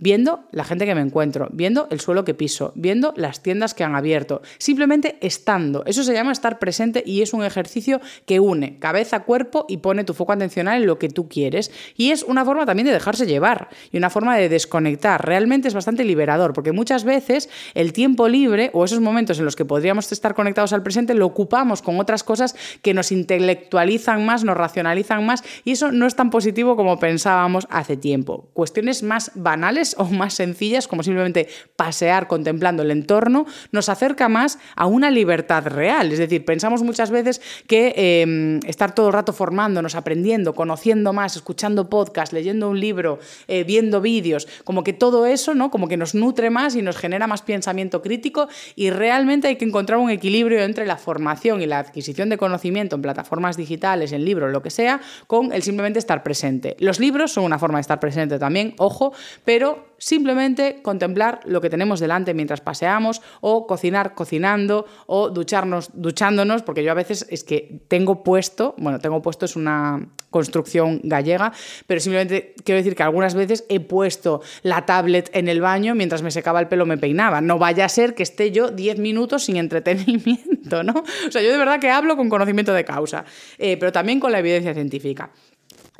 Viendo 0.00 0.44
la 0.50 0.64
gente 0.64 0.86
que 0.86 0.94
me 0.94 1.02
encuentro, 1.02 1.48
viendo 1.52 1.86
el 1.90 2.00
suelo 2.00 2.24
que 2.24 2.34
piso, 2.34 2.72
viendo 2.74 3.14
las 3.16 3.42
tiendas 3.42 3.74
que 3.74 3.84
han 3.84 3.94
abierto, 3.94 4.42
simplemente 4.58 5.18
estando. 5.20 5.84
Eso 5.86 6.02
se 6.02 6.12
llama 6.12 6.32
estar 6.32 6.58
presente 6.58 7.02
y 7.06 7.22
es 7.22 7.32
un 7.32 7.44
ejercicio 7.44 8.00
que 8.26 8.40
une 8.40 8.78
cabeza, 8.78 9.20
cuerpo 9.20 9.66
y 9.68 9.76
pone 9.76 10.04
tu 10.04 10.14
foco 10.14 10.32
atencional 10.32 10.80
en 10.80 10.86
lo 10.86 10.98
que 10.98 11.08
tú 11.08 11.28
quieres. 11.28 11.70
Y 11.96 12.10
es 12.10 12.22
una 12.22 12.44
forma 12.44 12.66
también 12.66 12.86
de 12.86 12.92
dejarse 12.92 13.26
llevar 13.26 13.68
y 13.92 13.98
una 13.98 14.10
forma 14.10 14.36
de 14.36 14.48
desconectar. 14.48 15.24
Realmente 15.24 15.68
es 15.68 15.74
bastante 15.74 16.04
liberador 16.04 16.52
porque 16.52 16.72
muchas 16.72 17.04
veces 17.04 17.48
el 17.74 17.92
tiempo 17.92 18.28
libre 18.28 18.70
o 18.72 18.84
esos 18.84 19.00
momentos 19.00 19.38
en 19.38 19.44
los 19.44 19.56
que 19.56 19.64
podríamos 19.64 20.10
estar 20.10 20.34
conectados 20.34 20.72
al 20.72 20.82
presente 20.82 21.14
lo 21.14 21.26
ocupamos 21.26 21.82
con 21.82 22.00
otras 22.00 22.24
cosas 22.24 22.56
que 22.82 22.94
nos 22.94 23.12
intelectualizan 23.12 24.24
más, 24.24 24.44
nos 24.44 24.56
racionalizan 24.56 25.24
más 25.26 25.44
y 25.64 25.72
eso 25.72 25.92
no 25.92 26.06
es 26.06 26.16
tan 26.16 26.30
positivo 26.30 26.76
como 26.76 26.98
pensábamos 26.98 27.66
hace 27.70 27.96
tiempo. 27.96 28.48
Cuestiones 28.54 29.02
más 29.02 29.32
banales 29.34 29.89
o 29.98 30.04
más 30.04 30.34
sencillas, 30.34 30.88
como 30.88 31.02
simplemente 31.02 31.48
pasear 31.76 32.26
contemplando 32.26 32.82
el 32.82 32.90
entorno, 32.90 33.46
nos 33.72 33.88
acerca 33.88 34.28
más 34.28 34.58
a 34.76 34.86
una 34.86 35.10
libertad 35.10 35.66
real. 35.66 36.12
Es 36.12 36.18
decir, 36.18 36.44
pensamos 36.44 36.82
muchas 36.82 37.10
veces 37.10 37.40
que 37.66 37.94
em, 37.96 38.60
estar 38.66 38.94
todo 38.94 39.08
el 39.08 39.12
rato 39.12 39.32
formándonos, 39.32 39.94
aprendiendo, 39.94 40.54
conociendo 40.54 41.12
más, 41.12 41.36
escuchando 41.36 41.88
podcasts, 41.88 42.32
leyendo 42.32 42.68
un 42.68 42.80
libro, 42.80 43.18
eh, 43.48 43.64
viendo 43.64 44.00
vídeos, 44.00 44.46
como 44.64 44.84
que 44.84 44.92
todo 44.92 45.26
eso, 45.26 45.54
¿no? 45.54 45.70
Como 45.70 45.88
que 45.88 45.96
nos 45.96 46.14
nutre 46.14 46.50
más 46.50 46.74
y 46.76 46.82
nos 46.82 46.96
genera 46.96 47.26
más 47.26 47.42
pensamiento 47.42 48.02
crítico 48.02 48.48
y 48.76 48.90
realmente 48.90 49.48
hay 49.48 49.56
que 49.56 49.64
encontrar 49.64 49.98
un 49.98 50.10
equilibrio 50.10 50.60
entre 50.62 50.86
la 50.86 50.96
formación 50.96 51.62
y 51.62 51.66
la 51.66 51.78
adquisición 51.78 52.28
de 52.28 52.36
conocimiento 52.36 52.96
en 52.96 53.02
plataformas 53.02 53.56
digitales, 53.56 54.12
en 54.12 54.24
libros, 54.24 54.52
lo 54.52 54.62
que 54.62 54.70
sea, 54.70 55.00
con 55.26 55.52
el 55.52 55.62
simplemente 55.62 55.98
estar 55.98 56.22
presente. 56.22 56.76
Los 56.78 57.00
libros 57.00 57.32
son 57.32 57.44
una 57.44 57.58
forma 57.58 57.78
de 57.78 57.82
estar 57.82 58.00
presente 58.00 58.38
también, 58.38 58.74
ojo, 58.78 59.12
pero 59.44 59.79
simplemente 59.98 60.80
contemplar 60.82 61.40
lo 61.44 61.60
que 61.60 61.70
tenemos 61.70 62.00
delante 62.00 62.34
mientras 62.34 62.60
paseamos 62.60 63.20
o 63.40 63.66
cocinar 63.66 64.14
cocinando 64.14 64.86
o 65.06 65.30
ducharnos 65.30 65.90
duchándonos, 65.94 66.62
porque 66.62 66.82
yo 66.82 66.90
a 66.90 66.94
veces 66.94 67.26
es 67.30 67.44
que 67.44 67.82
tengo 67.88 68.22
puesto, 68.22 68.74
bueno, 68.78 68.98
tengo 68.98 69.22
puesto 69.22 69.44
es 69.44 69.56
una 69.56 70.08
construcción 70.30 71.00
gallega, 71.02 71.52
pero 71.86 72.00
simplemente 72.00 72.54
quiero 72.64 72.78
decir 72.78 72.94
que 72.94 73.02
algunas 73.02 73.34
veces 73.34 73.64
he 73.68 73.80
puesto 73.80 74.42
la 74.62 74.86
tablet 74.86 75.28
en 75.34 75.48
el 75.48 75.60
baño 75.60 75.94
mientras 75.94 76.22
me 76.22 76.30
secaba 76.30 76.60
el 76.60 76.68
pelo 76.68 76.86
me 76.86 76.96
peinaba. 76.96 77.40
No 77.40 77.58
vaya 77.58 77.84
a 77.84 77.88
ser 77.88 78.14
que 78.14 78.22
esté 78.22 78.52
yo 78.52 78.70
10 78.70 78.98
minutos 78.98 79.44
sin 79.44 79.56
entretenimiento, 79.56 80.82
¿no? 80.82 81.04
O 81.26 81.30
sea, 81.30 81.42
yo 81.42 81.50
de 81.50 81.58
verdad 81.58 81.80
que 81.80 81.90
hablo 81.90 82.16
con 82.16 82.28
conocimiento 82.28 82.72
de 82.72 82.84
causa, 82.84 83.24
eh, 83.58 83.76
pero 83.76 83.92
también 83.92 84.20
con 84.20 84.32
la 84.32 84.38
evidencia 84.38 84.72
científica. 84.72 85.30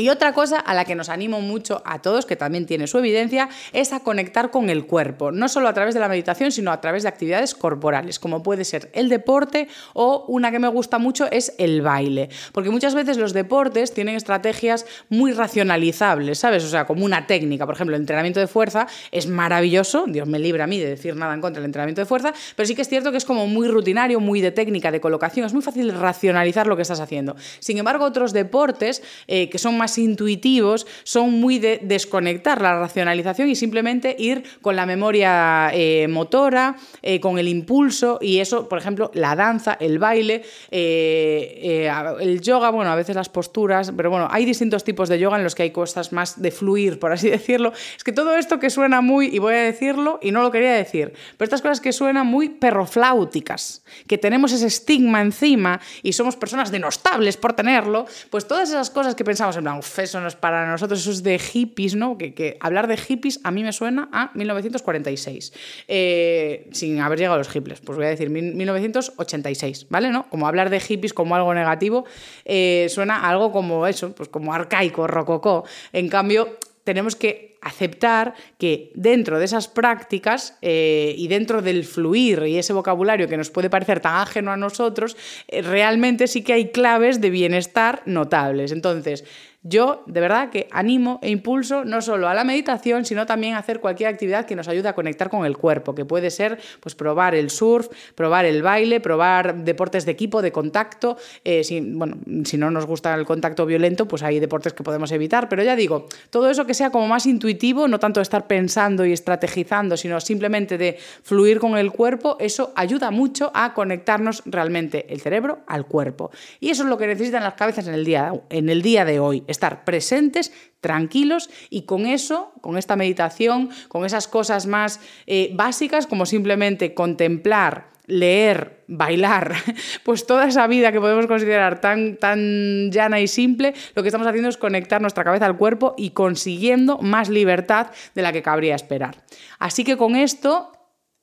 Y 0.00 0.08
otra 0.08 0.32
cosa 0.32 0.58
a 0.58 0.72
la 0.72 0.86
que 0.86 0.94
nos 0.94 1.10
animo 1.10 1.42
mucho 1.42 1.82
a 1.84 2.00
todos, 2.00 2.24
que 2.24 2.34
también 2.34 2.64
tiene 2.64 2.86
su 2.86 2.96
evidencia, 2.96 3.50
es 3.74 3.92
a 3.92 4.00
conectar 4.00 4.50
con 4.50 4.70
el 4.70 4.86
cuerpo, 4.86 5.30
no 5.30 5.46
solo 5.46 5.68
a 5.68 5.74
través 5.74 5.92
de 5.92 6.00
la 6.00 6.08
meditación, 6.08 6.52
sino 6.52 6.72
a 6.72 6.80
través 6.80 7.02
de 7.02 7.10
actividades 7.10 7.54
corporales, 7.54 8.18
como 8.18 8.42
puede 8.42 8.64
ser 8.64 8.88
el 8.94 9.10
deporte 9.10 9.68
o 9.92 10.24
una 10.26 10.50
que 10.50 10.58
me 10.58 10.68
gusta 10.68 10.96
mucho 10.96 11.30
es 11.30 11.52
el 11.58 11.82
baile, 11.82 12.30
porque 12.52 12.70
muchas 12.70 12.94
veces 12.94 13.18
los 13.18 13.34
deportes 13.34 13.92
tienen 13.92 14.16
estrategias 14.16 14.86
muy 15.10 15.32
racionalizables, 15.32 16.38
¿sabes? 16.38 16.64
O 16.64 16.68
sea, 16.68 16.86
como 16.86 17.04
una 17.04 17.26
técnica, 17.26 17.66
por 17.66 17.74
ejemplo, 17.74 17.94
el 17.94 18.00
entrenamiento 18.00 18.40
de 18.40 18.46
fuerza 18.46 18.86
es 19.12 19.26
maravilloso, 19.26 20.06
Dios 20.08 20.26
me 20.26 20.38
libre 20.38 20.62
a 20.62 20.66
mí 20.66 20.78
de 20.78 20.88
decir 20.88 21.14
nada 21.14 21.34
en 21.34 21.42
contra 21.42 21.60
del 21.60 21.66
entrenamiento 21.68 22.00
de 22.00 22.06
fuerza, 22.06 22.32
pero 22.56 22.66
sí 22.66 22.74
que 22.74 22.80
es 22.80 22.88
cierto 22.88 23.10
que 23.10 23.18
es 23.18 23.26
como 23.26 23.46
muy 23.46 23.68
rutinario, 23.68 24.18
muy 24.18 24.40
de 24.40 24.50
técnica, 24.50 24.90
de 24.90 25.02
colocación, 25.02 25.44
es 25.44 25.52
muy 25.52 25.60
fácil 25.60 25.92
racionalizar 25.92 26.66
lo 26.66 26.76
que 26.76 26.82
estás 26.82 27.00
haciendo. 27.00 27.36
Sin 27.58 27.76
embargo, 27.76 28.06
otros 28.06 28.32
deportes 28.32 29.02
eh, 29.26 29.50
que 29.50 29.58
son 29.58 29.76
más 29.76 29.89
intuitivos 29.98 30.86
son 31.04 31.40
muy 31.40 31.58
de 31.58 31.80
desconectar 31.82 32.60
la 32.60 32.78
racionalización 32.78 33.48
y 33.48 33.54
simplemente 33.54 34.14
ir 34.18 34.44
con 34.62 34.76
la 34.76 34.86
memoria 34.86 35.70
eh, 35.72 36.08
motora, 36.08 36.76
eh, 37.02 37.20
con 37.20 37.38
el 37.38 37.48
impulso 37.48 38.18
y 38.20 38.38
eso, 38.38 38.68
por 38.68 38.78
ejemplo, 38.78 39.10
la 39.14 39.36
danza, 39.36 39.76
el 39.80 39.98
baile, 39.98 40.42
eh, 40.70 41.90
el 42.20 42.40
yoga, 42.40 42.70
bueno, 42.70 42.90
a 42.90 42.94
veces 42.94 43.16
las 43.16 43.28
posturas, 43.28 43.92
pero 43.96 44.10
bueno, 44.10 44.28
hay 44.30 44.44
distintos 44.44 44.84
tipos 44.84 45.08
de 45.08 45.18
yoga 45.18 45.36
en 45.36 45.44
los 45.44 45.54
que 45.54 45.64
hay 45.64 45.70
cosas 45.70 46.12
más 46.12 46.40
de 46.40 46.50
fluir, 46.50 46.98
por 46.98 47.12
así 47.12 47.28
decirlo. 47.30 47.72
Es 47.96 48.04
que 48.04 48.12
todo 48.12 48.36
esto 48.36 48.58
que 48.58 48.70
suena 48.70 49.00
muy, 49.00 49.26
y 49.26 49.38
voy 49.38 49.54
a 49.54 49.62
decirlo, 49.62 50.18
y 50.22 50.30
no 50.30 50.42
lo 50.42 50.50
quería 50.50 50.72
decir, 50.72 51.12
pero 51.36 51.46
estas 51.46 51.62
cosas 51.62 51.80
que 51.80 51.92
suenan 51.92 52.26
muy 52.26 52.48
perrofláuticas, 52.48 53.84
que 54.06 54.18
tenemos 54.18 54.52
ese 54.52 54.66
estigma 54.66 55.20
encima 55.20 55.80
y 56.02 56.12
somos 56.12 56.36
personas 56.36 56.70
denostables 56.70 57.36
por 57.36 57.52
tenerlo, 57.52 58.06
pues 58.30 58.46
todas 58.46 58.68
esas 58.68 58.90
cosas 58.90 59.14
que 59.14 59.24
pensamos 59.24 59.56
en 59.56 59.64
plan, 59.78 60.04
eso 60.04 60.20
no 60.20 60.28
es 60.28 60.36
para 60.36 60.70
nosotros, 60.70 61.00
eso 61.00 61.10
es 61.10 61.22
de 61.22 61.38
hippies, 61.38 61.94
¿no? 61.94 62.18
Que, 62.18 62.56
hablar 62.60 62.86
de 62.86 62.96
hippies 62.96 63.40
a 63.44 63.50
mí 63.50 63.62
me 63.62 63.72
suena 63.72 64.08
a 64.12 64.30
1946, 64.34 65.52
eh, 65.88 66.68
sin 66.72 67.00
haber 67.00 67.18
llegado 67.18 67.34
a 67.34 67.38
los 67.38 67.48
hippies, 67.48 67.80
pues 67.80 67.96
voy 67.96 68.06
a 68.06 68.10
decir 68.10 68.30
1986, 68.30 69.86
¿vale? 69.90 70.10
¿No? 70.10 70.28
Como 70.28 70.46
hablar 70.46 70.70
de 70.70 70.80
hippies 70.80 71.12
como 71.12 71.34
algo 71.34 71.54
negativo, 71.54 72.04
eh, 72.44 72.86
suena 72.90 73.28
algo 73.28 73.52
como 73.52 73.86
eso, 73.86 74.14
pues 74.14 74.28
como 74.28 74.52
arcaico, 74.52 75.06
rococó. 75.06 75.64
En 75.92 76.08
cambio, 76.08 76.58
tenemos 76.84 77.14
que 77.14 77.50
aceptar 77.62 78.34
que 78.58 78.90
dentro 78.94 79.38
de 79.38 79.44
esas 79.44 79.68
prácticas 79.68 80.56
eh, 80.62 81.14
y 81.16 81.28
dentro 81.28 81.60
del 81.60 81.84
fluir 81.84 82.44
y 82.46 82.56
ese 82.56 82.72
vocabulario 82.72 83.28
que 83.28 83.36
nos 83.36 83.50
puede 83.50 83.68
parecer 83.68 84.00
tan 84.00 84.16
ajeno 84.16 84.50
a 84.50 84.56
nosotros, 84.56 85.16
realmente 85.48 86.26
sí 86.26 86.42
que 86.42 86.54
hay 86.54 86.70
claves 86.70 87.20
de 87.20 87.30
bienestar 87.30 88.02
notables. 88.06 88.72
Entonces, 88.72 89.24
yo 89.62 90.04
de 90.06 90.20
verdad 90.20 90.48
que 90.48 90.68
animo 90.70 91.18
e 91.20 91.28
impulso 91.28 91.84
no 91.84 92.00
solo 92.00 92.28
a 92.28 92.34
la 92.34 92.44
meditación, 92.44 93.04
sino 93.04 93.26
también 93.26 93.54
a 93.54 93.58
hacer 93.58 93.80
cualquier 93.80 94.08
actividad 94.08 94.46
que 94.46 94.56
nos 94.56 94.68
ayude 94.68 94.88
a 94.88 94.94
conectar 94.94 95.28
con 95.28 95.44
el 95.44 95.58
cuerpo, 95.58 95.94
que 95.94 96.06
puede 96.06 96.30
ser 96.30 96.58
pues, 96.80 96.94
probar 96.94 97.34
el 97.34 97.50
surf, 97.50 97.88
probar 98.14 98.46
el 98.46 98.62
baile, 98.62 99.00
probar 99.00 99.64
deportes 99.64 100.06
de 100.06 100.12
equipo, 100.12 100.40
de 100.40 100.50
contacto. 100.50 101.18
Eh, 101.44 101.62
si, 101.62 101.80
bueno, 101.80 102.16
si 102.44 102.56
no 102.56 102.70
nos 102.70 102.86
gusta 102.86 103.14
el 103.14 103.26
contacto 103.26 103.66
violento, 103.66 104.08
pues 104.08 104.22
hay 104.22 104.40
deportes 104.40 104.72
que 104.72 104.82
podemos 104.82 105.12
evitar. 105.12 105.50
Pero 105.50 105.62
ya 105.62 105.76
digo, 105.76 106.06
todo 106.30 106.48
eso 106.48 106.64
que 106.64 106.72
sea 106.72 106.90
como 106.90 107.06
más 107.06 107.26
intuitivo, 107.26 107.86
no 107.86 107.98
tanto 107.98 108.22
estar 108.22 108.46
pensando 108.46 109.04
y 109.04 109.12
estrategizando, 109.12 109.98
sino 109.98 110.20
simplemente 110.22 110.78
de 110.78 110.96
fluir 111.22 111.60
con 111.60 111.76
el 111.76 111.92
cuerpo, 111.92 112.38
eso 112.40 112.72
ayuda 112.76 113.10
mucho 113.10 113.50
a 113.52 113.74
conectarnos 113.74 114.42
realmente 114.46 115.12
el 115.12 115.20
cerebro 115.20 115.58
al 115.66 115.84
cuerpo. 115.84 116.30
Y 116.60 116.70
eso 116.70 116.84
es 116.84 116.88
lo 116.88 116.96
que 116.96 117.06
necesitan 117.06 117.42
las 117.42 117.54
cabezas 117.54 117.86
en 117.86 117.92
el 117.92 118.06
día, 118.06 118.32
en 118.48 118.70
el 118.70 118.80
día 118.80 119.04
de 119.04 119.20
hoy 119.20 119.44
estar 119.50 119.84
presentes, 119.84 120.52
tranquilos 120.80 121.50
y 121.68 121.82
con 121.82 122.06
eso, 122.06 122.52
con 122.60 122.78
esta 122.78 122.96
meditación, 122.96 123.70
con 123.88 124.04
esas 124.04 124.28
cosas 124.28 124.66
más 124.66 125.00
eh, 125.26 125.50
básicas 125.54 126.06
como 126.06 126.26
simplemente 126.26 126.94
contemplar, 126.94 127.90
leer, 128.06 128.84
bailar, 128.88 129.54
pues 130.04 130.26
toda 130.26 130.46
esa 130.48 130.66
vida 130.66 130.92
que 130.92 131.00
podemos 131.00 131.26
considerar 131.26 131.80
tan, 131.80 132.16
tan 132.16 132.90
llana 132.90 133.20
y 133.20 133.28
simple, 133.28 133.74
lo 133.94 134.02
que 134.02 134.08
estamos 134.08 134.26
haciendo 134.26 134.48
es 134.48 134.56
conectar 134.56 135.00
nuestra 135.00 135.24
cabeza 135.24 135.46
al 135.46 135.56
cuerpo 135.56 135.94
y 135.96 136.10
consiguiendo 136.10 136.98
más 136.98 137.28
libertad 137.28 137.88
de 138.14 138.22
la 138.22 138.32
que 138.32 138.42
cabría 138.42 138.74
esperar. 138.74 139.22
Así 139.58 139.84
que 139.84 139.96
con 139.96 140.16
esto 140.16 140.72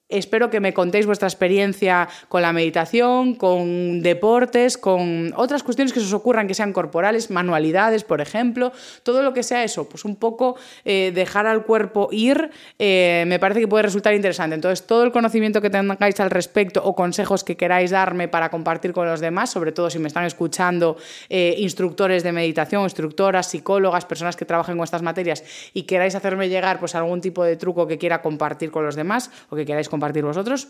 Espero 0.09 0.49
que 0.49 0.61
me 0.61 0.73
contéis 0.73 1.05
vuestra 1.05 1.27
experiencia 1.27 2.07
con 2.29 2.41
la 2.41 2.53
meditación, 2.53 3.35
con 3.35 4.01
deportes, 4.01 4.77
con 4.77 5.33
otras 5.35 5.63
cuestiones 5.63 5.91
que 5.91 5.99
se 5.99 6.05
os 6.05 6.13
ocurran 6.13 6.47
que 6.47 6.53
sean 6.53 6.71
corporales, 6.71 7.29
manualidades, 7.29 8.05
por 8.05 8.21
ejemplo, 8.21 8.71
todo 9.03 9.21
lo 9.21 9.33
que 9.33 9.43
sea 9.43 9.65
eso, 9.65 9.89
pues 9.89 10.05
un 10.05 10.15
poco 10.15 10.55
eh, 10.85 11.11
dejar 11.13 11.45
al 11.45 11.65
cuerpo 11.65 12.07
ir, 12.13 12.51
eh, 12.79 13.25
me 13.27 13.37
parece 13.37 13.59
que 13.59 13.67
puede 13.67 13.83
resultar 13.83 14.13
interesante. 14.13 14.55
Entonces, 14.55 14.87
todo 14.87 15.03
el 15.03 15.11
conocimiento 15.11 15.59
que 15.59 15.69
tengáis 15.69 16.17
al 16.21 16.31
respecto 16.31 16.81
o 16.85 16.95
consejos 16.95 17.43
que 17.43 17.57
queráis 17.57 17.91
darme 17.91 18.29
para 18.29 18.49
compartir 18.49 18.93
con 18.93 19.07
los 19.07 19.19
demás, 19.19 19.49
sobre 19.49 19.73
todo 19.73 19.89
si 19.89 19.99
me 19.99 20.07
están 20.07 20.23
escuchando 20.23 20.95
eh, 21.27 21.55
instructores 21.57 22.23
de 22.23 22.31
meditación, 22.31 22.83
instructoras, 22.83 23.47
psicólogas, 23.47 24.05
personas 24.05 24.37
que 24.37 24.45
trabajen 24.45 24.77
con 24.77 24.85
estas 24.85 25.01
materias 25.01 25.43
y 25.73 25.83
queráis 25.83 26.15
hacerme 26.15 26.47
llegar 26.47 26.79
pues 26.79 26.95
algún 26.95 27.19
tipo 27.19 27.43
de 27.43 27.57
truco 27.57 27.87
que 27.87 27.97
quiera 27.97 28.21
compartir 28.21 28.71
con 28.71 28.85
los 28.85 28.95
demás 28.95 29.31
o 29.49 29.57
que 29.57 29.65
queráis 29.65 29.89
compartir 29.89 29.96
compartir 29.97 30.23
vosotros, 30.23 30.67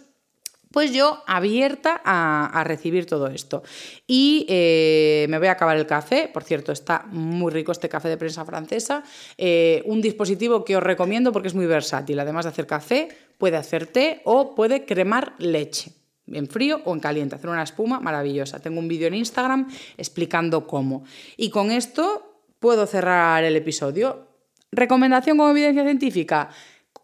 pues 0.71 0.93
yo 0.93 1.23
abierta 1.27 2.01
a, 2.03 2.63
recibir 2.63 3.05
todo 3.05 3.27
esto. 3.27 3.63
Y 4.05 4.45
eh, 4.49 5.25
me 5.29 5.37
voy 5.37 5.47
a 5.47 5.51
acabar 5.51 5.77
el 5.77 5.85
café, 5.85 6.29
por 6.31 6.43
cierto, 6.43 6.71
está 6.71 7.05
muy 7.09 7.51
rico 7.51 7.71
este 7.71 7.89
café 7.89 8.09
de 8.09 8.17
prensa 8.17 8.45
francesa, 8.45 9.03
eh, 9.37 9.81
un 9.85 10.01
dispositivo 10.01 10.63
que 10.63 10.77
os 10.77 10.83
recomiendo 10.83 11.31
porque 11.31 11.47
es 11.47 11.55
muy 11.55 11.65
versátil, 11.65 12.19
además 12.19 12.45
de 12.45 12.51
hacer 12.51 12.67
café, 12.67 13.09
puede 13.37 13.57
hacer 13.57 13.87
té 13.87 14.21
o 14.25 14.55
puede 14.55 14.85
cremar 14.85 15.33
leche 15.39 15.91
en 16.27 16.47
frío 16.47 16.81
o 16.85 16.93
en 16.93 16.99
caliente, 16.99 17.35
hacer 17.35 17.49
una 17.49 17.63
espuma 17.63 17.99
maravillosa. 17.99 18.59
Tengo 18.59 18.79
un 18.79 18.87
vídeo 18.87 19.07
en 19.07 19.15
Instagram 19.15 19.69
explicando 19.97 20.67
cómo. 20.67 21.05
Y 21.37 21.49
con 21.49 21.71
esto 21.71 22.43
puedo 22.59 22.85
cerrar 22.85 23.43
el 23.43 23.55
episodio. 23.55 24.27
Recomendación 24.71 25.37
con 25.37 25.51
evidencia 25.51 25.83
científica 25.83 26.49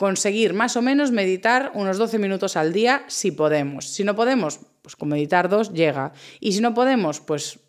conseguir 0.03 0.53
más 0.53 0.75
o 0.75 0.81
menos 0.81 1.11
meditar 1.11 1.71
unos 1.75 1.97
12 1.97 2.19
minutos 2.19 2.57
al 2.57 2.73
día 2.73 3.05
si 3.07 3.31
podemos. 3.31 3.87
Si 3.87 4.03
no 4.03 4.17
podemos, 4.17 4.59
pues 4.81 4.97
con 4.97 5.07
meditar 5.07 5.47
dos 5.47 5.71
llega. 5.71 6.11
Y 6.41 6.51
si 6.51 6.59
no 6.59 6.73
podemos, 6.73 7.21
pues 7.21 7.61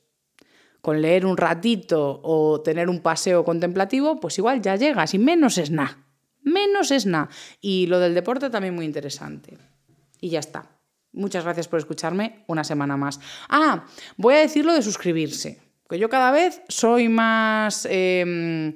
con 0.80 1.00
leer 1.00 1.26
un 1.26 1.36
ratito 1.36 2.20
o 2.24 2.60
tener 2.60 2.88
un 2.88 2.98
paseo 3.02 3.44
contemplativo, 3.44 4.18
pues 4.18 4.36
igual 4.36 4.60
ya 4.62 4.74
llega, 4.74 5.06
si 5.06 5.16
menos 5.16 5.58
es 5.58 5.70
nada. 5.70 6.04
Menos 6.42 6.90
es 6.90 7.06
nada. 7.06 7.28
Y 7.60 7.86
lo 7.86 8.00
del 8.00 8.14
deporte 8.14 8.50
también 8.50 8.74
muy 8.74 8.84
interesante. 8.84 9.56
Y 10.20 10.30
ya 10.30 10.40
está. 10.40 10.72
Muchas 11.12 11.44
gracias 11.44 11.68
por 11.68 11.78
escucharme 11.78 12.42
una 12.48 12.64
semana 12.64 12.96
más. 12.96 13.20
Ah, 13.48 13.84
voy 14.16 14.34
a 14.34 14.38
decir 14.38 14.64
lo 14.64 14.72
de 14.72 14.82
suscribirse. 14.82 15.60
Que 15.88 16.00
yo 16.00 16.08
cada 16.08 16.32
vez 16.32 16.62
soy 16.68 17.08
más... 17.08 17.86
Em, 17.88 18.74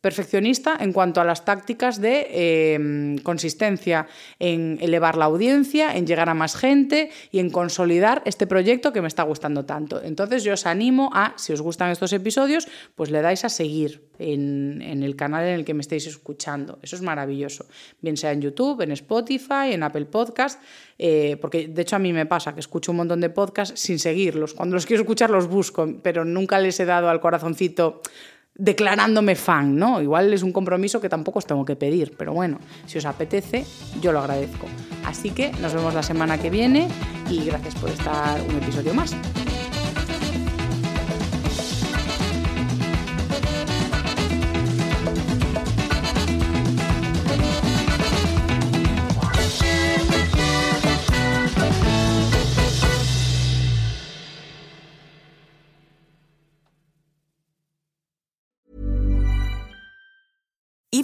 perfeccionista 0.00 0.76
en 0.78 0.92
cuanto 0.92 1.20
a 1.20 1.24
las 1.24 1.44
tácticas 1.44 2.00
de 2.00 2.74
em, 2.74 3.18
consistencia, 3.18 4.06
en 4.38 4.78
elevar 4.80 5.16
la 5.16 5.24
audiencia, 5.24 5.96
en 5.96 6.06
llegar 6.06 6.28
a 6.28 6.34
más 6.34 6.54
gente 6.54 7.10
y 7.32 7.40
en 7.40 7.50
consolidar 7.50 8.22
este 8.24 8.46
proyecto 8.46 8.92
que 8.92 9.02
me 9.02 9.08
está 9.08 9.24
gustando 9.24 9.64
tanto. 9.64 10.00
Entonces 10.02 10.44
yo 10.44 10.54
os 10.54 10.66
animo 10.66 11.10
a, 11.12 11.34
si 11.36 11.52
os 11.52 11.60
gustan 11.60 11.90
estos 11.90 12.12
episodios, 12.12 12.68
pues 12.94 13.10
le 13.10 13.22
dais 13.22 13.44
a 13.44 13.48
seguir 13.48 14.08
en, 14.18 14.80
el 14.82 15.16
canal 15.16 15.44
en 15.44 15.54
el 15.54 15.64
que 15.64 15.74
me 15.74 15.80
estéis 15.80 16.06
escuchando. 16.06 16.78
Eso 16.82 16.94
es 16.94 17.02
maravilloso. 17.02 17.66
Bien 18.00 18.16
sea 18.16 18.32
en 18.32 18.40
YouTube, 18.40 18.82
en 18.82 18.92
Spotify, 18.92 19.72
en 19.72 19.82
Apple 19.82 20.06
Podcast, 20.06 20.62
eh, 20.96 21.36
porque 21.40 21.68
de 21.68 21.82
hecho 21.82 21.96
a 21.96 21.98
mí 21.98 22.12
me 22.12 22.26
pasa 22.26 22.54
que 22.54 22.60
escucho 22.60 22.92
un 22.92 22.98
montón 22.98 23.20
de 23.20 23.30
podcasts 23.30 23.80
sin 23.80 23.98
seguirlos. 23.98 24.54
Cuando 24.54 24.74
los 24.74 24.86
quiero 24.86 25.02
escuchar 25.02 25.30
los 25.30 25.48
busco, 25.48 25.88
pero 26.02 26.24
nunca 26.24 26.60
les 26.60 26.78
he 26.78 26.84
dado 26.84 27.08
al 27.08 27.20
corazoncito 27.20 28.00
declarándome 28.58 29.36
fan, 29.36 29.76
¿no? 29.76 30.02
Igual 30.02 30.32
es 30.32 30.42
un 30.42 30.52
compromiso 30.52 31.00
que 31.00 31.08
tampoco 31.08 31.38
os 31.38 31.46
tengo 31.46 31.64
que 31.64 31.76
pedir, 31.76 32.14
pero 32.18 32.32
bueno, 32.34 32.58
si 32.86 32.98
os 32.98 33.04
apetece, 33.06 33.64
yo 34.02 34.12
lo 34.12 34.18
agradezco. 34.18 34.66
Así 35.06 35.30
que 35.30 35.52
nos 35.62 35.72
vemos 35.72 35.94
la 35.94 36.02
semana 36.02 36.38
que 36.38 36.50
viene 36.50 36.88
y 37.30 37.44
gracias 37.44 37.76
por 37.76 37.88
estar 37.88 38.42
un 38.42 38.56
episodio 38.56 38.92
más. 38.92 39.16